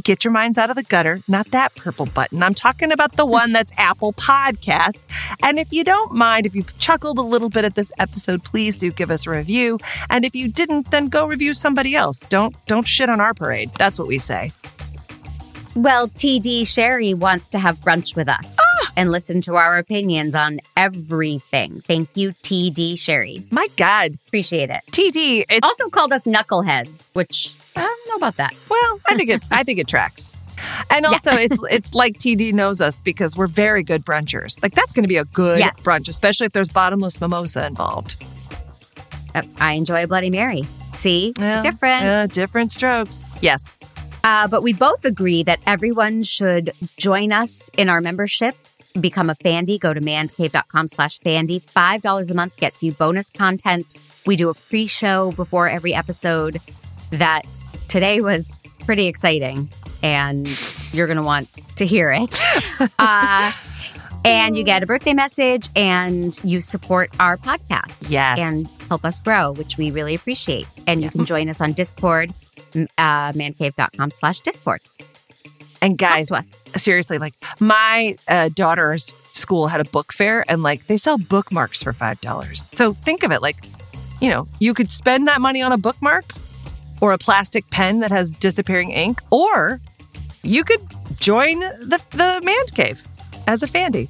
Get 0.00 0.22
your 0.22 0.32
minds 0.32 0.56
out 0.58 0.70
of 0.70 0.76
the 0.76 0.84
gutter. 0.84 1.22
Not 1.26 1.50
that 1.50 1.74
purple 1.74 2.06
button. 2.06 2.40
I'm 2.40 2.54
talking 2.54 2.92
about 2.92 3.16
the 3.16 3.26
one 3.26 3.50
that's 3.50 3.72
Apple 3.76 4.12
Podcasts. 4.12 5.06
And 5.42 5.58
if 5.58 5.72
you 5.72 5.82
don't 5.82 6.12
mind, 6.12 6.46
if 6.46 6.54
you've 6.54 6.78
chuckled 6.78 7.18
a 7.18 7.22
little 7.22 7.50
bit 7.50 7.64
at 7.64 7.74
this 7.74 7.90
episode, 7.98 8.44
please 8.44 8.76
do 8.76 8.92
give 8.92 9.10
us 9.10 9.26
a 9.26 9.30
review. 9.30 9.80
And 10.08 10.24
if 10.24 10.36
you 10.36 10.46
didn't, 10.46 10.92
then 10.92 11.08
go 11.08 11.26
review 11.26 11.54
somebody 11.54 11.96
else. 11.96 12.28
Don't 12.28 12.54
don't 12.66 12.86
shit 12.86 13.10
on 13.10 13.20
our 13.20 13.34
parade. 13.34 13.72
That's 13.74 13.98
what 13.98 14.06
we 14.06 14.20
say. 14.20 14.52
Well, 15.74 16.08
TD 16.08 16.66
Sherry 16.66 17.14
wants 17.14 17.48
to 17.50 17.58
have 17.58 17.78
brunch 17.80 18.14
with 18.14 18.28
us 18.28 18.56
Ah! 18.60 18.92
and 18.96 19.10
listen 19.10 19.40
to 19.42 19.56
our 19.56 19.78
opinions 19.78 20.34
on 20.34 20.60
everything. 20.76 21.80
Thank 21.80 22.14
you, 22.14 22.32
TD 22.42 22.98
Sherry. 22.98 23.42
My 23.50 23.66
God, 23.78 24.18
Appreciate 24.28 24.68
it. 24.68 24.80
TD. 24.90 25.44
It's 25.48 25.66
Also 25.66 25.88
called 25.88 26.12
us 26.12 26.24
knuckleheads, 26.24 27.08
which 27.14 27.54
I 27.74 27.80
don't 27.80 28.08
know 28.08 28.16
about 28.16 28.36
that. 28.36 28.52
well, 28.68 29.00
I 29.06 29.16
think 29.16 29.30
it. 29.30 29.42
I 29.50 29.62
think 29.64 29.78
it 29.78 29.88
tracks. 29.88 30.34
And 30.90 31.06
also, 31.06 31.32
it's 31.32 31.58
it's 31.70 31.94
like 31.94 32.18
TD 32.18 32.52
knows 32.52 32.80
us 32.82 33.00
because 33.00 33.34
we're 33.36 33.46
very 33.46 33.82
good 33.82 34.04
brunchers. 34.04 34.62
Like 34.62 34.74
that's 34.74 34.92
going 34.92 35.04
to 35.04 35.08
be 35.08 35.16
a 35.16 35.24
good 35.24 35.58
Yes. 35.58 35.82
brunch, 35.84 36.08
especially 36.08 36.46
if 36.46 36.52
there's 36.52 36.68
bottomless 36.68 37.20
mimosa 37.20 37.66
involved. 37.66 38.16
I 39.58 39.72
enjoy 39.72 40.06
Bloody 40.06 40.28
Mary. 40.28 40.64
See? 40.96 41.32
Yeah. 41.38 41.62
Different. 41.62 42.04
Uh, 42.04 42.26
different 42.26 42.70
strokes. 42.70 43.24
Yes. 43.40 43.72
Uh, 44.24 44.46
but 44.48 44.62
we 44.62 44.72
both 44.72 45.04
agree 45.04 45.42
that 45.42 45.58
everyone 45.66 46.22
should 46.22 46.70
join 46.96 47.32
us 47.32 47.68
in 47.76 47.88
our 47.88 48.00
membership. 48.00 48.54
Become 49.00 49.30
a 49.30 49.34
Fandy. 49.34 49.80
Go 49.80 49.94
to 49.94 50.00
mandcave.com 50.00 50.88
slash 50.88 51.18
Fandy. 51.20 51.60
$5 51.62 52.30
a 52.30 52.34
month 52.34 52.56
gets 52.58 52.82
you 52.82 52.92
bonus 52.92 53.30
content. 53.30 53.96
We 54.26 54.36
do 54.36 54.50
a 54.50 54.54
pre 54.54 54.86
show 54.86 55.32
before 55.32 55.68
every 55.68 55.94
episode 55.94 56.60
that 57.10 57.42
today 57.88 58.20
was 58.20 58.62
pretty 58.80 59.06
exciting, 59.06 59.70
and 60.02 60.46
you're 60.92 61.06
going 61.06 61.16
to 61.16 61.22
want 61.22 61.48
to 61.76 61.86
hear 61.86 62.10
it. 62.12 62.42
uh, 62.98 63.52
and 64.24 64.56
you 64.56 64.62
get 64.62 64.82
a 64.82 64.86
birthday 64.86 65.14
message, 65.14 65.68
and 65.74 66.38
you 66.44 66.60
support 66.60 67.10
our 67.18 67.36
podcast 67.36 68.04
Yes. 68.08 68.38
and 68.38 68.68
help 68.88 69.04
us 69.04 69.20
grow, 69.20 69.52
which 69.52 69.76
we 69.78 69.90
really 69.90 70.14
appreciate. 70.14 70.66
And 70.86 71.02
you 71.02 71.10
can 71.10 71.24
join 71.24 71.48
us 71.48 71.60
on 71.60 71.72
Discord, 71.72 72.32
uh, 72.74 73.32
mandcave.com 73.32 74.10
slash 74.10 74.40
Discord. 74.40 74.80
And 75.80 75.98
guys, 75.98 76.30
seriously, 76.76 77.18
like 77.18 77.34
my 77.58 78.16
uh, 78.28 78.50
daughter's 78.54 79.12
school 79.32 79.66
had 79.66 79.80
a 79.80 79.84
book 79.90 80.12
fair, 80.12 80.44
and 80.48 80.62
like 80.62 80.86
they 80.86 80.96
sell 80.96 81.18
bookmarks 81.18 81.82
for 81.82 81.92
five 81.92 82.20
dollars. 82.20 82.62
So 82.62 82.92
think 82.92 83.24
of 83.24 83.32
it 83.32 83.42
like, 83.42 83.56
you 84.20 84.30
know, 84.30 84.46
you 84.60 84.74
could 84.74 84.92
spend 84.92 85.26
that 85.26 85.40
money 85.40 85.60
on 85.60 85.72
a 85.72 85.76
bookmark 85.76 86.24
or 87.00 87.12
a 87.12 87.18
plastic 87.18 87.68
pen 87.70 87.98
that 87.98 88.12
has 88.12 88.32
disappearing 88.32 88.92
ink, 88.92 89.20
or 89.30 89.80
you 90.44 90.62
could 90.62 90.80
join 91.18 91.58
the 91.58 92.00
the 92.10 92.40
Mandcave 92.44 93.04
as 93.46 93.62
a 93.62 93.66
fandy. 93.66 94.08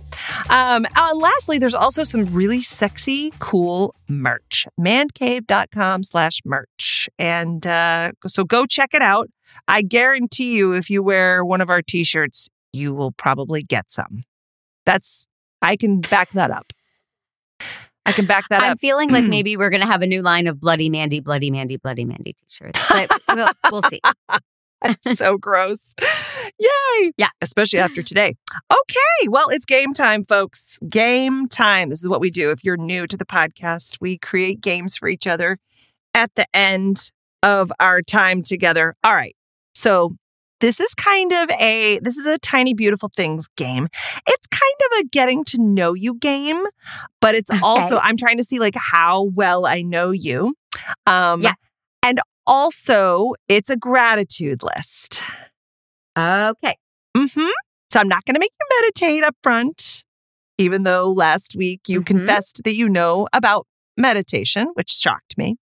Um, 0.50 0.86
uh, 0.96 1.14
lastly, 1.14 1.58
there's 1.58 1.74
also 1.74 2.04
some 2.04 2.24
really 2.26 2.60
sexy, 2.60 3.32
cool 3.38 3.94
merch. 4.08 4.66
Mandcave.com 4.80 6.02
slash 6.02 6.40
merch. 6.44 7.08
And 7.18 7.66
uh, 7.66 8.12
so 8.26 8.44
go 8.44 8.66
check 8.66 8.90
it 8.92 9.02
out. 9.02 9.28
I 9.68 9.82
guarantee 9.82 10.56
you, 10.56 10.72
if 10.72 10.90
you 10.90 11.02
wear 11.02 11.44
one 11.44 11.60
of 11.60 11.70
our 11.70 11.82
t 11.82 12.04
shirts, 12.04 12.48
you 12.72 12.94
will 12.94 13.12
probably 13.12 13.62
get 13.62 13.90
some. 13.90 14.24
That's, 14.86 15.26
I 15.60 15.76
can 15.76 16.00
back 16.00 16.30
that 16.30 16.50
up. 16.50 16.66
I 18.04 18.12
can 18.12 18.26
back 18.26 18.48
that 18.50 18.62
up. 18.62 18.70
I'm 18.70 18.76
feeling 18.78 19.10
like 19.10 19.24
maybe 19.28 19.56
we're 19.56 19.70
going 19.70 19.82
to 19.82 19.86
have 19.86 20.02
a 20.02 20.06
new 20.06 20.22
line 20.22 20.46
of 20.46 20.60
Bloody 20.60 20.90
Mandy, 20.90 21.20
Bloody 21.20 21.50
Mandy, 21.50 21.76
Bloody 21.76 22.04
Mandy 22.04 22.32
t 22.32 22.44
shirts. 22.48 22.80
But 22.88 23.10
we'll, 23.34 23.50
we'll 23.70 23.82
see. 23.82 24.00
It's 25.04 25.18
so 25.18 25.38
gross. 25.38 25.94
Yay. 26.58 27.12
Yeah. 27.16 27.28
Especially 27.40 27.78
after 27.78 28.02
today. 28.02 28.34
Okay. 28.70 29.28
Well, 29.28 29.48
it's 29.50 29.64
game 29.64 29.92
time, 29.92 30.24
folks. 30.24 30.78
Game 30.88 31.48
time. 31.48 31.88
This 31.90 32.02
is 32.02 32.08
what 32.08 32.20
we 32.20 32.30
do. 32.30 32.50
If 32.50 32.64
you're 32.64 32.76
new 32.76 33.06
to 33.06 33.16
the 33.16 33.24
podcast, 33.24 33.98
we 34.00 34.18
create 34.18 34.60
games 34.60 34.96
for 34.96 35.08
each 35.08 35.26
other 35.26 35.58
at 36.14 36.34
the 36.34 36.46
end 36.54 37.10
of 37.42 37.72
our 37.80 38.02
time 38.02 38.42
together. 38.42 38.94
All 39.04 39.14
right. 39.14 39.36
So 39.74 40.16
this 40.60 40.78
is 40.80 40.94
kind 40.94 41.32
of 41.32 41.50
a 41.60 41.98
this 42.02 42.16
is 42.18 42.26
a 42.26 42.38
tiny 42.38 42.74
beautiful 42.74 43.10
things 43.16 43.48
game. 43.56 43.88
It's 44.28 44.46
kind 44.46 44.92
of 44.92 45.00
a 45.00 45.08
getting 45.08 45.44
to 45.46 45.58
know 45.60 45.94
you 45.94 46.14
game, 46.14 46.62
but 47.20 47.34
it's 47.34 47.50
also 47.62 47.98
I'm 47.98 48.16
trying 48.16 48.36
to 48.36 48.44
see 48.44 48.58
like 48.60 48.76
how 48.76 49.24
well 49.34 49.66
I 49.66 49.82
know 49.82 50.10
you. 50.12 50.54
Um 51.06 51.40
Yeah. 51.40 51.54
and 52.04 52.20
also 52.46 53.32
it's 53.48 53.70
a 53.70 53.76
gratitude 53.76 54.62
list. 54.62 55.22
Okay. 56.18 56.76
Mm-hmm. 57.16 57.48
So 57.92 58.00
I'm 58.00 58.08
not 58.08 58.24
going 58.24 58.34
to 58.34 58.40
make 58.40 58.52
you 58.58 58.80
meditate 58.80 59.24
up 59.24 59.36
front, 59.42 60.04
even 60.58 60.82
though 60.82 61.12
last 61.12 61.54
week 61.56 61.82
you 61.88 62.00
Mhm. 62.00 62.06
confessed 62.06 62.62
that 62.64 62.74
you 62.74 62.88
know 62.88 63.26
about 63.32 63.66
meditation, 63.96 64.68
which 64.74 64.90
shocked 64.90 65.36
me. 65.36 65.56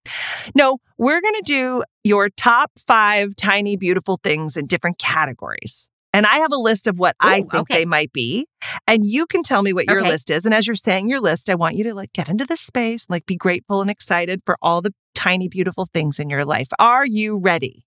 No, 0.55 0.79
we're 0.99 1.21
going 1.21 1.35
to 1.35 1.43
do 1.45 1.83
your 2.05 2.29
top 2.31 2.71
five 2.87 3.35
tiny, 3.37 3.77
beautiful 3.77 4.19
things 4.23 4.57
in 4.57 4.67
different 4.67 4.99
categories. 4.99 5.89
And 6.13 6.27
I 6.27 6.39
have 6.39 6.53
a 6.53 6.57
list 6.57 6.89
of 6.89 6.99
what 6.99 7.15
I 7.21 7.41
think 7.43 7.55
okay. 7.55 7.75
they 7.75 7.85
might 7.85 8.13
be. 8.13 8.47
And 8.89 9.05
you 9.05 9.27
can 9.27 9.43
tell 9.45 9.63
me 9.63 9.73
what 9.73 9.87
your 9.87 10.01
Okay. 10.01 10.09
list 10.09 10.31
is. 10.31 10.45
And 10.45 10.53
as 10.55 10.67
you're 10.67 10.75
saying 10.75 11.09
your 11.09 11.21
list, 11.21 11.49
I 11.49 11.55
want 11.55 11.77
you 11.77 11.85
to 11.85 11.95
like 11.95 12.13
get 12.13 12.29
into 12.29 12.45
this 12.45 12.61
space, 12.61 13.07
like 13.09 13.27
be 13.27 13.37
grateful 13.37 13.81
and 13.81 13.89
excited 13.91 14.41
for 14.45 14.57
all 14.61 14.81
the 14.83 14.93
tiny, 15.23 15.49
beautiful 15.49 15.87
things 15.93 16.19
in 16.19 16.31
your 16.31 16.45
life. 16.45 16.69
Are 16.79 17.07
you 17.07 17.39
ready? 17.39 17.85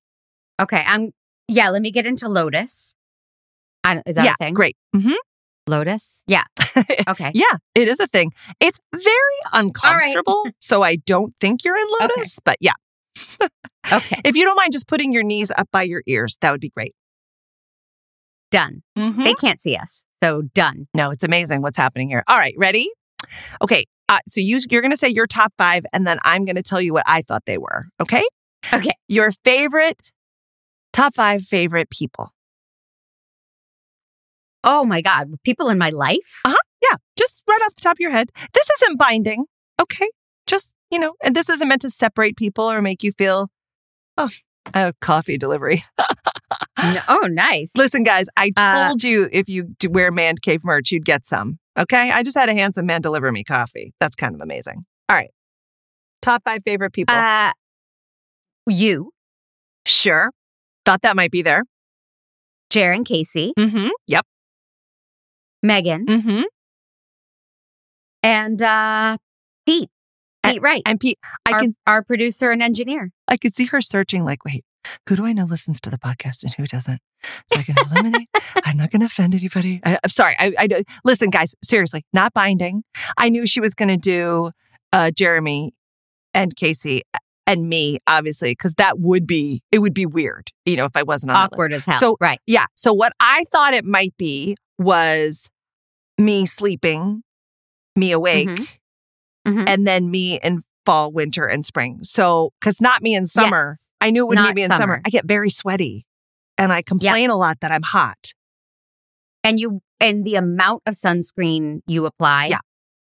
Okay. 0.61 0.83
I'm, 0.85 1.11
yeah, 1.47 1.69
let 1.69 1.81
me 1.81 1.91
get 1.91 2.05
into 2.05 2.29
Lotus. 2.29 2.95
I, 3.83 4.01
is 4.05 4.15
that 4.15 4.25
yeah, 4.25 4.35
a 4.39 4.43
thing? 4.43 4.53
great. 4.53 4.77
Mm-hmm. 4.95 5.13
Lotus? 5.67 6.23
Yeah. 6.27 6.43
Okay. 7.07 7.31
Yeah, 7.33 7.57
it 7.75 7.87
is 7.87 7.99
a 7.99 8.07
thing. 8.07 8.31
It's 8.59 8.79
very 8.93 9.39
uncomfortable. 9.51 10.45
so 10.59 10.83
I 10.83 10.95
don't 10.95 11.33
think 11.39 11.63
you're 11.63 11.77
in 11.77 11.87
Lotus, 11.99 12.39
but 12.43 12.57
yeah. 12.61 12.73
Okay. 13.91 14.21
If 14.25 14.35
you 14.35 14.45
don't 14.45 14.55
mind 14.55 14.71
just 14.71 14.87
putting 14.87 15.11
your 15.11 15.23
knees 15.23 15.51
up 15.51 15.67
by 15.71 15.83
your 15.83 16.01
ears, 16.07 16.37
that 16.41 16.51
would 16.51 16.61
be 16.61 16.69
great. 16.69 16.95
Done. 18.51 18.83
Mhm. 18.97 19.23
They 19.23 19.33
can't 19.33 19.59
see 19.59 19.75
us. 19.75 20.05
So 20.23 20.43
done. 20.53 20.87
No, 20.93 21.09
it's 21.11 21.23
amazing 21.23 21.61
what's 21.61 21.77
happening 21.77 22.07
here. 22.09 22.23
All 22.27 22.37
right, 22.37 22.55
ready? 22.57 22.89
Okay. 23.61 23.85
Uh, 24.09 24.19
so 24.27 24.41
you, 24.41 24.59
you're 24.69 24.81
going 24.81 24.91
to 24.91 24.97
say 24.97 25.09
your 25.09 25.25
top 25.25 25.53
five, 25.57 25.85
and 25.93 26.05
then 26.05 26.19
I'm 26.23 26.45
going 26.45 26.55
to 26.55 26.61
tell 26.63 26.81
you 26.81 26.93
what 26.93 27.03
I 27.07 27.21
thought 27.21 27.43
they 27.45 27.57
were. 27.57 27.85
Okay. 28.01 28.23
Okay. 28.73 28.91
Your 29.07 29.31
favorite, 29.43 30.11
top 30.91 31.15
five 31.15 31.43
favorite 31.43 31.89
people. 31.89 32.31
Oh 34.63 34.83
my 34.83 35.01
God. 35.01 35.33
People 35.43 35.69
in 35.69 35.77
my 35.77 35.89
life? 35.89 36.41
Uh 36.45 36.49
huh. 36.51 36.55
Yeah, 36.81 36.97
just 37.17 37.43
right 37.49 37.61
off 37.65 37.75
the 37.75 37.81
top 37.81 37.93
of 37.95 37.99
your 37.99 38.11
head. 38.11 38.29
This 38.53 38.69
isn't 38.81 38.97
binding. 38.97 39.45
Okay. 39.81 40.07
Just, 40.47 40.73
you 40.91 40.99
know, 40.99 41.13
and 41.23 41.35
this 41.35 41.49
isn't 41.49 41.67
meant 41.67 41.81
to 41.81 41.89
separate 41.89 42.35
people 42.37 42.65
or 42.69 42.81
make 42.81 43.03
you 43.03 43.11
feel, 43.17 43.49
oh, 44.17 44.29
have 44.73 44.99
coffee 44.99 45.37
delivery. 45.37 45.83
No- 46.81 47.01
oh, 47.07 47.27
nice. 47.31 47.75
Listen, 47.77 48.03
guys, 48.03 48.25
I 48.35 48.51
Uh, 48.57 48.87
told 48.87 49.03
you 49.03 49.29
if 49.31 49.47
you 49.47 49.73
wear 49.89 50.11
Mandcave 50.11 50.61
merch, 50.63 50.91
you'd 50.91 51.05
get 51.05 51.23
some. 51.25 51.59
Okay. 51.77 52.11
I 52.11 52.23
just 52.23 52.37
had 52.37 52.49
a 52.49 52.53
handsome 52.53 52.85
man 52.85 53.01
deliver 53.01 53.31
me 53.31 53.43
coffee. 53.43 53.93
That's 53.99 54.15
kind 54.15 54.35
of 54.35 54.41
amazing. 54.41 54.85
All 55.09 55.15
right. 55.15 55.31
Top 56.21 56.43
five 56.45 56.61
favorite 56.63 56.91
people. 56.93 57.15
Uh, 57.15 57.51
you, 58.67 59.11
sure. 59.85 60.31
Thought 60.85 61.01
that 61.01 61.15
might 61.15 61.31
be 61.31 61.41
there. 61.41 61.63
Jaron 62.69 63.05
Casey, 63.05 63.53
Mm 63.57 63.71
hmm. 63.71 63.87
Yep. 64.07 64.25
Megan, 65.61 66.05
Mm 66.05 66.23
hmm. 66.23 66.41
and 68.23 68.61
uh, 68.61 69.17
Pete. 69.65 69.89
Pete 70.43 70.61
Wright, 70.61 70.81
And 70.85 70.99
Pete, 70.99 71.17
I 71.45 71.51
our, 71.53 71.59
can 71.59 71.75
our 71.87 72.03
producer 72.03 72.51
and 72.51 72.61
engineer. 72.61 73.11
I 73.27 73.37
could 73.37 73.55
see 73.55 73.65
her 73.67 73.79
searching, 73.81 74.25
like, 74.25 74.43
wait, 74.43 74.65
who 75.07 75.15
do 75.15 75.25
I 75.25 75.33
know 75.33 75.45
listens 75.45 75.79
to 75.81 75.89
the 75.89 75.97
podcast 75.97 76.43
and 76.43 76.53
who 76.55 76.65
doesn't? 76.65 76.99
So 77.51 77.59
I 77.59 77.63
can 77.63 77.75
eliminate. 77.91 78.27
I'm 78.65 78.77
not 78.77 78.91
going 78.91 78.99
to 79.01 79.05
offend 79.05 79.33
anybody. 79.35 79.79
I, 79.85 79.97
I'm 80.03 80.09
sorry. 80.09 80.35
I, 80.39 80.53
I 80.57 80.83
listen, 81.05 81.29
guys. 81.29 81.55
Seriously, 81.63 82.05
not 82.13 82.33
binding. 82.33 82.83
I 83.17 83.29
knew 83.29 83.45
she 83.45 83.61
was 83.61 83.75
going 83.75 83.89
to 83.89 83.97
do 83.97 84.51
uh, 84.91 85.11
Jeremy 85.11 85.71
and 86.33 86.55
Casey. 86.55 87.03
and 87.45 87.67
me, 87.69 87.97
obviously, 88.07 88.51
because 88.51 88.73
that 88.75 88.99
would 88.99 89.27
be 89.27 89.61
it 89.71 89.79
would 89.79 89.93
be 89.93 90.05
weird, 90.05 90.49
you 90.65 90.75
know, 90.75 90.85
if 90.85 90.95
I 90.95 91.03
wasn't 91.03 91.31
on. 91.31 91.37
Awkward 91.37 91.73
as 91.73 91.85
hell. 91.85 91.99
So 91.99 92.17
right. 92.21 92.39
yeah. 92.47 92.65
So 92.75 92.93
what 92.93 93.13
I 93.19 93.45
thought 93.51 93.73
it 93.73 93.85
might 93.85 94.15
be 94.17 94.55
was 94.79 95.49
me 96.17 96.45
sleeping, 96.45 97.23
me 97.95 98.11
awake, 98.11 98.49
Mhm. 99.47 99.67
and 99.67 99.85
then 99.87 100.09
me 100.09 100.39
in 100.41 100.61
fall, 100.85 101.11
winter, 101.11 101.45
and 101.45 101.65
spring. 101.65 101.99
So 102.03 102.51
because 102.59 102.79
not 102.81 103.01
me 103.01 103.15
in 103.15 103.25
summer. 103.25 103.71
Yes. 103.77 103.89
I 104.01 104.11
knew 104.11 104.25
it 104.25 104.27
would 104.29 104.35
be 104.35 104.41
Not 104.41 104.55
be 104.55 104.61
me 104.61 104.63
in 104.65 104.69
summer. 104.71 104.79
summer. 104.95 105.01
I 105.05 105.09
get 105.09 105.25
very 105.25 105.49
sweaty, 105.49 106.05
and 106.57 106.73
I 106.73 106.81
complain 106.81 107.29
a 107.29 107.37
lot 107.37 107.59
that 107.61 107.71
I'm 107.71 107.83
hot. 107.83 108.33
And 109.43 109.59
you 109.59 109.81
and 109.99 110.23
the 110.25 110.35
amount 110.35 110.83
of 110.85 110.93
sunscreen 110.93 111.79
you 111.87 112.05
apply 112.05 112.47
Yeah. 112.47 112.59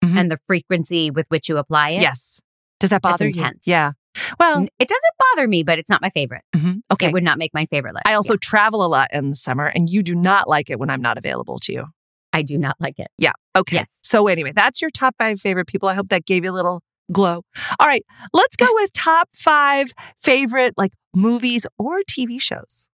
Mhm. 0.04 0.18
and 0.18 0.30
the 0.30 0.38
frequency 0.46 1.10
with 1.10 1.26
which 1.28 1.48
you 1.48 1.56
apply 1.58 1.90
it. 1.90 2.00
Yes. 2.00 2.40
Does 2.80 2.90
that 2.90 3.02
bother 3.02 3.24
you? 3.24 3.28
intense. 3.28 3.66
Yeah. 3.66 3.92
Well, 4.40 4.66
It 4.78 4.88
doesn't 4.88 5.14
bother 5.36 5.46
me, 5.48 5.62
but 5.62 5.78
it's 5.78 5.88
not 5.90 6.00
my 6.02 6.10
favorite. 6.10 6.42
mhm, 6.56 6.80
okay. 6.92 7.06
It 7.06 7.12
would 7.12 7.22
not 7.22 7.38
make 7.38 7.54
my 7.54 7.66
favorite 7.66 7.94
list. 7.94 8.06
I 8.06 8.14
also 8.14 8.34
Yeah. 8.34 8.38
travel 8.42 8.84
a 8.84 8.88
lot 8.88 9.08
in 9.12 9.30
the 9.30 9.36
summer, 9.36 9.66
and 9.66 9.88
you 9.88 10.02
do 10.02 10.14
not 10.16 10.48
like 10.48 10.70
it 10.70 10.78
when 10.80 10.90
I'm 10.90 11.00
not 11.00 11.18
available 11.18 11.58
to 11.60 11.72
you. 11.72 11.86
I 12.32 12.42
do 12.42 12.58
not 12.58 12.76
like 12.80 12.98
it. 12.98 13.08
Yeah. 13.16 13.32
Okay. 13.56 13.76
Yes. 13.76 13.98
So 14.02 14.26
anyway, 14.26 14.52
that's 14.52 14.82
your 14.82 14.90
top 14.90 15.14
five 15.18 15.40
favorite 15.40 15.66
people. 15.66 15.88
I 15.88 15.94
hope 15.94 16.08
that 16.08 16.24
gave 16.26 16.44
you 16.44 16.50
a 16.50 16.52
little 16.52 16.82
glow. 17.12 17.42
All 17.80 17.86
right, 17.86 18.04
let's 18.32 18.56
go 18.56 18.66
with 18.72 18.92
top 18.92 19.28
five 19.32 19.92
favorite 20.22 20.74
like 20.76 20.92
movies 21.14 21.66
or 21.78 22.00
TV 22.08 22.40
shows. 22.40 22.88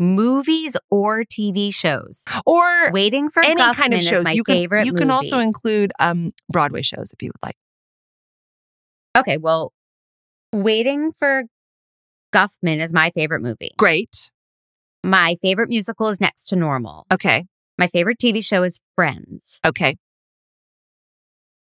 Movies 0.00 0.76
or 0.90 1.24
TV 1.24 1.72
shows. 1.72 2.24
Or 2.44 2.90
Waiting 2.92 3.30
for 3.30 3.44
any 3.44 3.60
Guffman 3.60 3.74
kind 3.74 3.94
of 3.94 4.02
shows. 4.02 4.34
you 4.34 4.42
can 4.42 4.54
favorite 4.54 4.86
you 4.86 4.92
can 4.92 5.10
also 5.10 5.38
include 5.38 5.92
um 6.00 6.32
Broadway 6.50 6.82
shows 6.82 7.12
if 7.12 7.22
you 7.22 7.28
would 7.28 7.46
like. 7.46 7.56
Okay, 9.16 9.36
well, 9.36 9.72
Waiting 10.52 11.12
for 11.12 11.44
Guffman 12.34 12.82
is 12.82 12.92
my 12.92 13.10
favorite 13.10 13.42
movie. 13.42 13.70
Great. 13.78 14.30
My 15.04 15.36
favorite 15.42 15.68
musical 15.68 16.08
is 16.08 16.20
Next 16.20 16.46
to 16.46 16.56
Normal. 16.56 17.06
Okay. 17.12 17.44
My 17.78 17.86
favorite 17.86 18.18
TV 18.18 18.44
show 18.44 18.62
is 18.62 18.80
Friends. 18.94 19.60
Okay. 19.66 19.96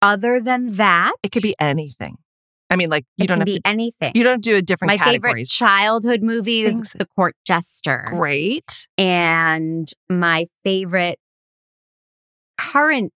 Other 0.05 0.41
than 0.41 0.75
that, 0.75 1.13
It 1.23 1.33
could 1.33 1.43
be 1.43 1.55
anything. 1.59 2.19
I 2.71 2.77
mean, 2.77 2.91
like 2.91 3.05
you 3.17 3.25
it 3.25 3.29
don't 3.29 3.39
have 3.39 3.47
be 3.47 3.55
to 3.55 3.61
anything. 3.65 4.13
you 4.15 4.23
don't 4.25 4.43
do 4.43 4.57
a 4.57 4.63
different 4.63 4.91
my 4.93 4.99
favorite 4.99 5.47
childhood 5.49 6.23
movie 6.23 6.63
is 6.63 6.75
Things- 6.75 6.93
The 6.99 7.07
Court 7.07 7.35
Jester. 7.47 8.07
Great. 8.11 8.87
And 8.99 9.89
my 10.11 10.47
favorite 10.65 11.19
current 12.59 13.13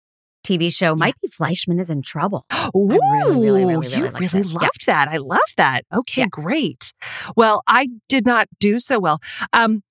TV 0.45 0.71
show 0.73 0.95
might 0.95 1.15
be 1.21 1.27
Fleishman 1.27 1.79
is 1.79 1.89
in 1.89 2.01
Trouble. 2.03 2.45
Ooh, 2.75 2.87
really, 2.87 3.35
really, 3.41 3.65
really, 3.65 3.87
you 3.87 4.03
really 4.03 4.09
liked 4.11 4.19
really 4.33 4.39
it. 4.41 4.53
Yep. 4.53 4.61
loved 4.61 4.85
that. 4.85 5.07
I 5.07 5.17
love 5.17 5.39
that. 5.57 5.85
Okay, 5.93 6.21
Yeah. 6.21 6.27
great. 6.29 6.93
Well, 7.35 7.63
I 7.67 7.87
did 8.09 8.25
not 8.25 8.47
do 8.59 8.77
so 8.77 8.99
well. 8.99 9.19
Um, 9.53 9.81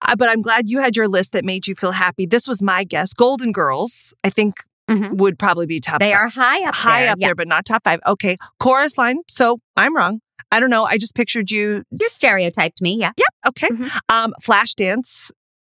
uh, 0.00 0.16
but 0.16 0.28
I'm 0.28 0.42
glad 0.42 0.68
you 0.68 0.80
had 0.80 0.96
your 0.96 1.06
list 1.06 1.32
that 1.32 1.44
made 1.44 1.68
you 1.68 1.76
feel 1.76 1.92
happy. 1.92 2.26
This 2.26 2.48
was 2.48 2.60
my 2.60 2.82
guess. 2.82 3.14
Golden 3.14 3.52
Girls, 3.52 4.12
I 4.24 4.30
think, 4.30 4.56
Mhm. 4.90 5.16
would 5.18 5.38
probably 5.38 5.66
be 5.66 5.78
top. 5.80 6.00
They 6.00 6.10
five. 6.12 6.20
are 6.20 6.28
high 6.28 6.64
up 6.68 6.74
high 6.74 7.02
there. 7.02 7.12
up 7.12 7.18
there, 7.18 7.34
but 7.34 7.48
not 7.48 7.64
top 7.64 7.82
five. 7.84 8.00
Okay, 8.06 8.36
chorus 8.58 8.98
line. 8.98 9.18
So 9.28 9.58
I'm 9.76 9.96
wrong. 9.96 10.20
I 10.50 10.60
don't 10.60 10.70
know. 10.70 10.84
I 10.84 10.98
just 10.98 11.14
pictured 11.14 11.50
you. 11.50 11.82
You 11.90 12.08
stereotyped 12.08 12.82
me. 12.82 12.96
Yeah. 12.96 13.12
Yep. 13.16 13.28
Okay. 13.48 13.68
Mhm. 13.68 13.98
Um, 14.08 14.34
flash 14.42 14.74
dance, 14.74 15.30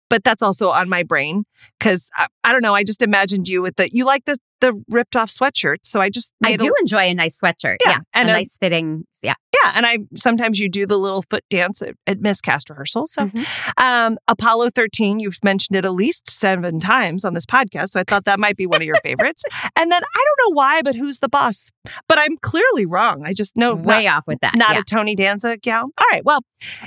but 0.10 0.24
that's 0.24 0.42
also 0.42 0.70
on 0.70 0.88
my 0.90 1.04
brain 1.04 1.44
because 1.80 2.10
I, 2.18 2.28
I 2.44 2.52
don't 2.52 2.62
know. 2.62 2.76
I 2.76 2.84
just 2.84 3.02
imagined 3.02 3.48
you 3.48 3.62
with 3.62 3.76
the 3.78 3.90
you 3.92 4.06
like 4.06 4.26
the 4.26 4.38
the 4.62 4.74
ripped 4.90 5.16
off 5.16 5.30
sweatshirt, 5.30 5.78
so 5.84 6.02
I 6.02 6.10
just 6.10 6.34
I 6.44 6.50
made 6.50 6.62
a- 6.62 6.66
do 6.66 6.74
enjoy 6.82 7.04
a 7.04 7.14
nice 7.14 7.40
sweatshirt. 7.40 7.78
Yeah, 7.86 7.92
Yeah. 7.92 7.98
and 8.14 8.28
a 8.28 8.32
a- 8.34 8.36
nice 8.36 8.58
fitting. 8.60 9.06
Yeah. 9.24 9.36
Yeah, 9.64 9.72
and 9.76 9.86
I 9.86 10.00
sometimes 10.16 10.60
you 10.60 10.68
do 10.70 10.86
the 10.86 10.98
little 10.98 11.22
foot 11.22 11.44
dance 11.50 11.82
at, 11.82 11.96
at 12.08 12.20
miscast 12.20 12.70
rehearsal. 12.70 13.08
So, 13.08 13.28
Mhm. 13.28 13.46
um, 13.82 14.18
Apollo 14.28 14.72
thirteen, 14.76 15.20
you've 15.20 15.38
mentioned 15.44 15.78
it 15.78 15.86
at 15.86 15.94
least 15.94 16.30
seven 16.30 16.80
times 16.82 17.24
on 17.24 17.34
this 17.36 17.46
podcast, 17.46 17.90
so 17.90 18.00
I 18.02 18.04
thought 18.04 18.26
that 18.26 18.40
might 18.40 18.58
be 18.58 18.66
one 18.68 18.82
of 18.82 18.86
your 18.86 18.98
favorites. 19.04 19.44
and 19.78 19.92
then 19.92 20.02
I 20.04 20.24
don't 20.26 20.50
know 20.52 20.56
why, 20.56 20.82
but 20.82 20.96
who's 20.96 21.20
the 21.20 21.30
boss? 21.30 21.70
But 22.10 22.20
I'm 22.20 22.36
clearly 22.42 22.86
wrong. 22.86 23.26
I 23.26 23.34
just 23.34 23.56
know 23.56 23.76
Way 23.76 24.06
not, 24.06 24.18
off 24.18 24.24
with 24.28 24.40
that. 24.42 24.56
not 24.56 24.74
yeah. 24.74 24.80
a 24.82 24.84
Tony 24.84 25.16
Danza 25.16 25.56
gal. 25.58 25.84
All 25.98 26.08
right, 26.12 26.24
well, 26.26 26.40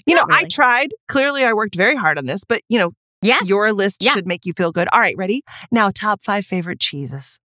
you 0.06 0.14
know 0.14 0.24
Not 0.26 0.44
I 0.44 0.44
tried. 0.44 0.90
Clearly, 1.08 1.44
I 1.44 1.52
worked 1.54 1.74
very 1.74 1.96
hard 1.96 2.18
on 2.18 2.26
this, 2.26 2.44
but 2.44 2.60
you 2.68 2.78
know 2.78 2.92
yes. 3.22 3.48
your 3.48 3.72
list 3.72 4.02
Yeah. 4.02 4.12
should 4.12 4.26
make 4.26 4.44
you 4.44 4.52
feel 4.56 4.72
good. 4.72 4.88
All 4.92 5.00
right, 5.00 5.14
ready 5.16 5.42
now? 5.70 5.90
Top 5.90 6.22
five 6.22 6.44
favorite 6.44 6.80
cheeses. 6.80 7.38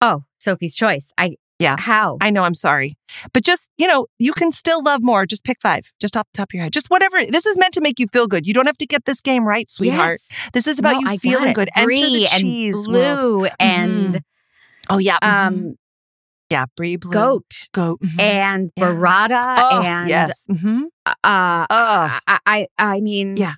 oh, 0.00 0.24
Sophie's 0.36 0.74
choice. 0.74 1.12
I. 1.18 1.36
Yeah. 1.58 1.76
How? 1.78 2.16
I 2.22 2.30
know 2.30 2.42
I'm 2.44 2.54
sorry, 2.54 2.96
but 3.34 3.44
just, 3.44 3.68
you 3.76 3.86
know, 3.86 4.06
you 4.18 4.32
can 4.32 4.50
still 4.50 4.82
love 4.82 5.02
more. 5.02 5.26
Just 5.26 5.44
pick 5.44 5.58
five, 5.60 5.92
just 6.00 6.16
off 6.16 6.26
the 6.32 6.38
top 6.38 6.48
of 6.48 6.54
your 6.54 6.62
head. 6.62 6.72
Just 6.72 6.88
whatever. 6.88 7.18
This 7.26 7.44
is 7.44 7.58
meant 7.58 7.74
to 7.74 7.82
make 7.82 7.98
you 7.98 8.06
feel 8.10 8.26
good. 8.26 8.46
You 8.46 8.54
don't 8.54 8.64
have 8.64 8.78
to 8.78 8.86
get 8.86 9.04
this 9.04 9.20
game 9.20 9.44
right, 9.44 9.70
sweetheart. 9.70 10.12
Yes. 10.30 10.50
This 10.54 10.66
is 10.66 10.78
about 10.78 10.94
No, 10.94 11.00
you 11.00 11.08
I 11.08 11.16
feeling 11.18 11.52
good. 11.52 11.68
Enter 11.76 11.86
the 11.94 11.96
Brie 12.00 12.26
and 12.32 12.40
cheese 12.40 12.88
world. 12.88 12.88
blue 12.88 13.48
and 13.60 14.22
Oh, 14.88 14.96
yeah. 14.96 15.18
mhm. 15.22 15.28
um 15.48 15.74
yeah, 16.48 16.64
brie 16.78 16.96
blue. 16.96 17.12
goat 17.12 17.68
Goat. 17.72 18.00
mhm. 18.00 18.18
and 18.18 18.70
Yeah. 18.74 18.84
burrata 18.84 19.56
oh, 19.58 19.82
and 19.84 20.08
yes. 20.08 20.46
hmm 20.46 20.84
uh 21.04 21.66
Oh, 21.68 22.18
I, 22.46 22.68
I 22.78 23.00
mean. 23.02 23.36
Yeah. 23.36 23.52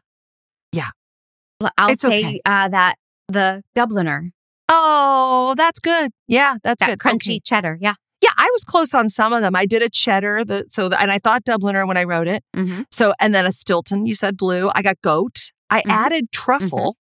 I'll 1.78 1.90
It's 1.90 2.00
say 2.02 2.20
okay. 2.20 2.40
uh 2.44 2.68
that 2.68 2.94
the 3.28 3.62
Dubliner 3.76 4.30
oh, 4.68 5.54
that's 5.56 5.80
good. 5.80 6.10
Yeah, 6.28 6.56
that's 6.62 6.80
that 6.80 6.90
good. 6.90 6.98
crunchy 6.98 7.32
Okay. 7.36 7.40
cheddar 7.44 7.78
yeah 7.80 7.94
Yeah, 8.22 8.30
I 8.38 8.48
was 8.52 8.64
close 8.64 8.94
on 8.94 9.08
some 9.08 9.32
of 9.32 9.42
them. 9.42 9.54
I 9.56 9.66
did 9.66 9.82
a 9.82 9.90
cheddar, 9.90 10.44
the 10.44 10.64
so 10.68 10.88
the, 10.88 11.00
and 11.00 11.10
I 11.12 11.18
thought 11.18 11.44
Dubliner 11.44 11.86
when 11.86 11.96
I 11.96 12.04
wrote 12.04 12.28
it. 12.28 12.42
mm-hmm. 12.56 12.82
So 12.90 13.12
and 13.20 13.34
then 13.34 13.46
a 13.46 13.52
Stilton. 13.52 14.06
You 14.06 14.14
said 14.14 14.36
blue. 14.36 14.70
I 14.74 14.82
got 14.82 14.96
goat. 15.02 15.50
I 15.70 15.80
Mhm. 15.82 15.90
added 15.90 16.32
truffle 16.32 16.96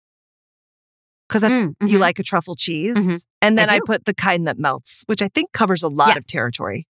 because 1.28 1.44
Mm-hmm. 1.44 1.88
you 1.88 1.98
like 2.00 2.20
a 2.20 2.24
truffle 2.24 2.56
cheese. 2.56 2.96
Mhm. 2.98 3.22
And 3.42 3.58
then 3.58 3.70
I 3.70 3.76
I, 3.76 3.80
put 3.86 4.06
the 4.06 4.14
kind 4.14 4.48
that 4.48 4.58
melts, 4.60 5.04
which 5.08 5.22
I 5.22 5.28
think 5.30 5.52
covers 5.54 5.82
a 5.84 5.88
lot 5.90 6.18
of 6.18 6.28
territory. 6.28 6.88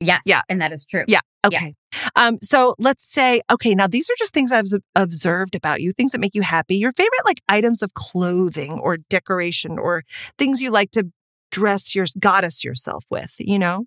yes 0.00 0.22
Yeah. 0.26 0.42
and 0.48 0.60
that 0.60 0.72
is 0.72 0.84
true 0.84 1.04
Yeah. 1.06 1.20
Yeah. 1.50 1.58
Okay. 1.58 1.74
Um, 2.16 2.38
so 2.40 2.74
let's 2.78 3.04
say, 3.04 3.42
okay, 3.50 3.74
now 3.74 3.86
these 3.86 4.08
are 4.08 4.14
just 4.18 4.32
things 4.32 4.52
I've 4.52 4.66
observed 4.94 5.54
about 5.54 5.80
you, 5.80 5.92
things 5.92 6.12
that 6.12 6.20
make 6.20 6.34
you 6.34 6.42
happy. 6.42 6.76
Your 6.76 6.92
favorite 6.92 7.24
like 7.24 7.40
items 7.48 7.82
of 7.82 7.94
clothing 7.94 8.72
or 8.72 8.98
decoration 9.10 9.78
or 9.78 10.02
things 10.38 10.62
you 10.62 10.70
like 10.70 10.90
to 10.92 11.10
dress 11.50 11.94
your 11.94 12.06
goddess 12.18 12.64
yourself 12.64 13.04
with, 13.10 13.36
you 13.38 13.58
know? 13.58 13.86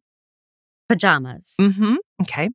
pajamas 0.87 1.55
Mm-hmm. 1.59 1.95
Okay. 2.21 2.49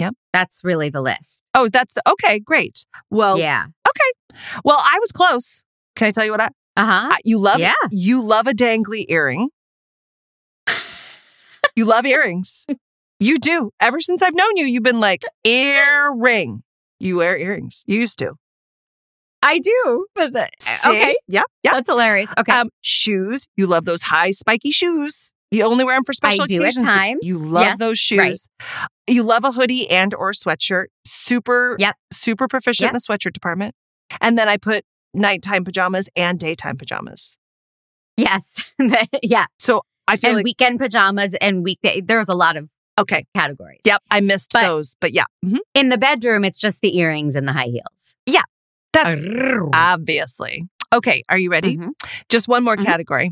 Yep. 0.00 0.14
That's 0.34 0.62
really 0.64 0.90
the 0.90 1.00
list 1.00 1.42
Oh, 1.54 1.68
that's 1.68 1.94
the 1.94 2.02
okay, 2.10 2.38
great. 2.38 2.84
Well, 3.10 3.38
yeah 3.38 3.66
Okay. 3.88 4.38
well, 4.64 4.78
I 4.78 4.98
was 5.00 5.12
close. 5.12 5.64
Can 5.96 6.08
I 6.08 6.10
tell 6.10 6.24
you 6.24 6.30
what 6.30 6.40
I, 6.40 6.48
uh-huh 6.76 7.08
I 7.12 7.18
you 7.24 7.38
love? 7.38 7.58
Yeah. 7.60 7.72
You 7.90 8.22
love 8.22 8.46
a 8.46 8.52
dangly 8.52 9.06
earring. 9.08 9.48
you 11.76 11.84
love 11.84 12.04
earrings. 12.04 12.66
You 13.20 13.38
do. 13.38 13.70
Ever 13.80 14.00
since 14.00 14.22
I've 14.22 14.34
known 14.34 14.56
you, 14.56 14.64
you've 14.64 14.82
been 14.82 15.00
like 15.00 15.22
earring. 15.44 16.62
You 16.98 17.16
wear 17.18 17.36
earrings. 17.36 17.84
You 17.86 18.00
used 18.00 18.18
to. 18.20 18.34
I 19.42 19.58
do 19.58 20.06
but 20.14 20.32
the, 20.34 20.48
See? 20.60 20.90
okay 20.90 21.16
Yep. 21.28 21.44
Yeah. 21.62 21.72
that's 21.72 21.88
hilarious 21.88 22.30
okay 22.38 22.52
Um, 22.52 22.68
shoes. 22.82 23.46
You 23.56 23.66
love 23.66 23.86
those 23.86 24.02
high 24.02 24.32
spiky 24.32 24.70
shoes. 24.70 25.32
You 25.50 25.64
only 25.64 25.82
wear 25.84 25.96
them 25.96 26.04
for 26.04 26.12
special 26.12 26.42
I 26.44 26.46
do 26.46 26.60
occasions. 26.60 26.84
but 26.84 26.90
times. 26.90 27.18
You 27.22 27.38
love 27.38 27.62
Yes, 27.64 27.78
those 27.78 27.98
shoes. 27.98 28.18
right. 28.18 28.38
You 29.08 29.22
love 29.22 29.44
a 29.44 29.50
hoodie 29.52 29.88
and 29.90 30.12
or 30.14 30.32
sweatshirt. 30.32 30.86
Super. 31.06 31.74
Yep. 31.78 31.96
Super 32.12 32.48
proficient 32.48 32.84
Yep. 32.86 32.90
in 32.90 32.94
the 32.94 33.00
sweatshirt 33.00 33.32
department. 33.32 33.74
And 34.20 34.36
then 34.38 34.48
I 34.48 34.58
put 34.58 34.84
nighttime 35.14 35.64
pajamas 35.64 36.08
and 36.14 36.38
daytime 36.38 36.76
pajamas. 36.76 37.36
yes 38.18 38.62
yeah 39.22 39.46
So 39.58 39.82
I 40.06 40.16
feel 40.16 40.30
and 40.30 40.36
like 40.38 40.44
weekend 40.44 40.78
pajamas 40.80 41.34
and 41.40 41.64
weekday 41.64 42.00
there's 42.02 42.28
a 42.28 42.34
lot 42.34 42.56
of 42.56 42.68
okay. 42.98 43.24
categories 43.36 43.80
Yep, 43.84 44.02
I 44.10 44.20
missed 44.20 44.50
But- 44.52 44.62
those, 44.66 44.94
but 45.00 45.12
yeah, 45.12 45.24
mhm. 45.44 45.58
in 45.74 45.88
the 45.88 45.98
bedroom 45.98 46.44
it's 46.44 46.58
just 46.60 46.80
the 46.80 46.96
earrings 46.98 47.34
and 47.36 47.46
the 47.48 47.52
high 47.52 47.66
heels 47.66 48.14
Yeah. 48.26 48.42
that's 48.92 49.24
obviously 49.72 50.68
okay. 50.92 51.22
Are 51.28 51.38
you 51.38 51.50
ready? 51.50 51.76
Mhm. 51.76 51.90
Just 52.28 52.48
one 52.48 52.64
more 52.64 52.76
Mhm. 52.76 52.84
category. 52.84 53.30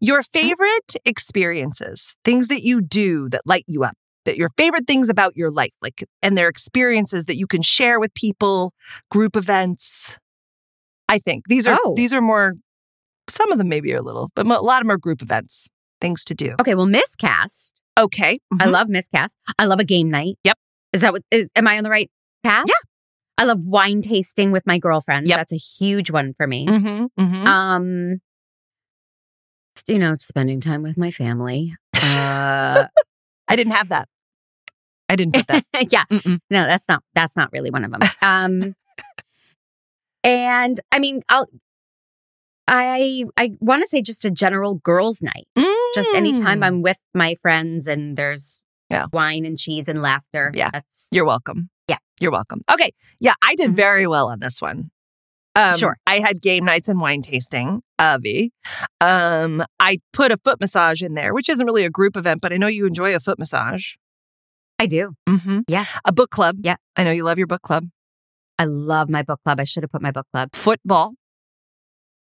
Your 0.00 0.22
favorite 0.22 0.94
experiences, 1.04 2.14
things 2.24 2.48
that 2.48 2.62
you 2.62 2.80
do 2.80 3.28
that 3.30 3.42
light 3.46 3.64
you 3.66 3.82
up, 3.82 3.94
that 4.26 4.36
your 4.36 4.50
favorite 4.56 4.86
things 4.86 5.08
about 5.08 5.34
your 5.36 5.50
life, 5.50 5.72
like, 5.82 6.04
and 6.22 6.36
their 6.38 6.48
experiences 6.48 7.24
that 7.26 7.36
you 7.36 7.46
can 7.46 7.62
share 7.62 7.98
with 7.98 8.12
people, 8.14 8.72
group 9.10 9.36
events. 9.36 10.18
I 11.08 11.18
think 11.18 11.44
these 11.48 11.66
are 11.66 11.78
Oh. 11.84 11.94
these 11.96 12.12
are 12.14 12.20
more. 12.20 12.52
Some 13.28 13.50
of 13.52 13.58
them 13.58 13.68
maybe 13.68 13.92
are 13.94 13.98
a 13.98 14.02
little, 14.02 14.30
but 14.36 14.44
a 14.46 14.48
lot 14.60 14.80
of 14.80 14.84
them 14.86 14.90
are 14.90 14.96
group 14.98 15.22
events, 15.22 15.68
things 16.00 16.24
to 16.26 16.34
do. 16.34 16.54
okay 16.60 16.74
well 16.74 16.86
miscast 16.86 17.79
Okay, 17.98 18.40
I 18.58 18.66
mhm. 18.66 18.70
love 18.72 18.88
miscast. 18.88 19.36
I 19.58 19.66
love 19.66 19.80
a 19.80 19.84
game 19.84 20.10
night. 20.10 20.36
Yep. 20.44 20.58
Is 20.92 21.02
that 21.02 21.12
what 21.12 21.22
is 21.30 21.50
am 21.56 21.66
I 21.66 21.78
on 21.78 21.84
the 21.84 21.90
right 21.90 22.10
path? 22.42 22.64
Yeah. 22.66 22.74
I 23.38 23.44
love 23.44 23.64
wine 23.64 24.02
tasting 24.02 24.52
with 24.52 24.66
my 24.66 24.78
girlfriends. 24.78 25.28
Yep. 25.28 25.38
That's 25.38 25.52
a 25.52 25.56
huge 25.56 26.10
one 26.10 26.34
for 26.34 26.46
me. 26.46 26.66
Mm-hmm, 26.66 27.22
mm-hmm. 27.22 27.46
Um 27.46 28.20
you 29.86 29.98
know, 29.98 30.16
spending 30.18 30.60
time 30.60 30.82
with 30.82 30.98
my 30.98 31.10
family. 31.10 31.74
Uh 31.94 32.86
I 33.48 33.56
didn't 33.56 33.72
have 33.72 33.88
that. 33.88 34.08
I 35.08 35.16
didn't 35.16 35.34
put 35.34 35.46
that. 35.48 35.64
yeah. 35.92 36.04
Mm-mm. 36.10 36.38
No, 36.50 36.66
that's 36.66 36.88
not 36.88 37.02
that's 37.14 37.36
not 37.36 37.50
really 37.52 37.70
one 37.70 37.84
of 37.84 37.92
them. 37.92 38.02
Um 38.22 38.74
and 40.22 40.80
I 40.92 40.98
mean, 40.98 41.22
I'll 41.28 41.48
I 42.68 43.24
I 43.36 43.52
want 43.60 43.82
to 43.82 43.88
say 43.88 44.00
just 44.02 44.24
a 44.24 44.30
general 44.30 44.74
girls' 44.74 45.22
night. 45.22 45.48
Just 45.94 46.10
anytime 46.14 46.60
Mm. 46.60 46.64
I'm 46.66 46.82
with 46.82 47.00
my 47.14 47.34
friends 47.34 47.86
and 47.86 48.16
there's 48.16 48.60
Yeah. 48.90 49.06
wine 49.12 49.44
and 49.44 49.58
cheese 49.58 49.88
and 49.88 50.00
laughter. 50.02 50.50
Yeah. 50.54 50.70
That's 50.72 51.08
You're 51.10 51.24
welcome. 51.24 51.70
Yeah. 51.88 51.98
You're 52.20 52.32
welcome. 52.32 52.62
Okay. 52.72 52.90
Yeah, 53.20 53.34
I 53.42 53.54
did 53.54 53.70
Mhm. 53.70 53.76
very 53.76 54.06
well 54.06 54.28
on 54.28 54.40
this 54.40 54.60
one. 54.60 54.90
Um, 55.56 55.76
Sure. 55.76 55.96
I 56.06 56.20
had 56.20 56.40
game 56.40 56.64
nights 56.64 56.88
and 56.88 57.00
wine 57.00 57.22
tasting, 57.22 57.82
Avi. 57.98 58.52
Um, 59.00 59.64
I 59.80 59.98
put 60.12 60.30
a 60.30 60.36
foot 60.36 60.60
massage 60.60 61.02
in 61.02 61.14
there, 61.14 61.34
which 61.34 61.48
isn't 61.48 61.64
really 61.66 61.84
a 61.84 61.90
group 61.90 62.16
event, 62.16 62.40
but 62.40 62.52
I 62.52 62.56
know 62.56 62.68
you 62.68 62.86
enjoy 62.86 63.14
a 63.14 63.20
foot 63.20 63.38
massage. 63.38 63.94
I 64.78 64.86
do. 64.86 65.14
Mm-hmm. 65.28 65.60
Yeah. 65.68 65.86
A 66.04 66.12
book 66.12 66.30
club. 66.30 66.58
Yeah. 66.62 66.76
I 66.96 67.02
know 67.04 67.10
you 67.10 67.24
love 67.24 67.36
your 67.38 67.46
book 67.48 67.62
club. 67.62 67.88
I 68.58 68.64
love 68.64 69.08
my 69.08 69.22
book 69.22 69.40
club. 69.44 69.58
I 69.60 69.64
should 69.64 69.82
have 69.82 69.90
put 69.90 70.02
my 70.02 70.10
book 70.12 70.26
club. 70.32 70.50
Football. 70.54 71.14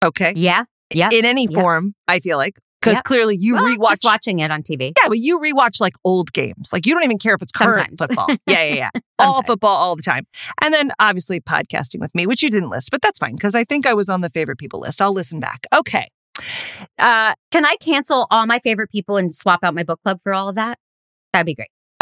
Okay. 0.04 0.34
Yeah. 0.36 0.64
Yeah. 0.94 1.10
In 1.12 1.26
any 1.26 1.48
Yeah. 1.50 1.60
form, 1.62 1.94
I 2.08 2.20
feel 2.20 2.38
like. 2.38 2.58
Because 2.82 2.96
Yep. 2.96 3.04
clearly 3.04 3.38
you 3.40 3.54
Well, 3.54 3.64
rewatch. 3.66 3.90
just 3.92 4.04
watching 4.04 4.40
it 4.40 4.50
on 4.50 4.64
TV. 4.64 4.92
Yeah, 5.02 5.08
but 5.08 5.20
you 5.20 5.40
rewatch 5.40 5.80
like 5.80 5.94
old 6.04 6.34
games. 6.34 6.72
Like 6.74 6.86
you 6.88 6.94
don't 6.96 7.04
even 7.04 7.20
care 7.20 7.36
if 7.36 7.42
it's 7.42 7.52
current 7.52 7.98
Sometimes. 7.98 8.16
football. 8.28 8.36
Yeah, 8.48 8.64
yeah, 8.64 8.74
yeah. 8.76 8.90
all 9.20 9.44
football 9.44 9.76
all 9.76 9.96
the 9.96 10.02
time. 10.02 10.26
And 10.62 10.74
then 10.74 10.92
obviously 11.00 11.40
podcasting 11.40 12.00
with 12.00 12.14
me, 12.16 12.26
which 12.26 12.42
you 12.42 12.50
didn't 12.50 12.70
list, 12.72 12.90
but 12.92 13.02
that's 13.02 13.20
fine 13.20 13.36
because 13.36 13.54
I 13.56 13.64
think 13.64 13.86
I 13.86 13.94
was 13.94 14.10
on 14.10 14.22
the 14.22 14.30
favorite 14.32 14.58
people 14.58 14.80
list. 14.80 15.02
I'll 15.02 15.14
listen 15.14 15.40
back. 15.40 15.66
Okay. 15.74 16.10
Uh, 16.98 17.34
Can 17.52 17.66
I 17.66 17.76
cancel 17.80 18.26
all 18.32 18.48
my 18.48 18.58
favorite 18.60 18.90
people 18.90 19.18
and 19.18 19.34
swap 19.36 19.60
out 19.64 19.76
my 19.76 19.84
book 19.84 20.00
club 20.04 20.20
for 20.24 20.34
all 20.34 20.50
of 20.50 20.56
that? 20.56 20.80
That'd 21.34 21.46
be 21.46 21.54
great. 21.54 21.70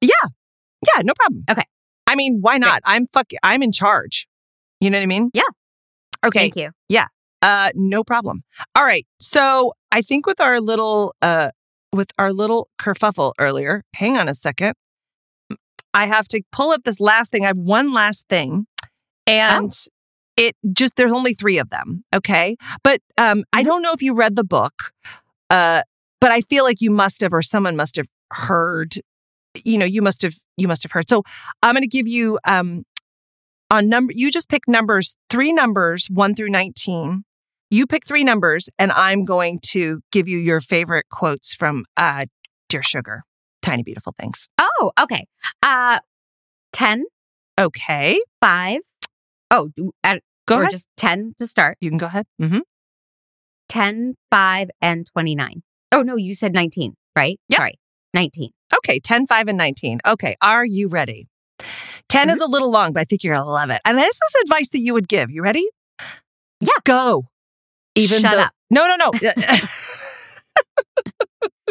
yeah. 0.00 0.08
Yeah, 0.10 1.02
no 1.02 1.12
problem. 1.14 1.44
Okay. 1.48 1.62
I 2.06 2.14
mean, 2.16 2.38
why 2.40 2.58
not? 2.58 2.80
I'm 2.84 3.06
fuck 3.12 3.30
I'm 3.42 3.62
in 3.62 3.70
charge. 3.72 4.26
You 4.80 4.90
know 4.90 4.98
what 4.98 5.02
I 5.02 5.06
mean? 5.06 5.30
Yeah. 5.34 5.42
Okay. 6.26 6.50
Thank 6.50 6.56
you. 6.56 6.70
Uh 7.42 7.70
no 7.74 8.02
problem. 8.04 8.42
All 8.74 8.84
right. 8.84 9.06
So 9.20 9.72
I 9.92 10.02
think 10.02 10.26
with 10.26 10.40
our 10.40 10.60
little 10.60 11.14
uh 11.22 11.50
with 11.92 12.10
our 12.18 12.32
little 12.32 12.68
kerfuffle 12.80 13.32
earlier, 13.38 13.82
hang 13.94 14.16
on 14.16 14.28
a 14.28 14.34
second. 14.34 14.74
I 15.94 16.06
have 16.06 16.28
to 16.28 16.42
pull 16.52 16.70
up 16.70 16.82
this 16.84 17.00
last 17.00 17.32
thing. 17.32 17.44
I 17.44 17.48
have 17.48 17.56
one 17.56 17.92
last 17.92 18.28
thing. 18.28 18.66
And 19.26 19.72
it 20.36 20.54
just 20.72 20.96
there's 20.96 21.12
only 21.12 21.34
three 21.34 21.58
of 21.58 21.70
them. 21.70 22.04
Okay. 22.14 22.56
But 22.82 23.00
um 23.16 23.44
I 23.52 23.62
don't 23.62 23.82
know 23.82 23.92
if 23.92 24.02
you 24.02 24.14
read 24.14 24.36
the 24.36 24.44
book. 24.44 24.92
Uh 25.50 25.82
but 26.20 26.32
I 26.32 26.40
feel 26.42 26.64
like 26.64 26.80
you 26.80 26.90
must 26.90 27.20
have 27.22 27.32
or 27.32 27.42
someone 27.42 27.76
must 27.76 27.96
have 27.96 28.06
heard 28.32 28.94
you 29.64 29.78
know 29.78 29.86
you 29.86 30.02
must 30.02 30.22
have 30.22 30.34
you 30.56 30.68
must 30.68 30.82
have 30.82 30.92
heard 30.92 31.08
so 31.08 31.22
i'm 31.62 31.74
going 31.74 31.82
to 31.82 31.88
give 31.88 32.06
you 32.06 32.38
um 32.44 32.84
on 33.70 33.88
number 33.88 34.12
you 34.14 34.30
just 34.30 34.48
pick 34.48 34.62
numbers 34.68 35.16
three 35.30 35.52
numbers 35.52 36.08
1 36.10 36.34
through 36.34 36.50
19 36.50 37.24
you 37.70 37.86
pick 37.86 38.06
three 38.06 38.24
numbers 38.24 38.68
and 38.78 38.92
i'm 38.92 39.24
going 39.24 39.58
to 39.62 40.00
give 40.12 40.28
you 40.28 40.38
your 40.38 40.60
favorite 40.60 41.06
quotes 41.10 41.54
from 41.54 41.84
uh 41.96 42.24
dear 42.68 42.82
sugar 42.82 43.22
tiny 43.62 43.82
beautiful 43.82 44.14
things 44.20 44.48
Oh, 44.58 44.92
okay. 45.00 45.26
Uh 45.62 45.98
10, 46.72 47.04
okay 47.58 48.20
5. 48.40 48.80
Oh, 49.50 49.70
uh, 50.04 50.18
go 50.46 50.56
or 50.56 50.60
ahead 50.60 50.70
just 50.70 50.88
10 50.96 51.34
to 51.38 51.46
start. 51.46 51.76
you 51.80 51.88
can 51.90 51.98
go 51.98 52.06
ahead 52.06 52.26
mm-hmm. 52.40 52.58
10, 53.68 54.14
5, 54.30 54.70
and 54.80 55.06
29. 55.12 55.62
Oh, 55.92 56.02
no, 56.02 56.16
you 56.16 56.34
said 56.34 56.52
19, 56.54 56.94
right? 57.16 57.38
Yep. 57.48 57.56
Sorry. 57.58 57.74
19. 58.14 58.50
okay 58.76 58.98
10 59.00 59.26
5 59.26 59.48
and 59.48 59.58
19 59.58 59.98
okay 60.06 60.34
are 60.40 60.64
you 60.64 60.88
ready 60.88 61.26
10 62.08 62.30
is 62.30 62.40
a 62.40 62.46
little 62.46 62.70
long 62.70 62.92
but 62.94 63.00
i 63.00 63.04
think 63.04 63.22
you're 63.22 63.34
going 63.34 63.44
to 63.44 63.50
love 63.50 63.68
it 63.70 63.80
and 63.84 63.98
this 63.98 64.14
is 64.16 64.34
advice 64.44 64.70
that 64.70 64.78
you 64.80 64.94
would 64.94 65.08
give 65.08 65.30
you 65.30 65.42
ready 65.42 65.68
Yeah. 66.60 66.72
go 66.84 67.26
even 67.98 68.20
Shut 68.20 68.32
though 68.32 68.40
up. 68.40 68.52
no 68.70 68.86
no 68.86 68.96
no 68.96 69.12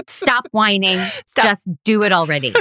Stop 0.08 0.48
whining. 0.52 1.00
Stop. 1.26 1.46
Just 1.46 1.68
do 1.84 2.04
it 2.04 2.12
already. 2.12 2.54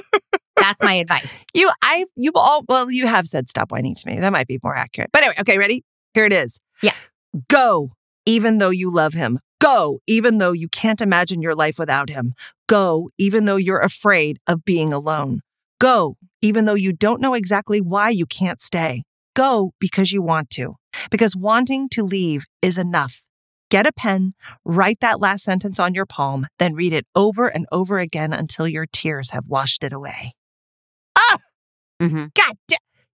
That's 0.57 0.83
my 0.83 0.95
advice. 0.95 1.45
You, 1.55 1.71
I, 1.83 2.05
you've 2.17 2.37
all, 2.37 2.64
well, 2.69 2.91
you 2.91 3.07
have 3.07 3.27
said 3.27 3.49
stop 3.49 3.73
whining 3.73 3.95
to 3.95 4.11
me. 4.11 4.21
That 4.21 4.33
might 4.33 4.47
be 4.47 4.59
more 4.62 4.77
accurate. 4.77 5.11
But 5.11 5.23
anyway, 5.23 5.37
okay, 5.41 5.57
ready? 5.57 5.85
Here 6.12 6.27
it 6.27 6.35
is. 6.35 6.61
Yeah. 6.83 6.93
Go, 7.49 7.93
even 8.27 8.59
though 8.59 8.71
you 8.71 8.91
love 8.91 9.14
him. 9.14 9.39
Go, 9.59 10.01
even 10.07 10.37
though 10.37 10.53
you 10.53 10.69
can't 10.69 11.01
imagine 11.01 11.41
your 11.41 11.55
life 11.55 11.79
without 11.79 12.11
him. 12.11 12.35
Go, 12.69 13.09
even 13.17 13.47
though 13.47 13.57
you're 13.57 13.81
afraid 13.81 14.39
of 14.47 14.67
being 14.67 14.93
alone. 14.93 15.41
Go, 15.81 16.19
even 16.43 16.67
though 16.67 16.75
you 16.75 16.93
don't 16.93 17.23
know 17.23 17.33
exactly 17.33 17.81
why 17.81 18.11
you 18.11 18.27
can't 18.27 18.61
stay. 18.61 19.03
Go 19.35 19.73
because 19.81 20.12
you 20.12 20.21
want 20.21 20.51
to. 20.51 20.77
Because 21.11 21.35
wanting 21.35 21.89
to 21.91 22.03
leave 22.03 22.45
is 22.61 22.77
enough. 22.77 23.23
Get 23.71 23.87
a 23.87 23.93
pen, 23.93 24.33
write 24.64 24.99
that 25.01 25.21
last 25.21 25.43
sentence 25.45 25.81
on 25.81 25.93
your 25.95 26.07
palm, 26.07 26.47
then 26.59 26.75
read 26.75 26.93
it 26.93 27.07
over 27.17 27.49
and 27.49 27.67
over 27.73 27.99
again 27.99 28.33
until 28.33 28.69
your 28.69 28.87
tears 28.87 29.31
have 29.31 29.47
washed 29.49 29.83
it 29.83 29.93
away. 29.93 30.35
Ah! 31.19 31.39
Mhm. 32.01 32.33
God. 32.35 32.57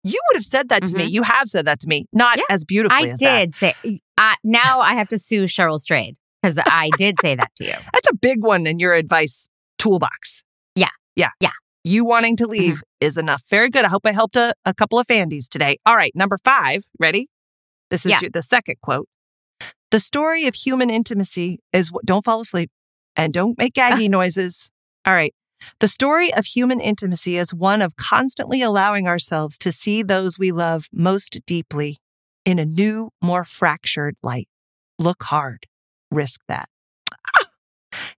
You 0.04 0.20
would 0.30 0.36
have 0.36 0.44
said 0.44 0.70
that 0.70 0.84
to 0.88 0.98
me. 0.98 1.04
You 1.06 1.22
have 1.24 1.48
said 1.48 1.66
that 1.68 1.80
to 1.82 1.88
me. 1.88 2.06
Not 2.12 2.38
Yeah, 2.38 2.44
as 2.50 2.66
beautifully 2.66 3.10
I 3.10 3.12
as 3.14 3.20
that. 3.20 3.40
did 3.40 3.56
say, 3.56 3.74
uh, 4.18 4.34
now 4.44 4.80
I 4.82 4.96
have 4.96 5.08
to 5.10 5.20
sue 5.20 5.44
Cheryl 5.44 5.80
Strayed 5.80 6.18
because 6.42 6.58
I 6.66 6.90
did 6.98 7.16
say 7.22 7.36
that 7.36 7.52
to 7.58 7.66
you. 7.66 7.74
That's 7.94 8.10
a 8.10 8.16
big 8.16 8.44
one 8.44 8.66
in 8.66 8.80
your 8.80 8.94
advice 8.96 9.48
toolbox. 9.78 10.42
Yeah. 10.76 10.88
Yeah. 11.16 11.30
Yeah. 11.40 11.50
Mm-hmm. 11.50 11.56
You 11.94 12.06
wanting 12.06 12.36
to 12.38 12.48
leave 12.48 12.82
is 13.00 13.18
enough. 13.18 13.44
Very 13.50 13.70
good. 13.70 13.86
I 13.86 13.90
hope 13.90 14.06
I 14.06 14.12
helped 14.12 14.36
a, 14.36 14.54
a 14.66 14.74
couple 14.74 14.98
of 15.00 15.06
Fandies 15.08 15.48
today. 15.48 15.78
All 15.86 15.96
right. 15.96 16.12
Number 16.16 16.38
five. 16.44 16.82
Ready? 17.00 17.28
This 17.92 18.06
is 18.06 18.12
Yeah. 18.12 18.20
your, 18.24 18.32
the 18.32 18.42
second 18.42 18.76
quote. 18.82 19.08
The 19.92 20.00
story 20.00 20.48
of 20.48 20.56
human 20.56 20.90
intimacy 20.90 21.60
is 21.74 21.92
don't 22.06 22.24
fall 22.24 22.40
asleep 22.40 22.72
and 23.16 23.34
don't 23.34 23.58
make 23.58 23.74
gaggy 23.74 24.10
noises. 24.10 24.72
All 25.06 25.14
right. 25.14 25.34
The 25.80 25.88
story 25.88 26.34
of 26.34 26.46
human 26.46 26.80
intimacy 26.80 27.38
is 27.38 27.54
one 27.54 27.82
of 27.82 27.96
constantly 27.96 28.62
allowing 28.62 29.08
ourselves 29.08 29.58
to 29.60 29.72
see 29.72 30.02
those 30.02 30.40
we 30.40 30.52
love 30.52 30.88
most 30.92 31.42
deeply 31.46 31.98
in 32.46 32.58
a 32.58 32.66
new, 32.66 33.10
more 33.22 33.44
fractured 33.44 34.16
light. 34.24 34.48
Look 34.98 35.24
hard. 35.24 35.66
Risk 36.10 36.42
that. 36.48 36.68
Ah, 37.38 37.50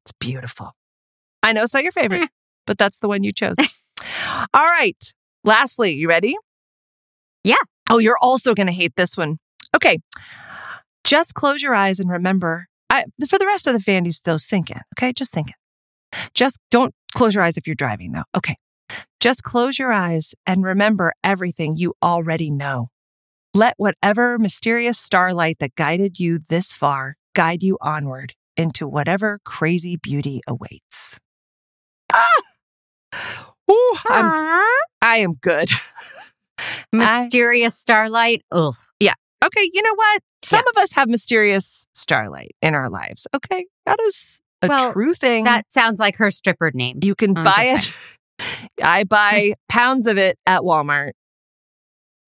it's 0.02 0.14
beautiful. 0.20 0.72
I 1.42 1.54
know 1.54 1.64
it's 1.64 1.74
not 1.74 1.84
your 1.84 1.92
favorite, 1.92 2.30
but 2.66 2.78
that's 2.78 3.00
the 3.00 3.08
one 3.08 3.24
you 3.24 3.32
chose. 3.32 3.58
All 4.54 4.66
right. 4.66 5.04
Lastly, 5.44 5.94
you 5.94 6.08
ready? 6.08 6.36
Yeah. 7.44 7.56
Oh, 7.90 7.98
you're 7.98 8.18
also 8.22 8.54
going 8.54 8.68
to 8.68 8.74
hate 8.74 8.96
this 8.96 9.18
one. 9.18 9.40
Okay. 9.76 9.98
Just 11.04 11.34
close 11.34 11.62
your 11.62 11.76
eyes 11.76 12.00
and 12.00 12.10
remember. 12.10 12.68
I, 12.90 13.06
for 13.28 13.40
the 13.40 13.46
rest 13.48 13.68
of 13.68 13.74
the 13.74 13.80
Fandies, 13.80 14.14
still 14.14 14.40
sink 14.40 14.70
in. 14.70 14.80
Okay. 14.98 15.14
Just 15.14 15.32
sink 15.32 15.50
in. 15.50 16.20
Just 16.34 16.60
don't 16.70 16.94
close 17.14 17.36
your 17.36 17.44
eyes 17.44 17.58
if 17.58 17.66
you're 17.66 17.76
driving, 17.76 18.12
though. 18.12 18.24
Okay. 18.36 18.56
Just 19.20 19.44
close 19.44 19.80
your 19.80 19.92
eyes 19.92 20.36
and 20.46 20.64
remember 20.64 21.14
everything 21.24 21.76
you 21.78 21.94
already 22.04 22.52
know. 22.52 22.90
Let 23.54 23.74
whatever 23.78 24.38
mysterious 24.38 25.00
starlight 25.00 25.60
that 25.60 25.76
guided 25.76 26.20
you 26.20 26.40
this 26.50 26.76
far 26.76 27.16
guide 27.34 27.64
you 27.64 27.78
onward 27.82 28.34
into 28.58 28.88
whatever 28.88 29.40
crazy 29.46 29.96
beauty 29.96 30.42
awaits. 30.48 31.20
Ah! 32.12 32.28
Ooh, 33.70 33.96
I'm, 34.08 34.26
I 35.02 35.18
am 35.18 35.34
good. 35.36 35.70
Mysterious 36.92 37.76
starlight. 37.76 38.44
Ugh. 38.52 38.76
Okay, 39.44 39.70
you 39.74 39.82
know 39.82 39.94
what? 39.96 40.22
Some 40.44 40.64
of 40.76 40.82
us 40.82 40.94
have 40.94 41.08
mysterious 41.08 41.86
starlight 41.94 42.56
in 42.62 42.76
our 42.76 42.90
lives. 42.90 43.28
Okay, 43.36 43.66
that 43.86 44.00
is 44.02 44.40
a 44.62 44.68
Well, 44.68 44.94
true 44.94 45.14
thing. 45.14 45.44
That 45.44 45.72
sounds 45.72 46.00
like 46.00 46.18
her 46.18 46.32
stripper 46.32 46.72
name. 46.74 47.00
you 47.04 47.16
can 47.16 47.38
I'm 47.38 47.44
buy 47.44 47.76
it. 47.78 47.94
I 48.84 49.04
buy 49.04 49.54
pounds 49.70 50.08
of 50.08 50.18
it 50.18 50.38
at 50.46 50.62
Walmart. 50.62 51.12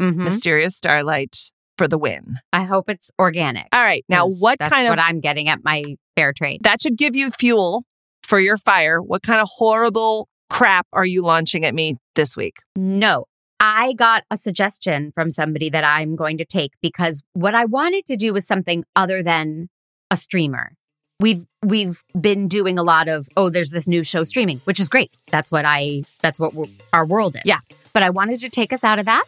Mhm. 0.02 0.16
Mysterious 0.18 0.76
starlight 0.76 1.36
for 1.78 1.88
the 1.88 1.98
win. 1.98 2.38
I 2.54 2.64
hope 2.64 2.90
it's 2.90 3.12
organic. 3.20 3.68
All 3.74 3.82
right. 3.84 4.04
Now, 4.10 4.28
what 4.28 4.60
kind 4.60 4.88
of 4.88 4.92
what 4.92 5.00
I'm 5.00 5.20
getting 5.22 5.48
at 5.50 5.64
my 5.64 5.84
fair 6.16 6.34
trade? 6.34 6.60
that 6.64 6.82
should 6.82 6.98
give 6.98 7.16
you 7.16 7.32
fuel 7.32 7.84
for 8.24 8.40
your 8.40 8.58
fire? 8.58 9.02
What 9.02 9.24
kind 9.24 9.42
of 9.42 9.48
horrible 9.52 10.28
crap 10.50 10.86
are 10.94 11.06
you 11.06 11.22
launching 11.22 11.66
at 11.66 11.74
me 11.74 11.96
this 12.16 12.36
week? 12.36 12.58
No. 12.76 13.26
I 13.60 13.94
got 13.94 14.24
a 14.30 14.38
suggestion 14.38 15.12
from 15.12 15.30
somebody 15.32 15.70
that 15.70 15.84
I'm 15.84 16.16
going 16.16 16.38
to 16.38 16.46
take 16.46 16.74
because 16.82 17.24
what 17.34 17.56
I 17.56 17.66
wanted 17.66 18.06
to 18.08 18.18
do 18.18 18.34
was 18.34 18.46
something 18.46 18.84
other 18.96 19.24
than 19.24 19.70
a 20.12 20.18
streamer. 20.18 20.74
We've 21.22 21.46
we've 21.64 22.04
been 22.20 22.50
doing 22.50 22.78
a 22.78 22.84
lot 22.84 23.08
of 23.08 23.28
oh 23.38 23.50
there's 23.50 23.72
this 23.72 23.88
new 23.88 24.04
show 24.04 24.26
streaming, 24.26 24.60
which 24.66 24.82
is 24.82 24.90
great. 24.90 25.12
That's 25.32 25.52
what 25.52 25.64
I 25.66 26.04
that's 26.22 26.40
what 26.40 26.54
we're, 26.54 26.66
our 26.92 27.06
world 27.06 27.36
is. 27.36 27.44
Yeah. 27.46 27.60
But 27.94 28.04
I 28.04 28.10
wanted 28.10 28.42
to 28.42 28.50
take 28.50 28.74
us 28.74 28.84
out 28.84 29.00
of 29.00 29.06
that 29.06 29.24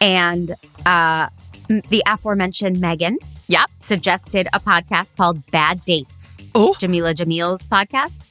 and 0.00 0.54
uh 0.86 1.28
the 1.68 2.02
aforementioned 2.06 2.80
Megan 2.80 3.18
Yep. 3.48 3.70
suggested 3.80 4.48
a 4.52 4.60
podcast 4.60 5.16
called 5.16 5.44
Bad 5.50 5.84
Dates. 5.84 6.38
Oh. 6.54 6.74
Jameela 6.78 7.14
Jamil's 7.14 7.66
podcast. 7.66 8.29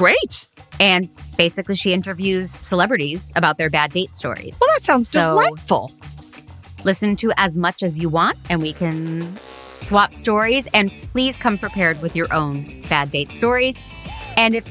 Great. 0.00 0.48
And 0.80 1.10
basically, 1.36 1.74
she 1.74 1.92
interviews 1.92 2.52
celebrities 2.62 3.32
about 3.36 3.58
their 3.58 3.68
bad 3.68 3.92
date 3.92 4.16
stories. 4.16 4.56
Well, 4.58 4.70
that 4.72 4.82
sounds 4.82 5.10
So- 5.10 5.28
delightful. 5.28 5.92
Listen 6.84 7.16
to 7.16 7.30
as 7.36 7.58
much 7.58 7.82
as 7.82 7.98
you 7.98 8.08
want, 8.08 8.38
and 8.48 8.62
we 8.62 8.72
can 8.72 9.36
swap 9.74 10.14
stories. 10.14 10.66
And 10.72 10.90
please 11.12 11.36
come 11.36 11.58
prepared 11.58 12.00
with 12.00 12.16
your 12.16 12.32
own 12.32 12.80
bad 12.88 13.10
date 13.10 13.30
stories. 13.30 13.78
And 14.38 14.54
if 14.54 14.64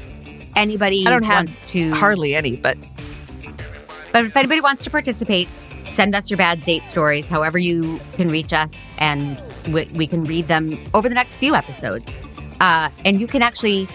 anybody 0.56 1.06
I 1.06 1.12
don't 1.12 1.24
have 1.26 1.46
wants 1.46 1.62
to 1.74 1.92
hardly 1.92 2.34
any, 2.34 2.56
but 2.56 2.76
But 4.12 4.26
if 4.26 4.36
anybody 4.36 4.62
wants 4.62 4.84
to 4.86 4.90
participate, 4.90 5.48
send 5.90 6.16
us 6.16 6.32
your 6.32 6.38
bad 6.38 6.64
date 6.64 6.88
stories, 6.88 7.28
however 7.28 7.60
you 7.60 8.00
can 8.14 8.32
reach 8.32 8.52
us, 8.52 8.90
and 8.98 9.40
we, 9.68 9.86
we 9.94 10.08
can 10.08 10.24
read 10.24 10.48
them 10.48 10.84
over 10.96 11.08
the 11.08 11.14
next 11.14 11.38
few 11.38 11.54
episodes. 11.54 12.18
Uh, 12.60 12.90
and 13.06 13.22
you 13.22 13.28
can 13.28 13.44
actually, 13.44 13.88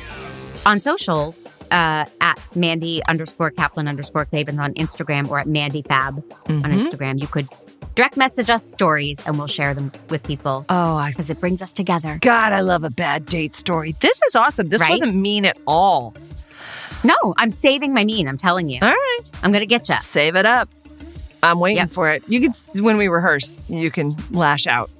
on 0.66 0.80
social, 0.80 1.34
uh, 1.70 2.04
at 2.20 2.38
Mandy 2.54 3.02
underscore 3.08 3.50
Kaplan 3.50 3.88
underscore 3.88 4.26
Clavens 4.26 4.58
on 4.60 4.74
Instagram 4.74 5.28
or 5.30 5.38
at 5.38 5.46
Mandy 5.46 5.82
Fab 5.82 6.22
on 6.48 6.62
Instagram, 6.64 7.20
you 7.20 7.26
could 7.26 7.48
direct 7.94 8.16
message 8.16 8.50
us 8.50 8.68
stories 8.68 9.20
and 9.26 9.38
we'll 9.38 9.46
share 9.46 9.72
them 9.74 9.92
with 10.10 10.22
people 10.24 10.64
oh, 10.68 11.04
because 11.08 11.30
it 11.30 11.40
brings 11.40 11.62
us 11.62 11.72
together. 11.72 12.18
God, 12.20 12.52
I 12.52 12.60
love 12.60 12.84
a 12.84 12.90
bad 12.90 13.26
date 13.26 13.54
story. 13.54 13.94
This 14.00 14.20
is 14.22 14.34
awesome. 14.34 14.68
This 14.68 14.80
Right? 14.82 14.90
wasn't 14.90 15.14
mean 15.14 15.44
at 15.44 15.56
all. 15.66 16.14
No, 17.02 17.34
I'm 17.36 17.50
saving 17.50 17.92
my 17.92 18.04
mean. 18.04 18.26
I'm 18.28 18.36
telling 18.38 18.68
you. 18.68 18.78
All 18.80 18.88
right, 18.88 19.20
I'm 19.42 19.52
going 19.52 19.60
to 19.60 19.66
get 19.66 19.88
you. 19.88 19.96
save 20.00 20.36
it 20.36 20.46
up. 20.46 20.68
I'm 21.42 21.60
waiting 21.60 21.76
Yep. 21.78 21.90
for 21.90 22.10
it. 22.10 22.24
You 22.26 22.40
can 22.40 22.52
when 22.82 22.96
we 22.96 23.08
rehearse, 23.08 23.62
you 23.68 23.90
can 23.90 24.16
lash 24.30 24.66
out. 24.66 24.90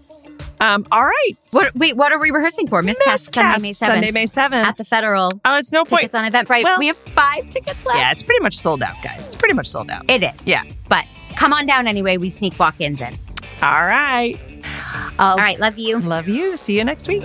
Um, 0.60 0.86
all 0.90 1.04
right, 1.04 1.32
What, 1.50 1.74
wait, 1.74 1.96
what 1.96 2.12
are 2.12 2.18
we 2.18 2.30
rehearsing 2.30 2.66
for? 2.68 2.80
Miscast 2.82 3.34
Sunday, 3.34 3.60
May 3.60 3.70
7th. 3.70 3.74
Sunday, 3.76 4.10
May 4.12 4.26
seventh. 4.26 4.66
At 4.66 4.76
the 4.76 4.84
Federal. 4.84 5.30
oh, 5.44 5.56
it's 5.58 5.72
no 5.72 5.84
point. 5.84 6.02
Tickets 6.12 6.14
on 6.14 6.30
Eventbrite. 6.30 6.64
Well- 6.64 6.78
we 6.78 6.86
have 6.86 6.96
five 7.14 7.48
tickets 7.50 7.84
left. 7.84 7.98
Yeah, 7.98 8.12
it's 8.12 8.22
pretty 8.22 8.40
much 8.42 8.56
sold 8.56 8.82
out, 8.82 8.94
guys. 9.02 9.18
It's 9.20 9.36
pretty 9.36 9.54
much 9.54 9.66
sold 9.66 9.90
out. 9.90 10.08
It 10.10 10.22
is. 10.22 10.48
Yeah. 10.48 10.62
But 10.88 11.04
come 11.36 11.52
on 11.52 11.66
down 11.66 11.86
anyway. 11.86 12.16
We 12.16 12.30
sneak 12.30 12.58
walk 12.58 12.80
ins 12.80 13.00
in. 13.00 13.14
All 13.62 13.84
right. 13.84 14.38
All 15.18 15.32
All 15.32 15.36
right. 15.36 15.58
Love 15.60 15.78
you. 15.78 15.98
Love 15.98 16.28
you. 16.28 16.56
See 16.56 16.76
you 16.78 16.84
next 16.84 17.08
week. 17.08 17.24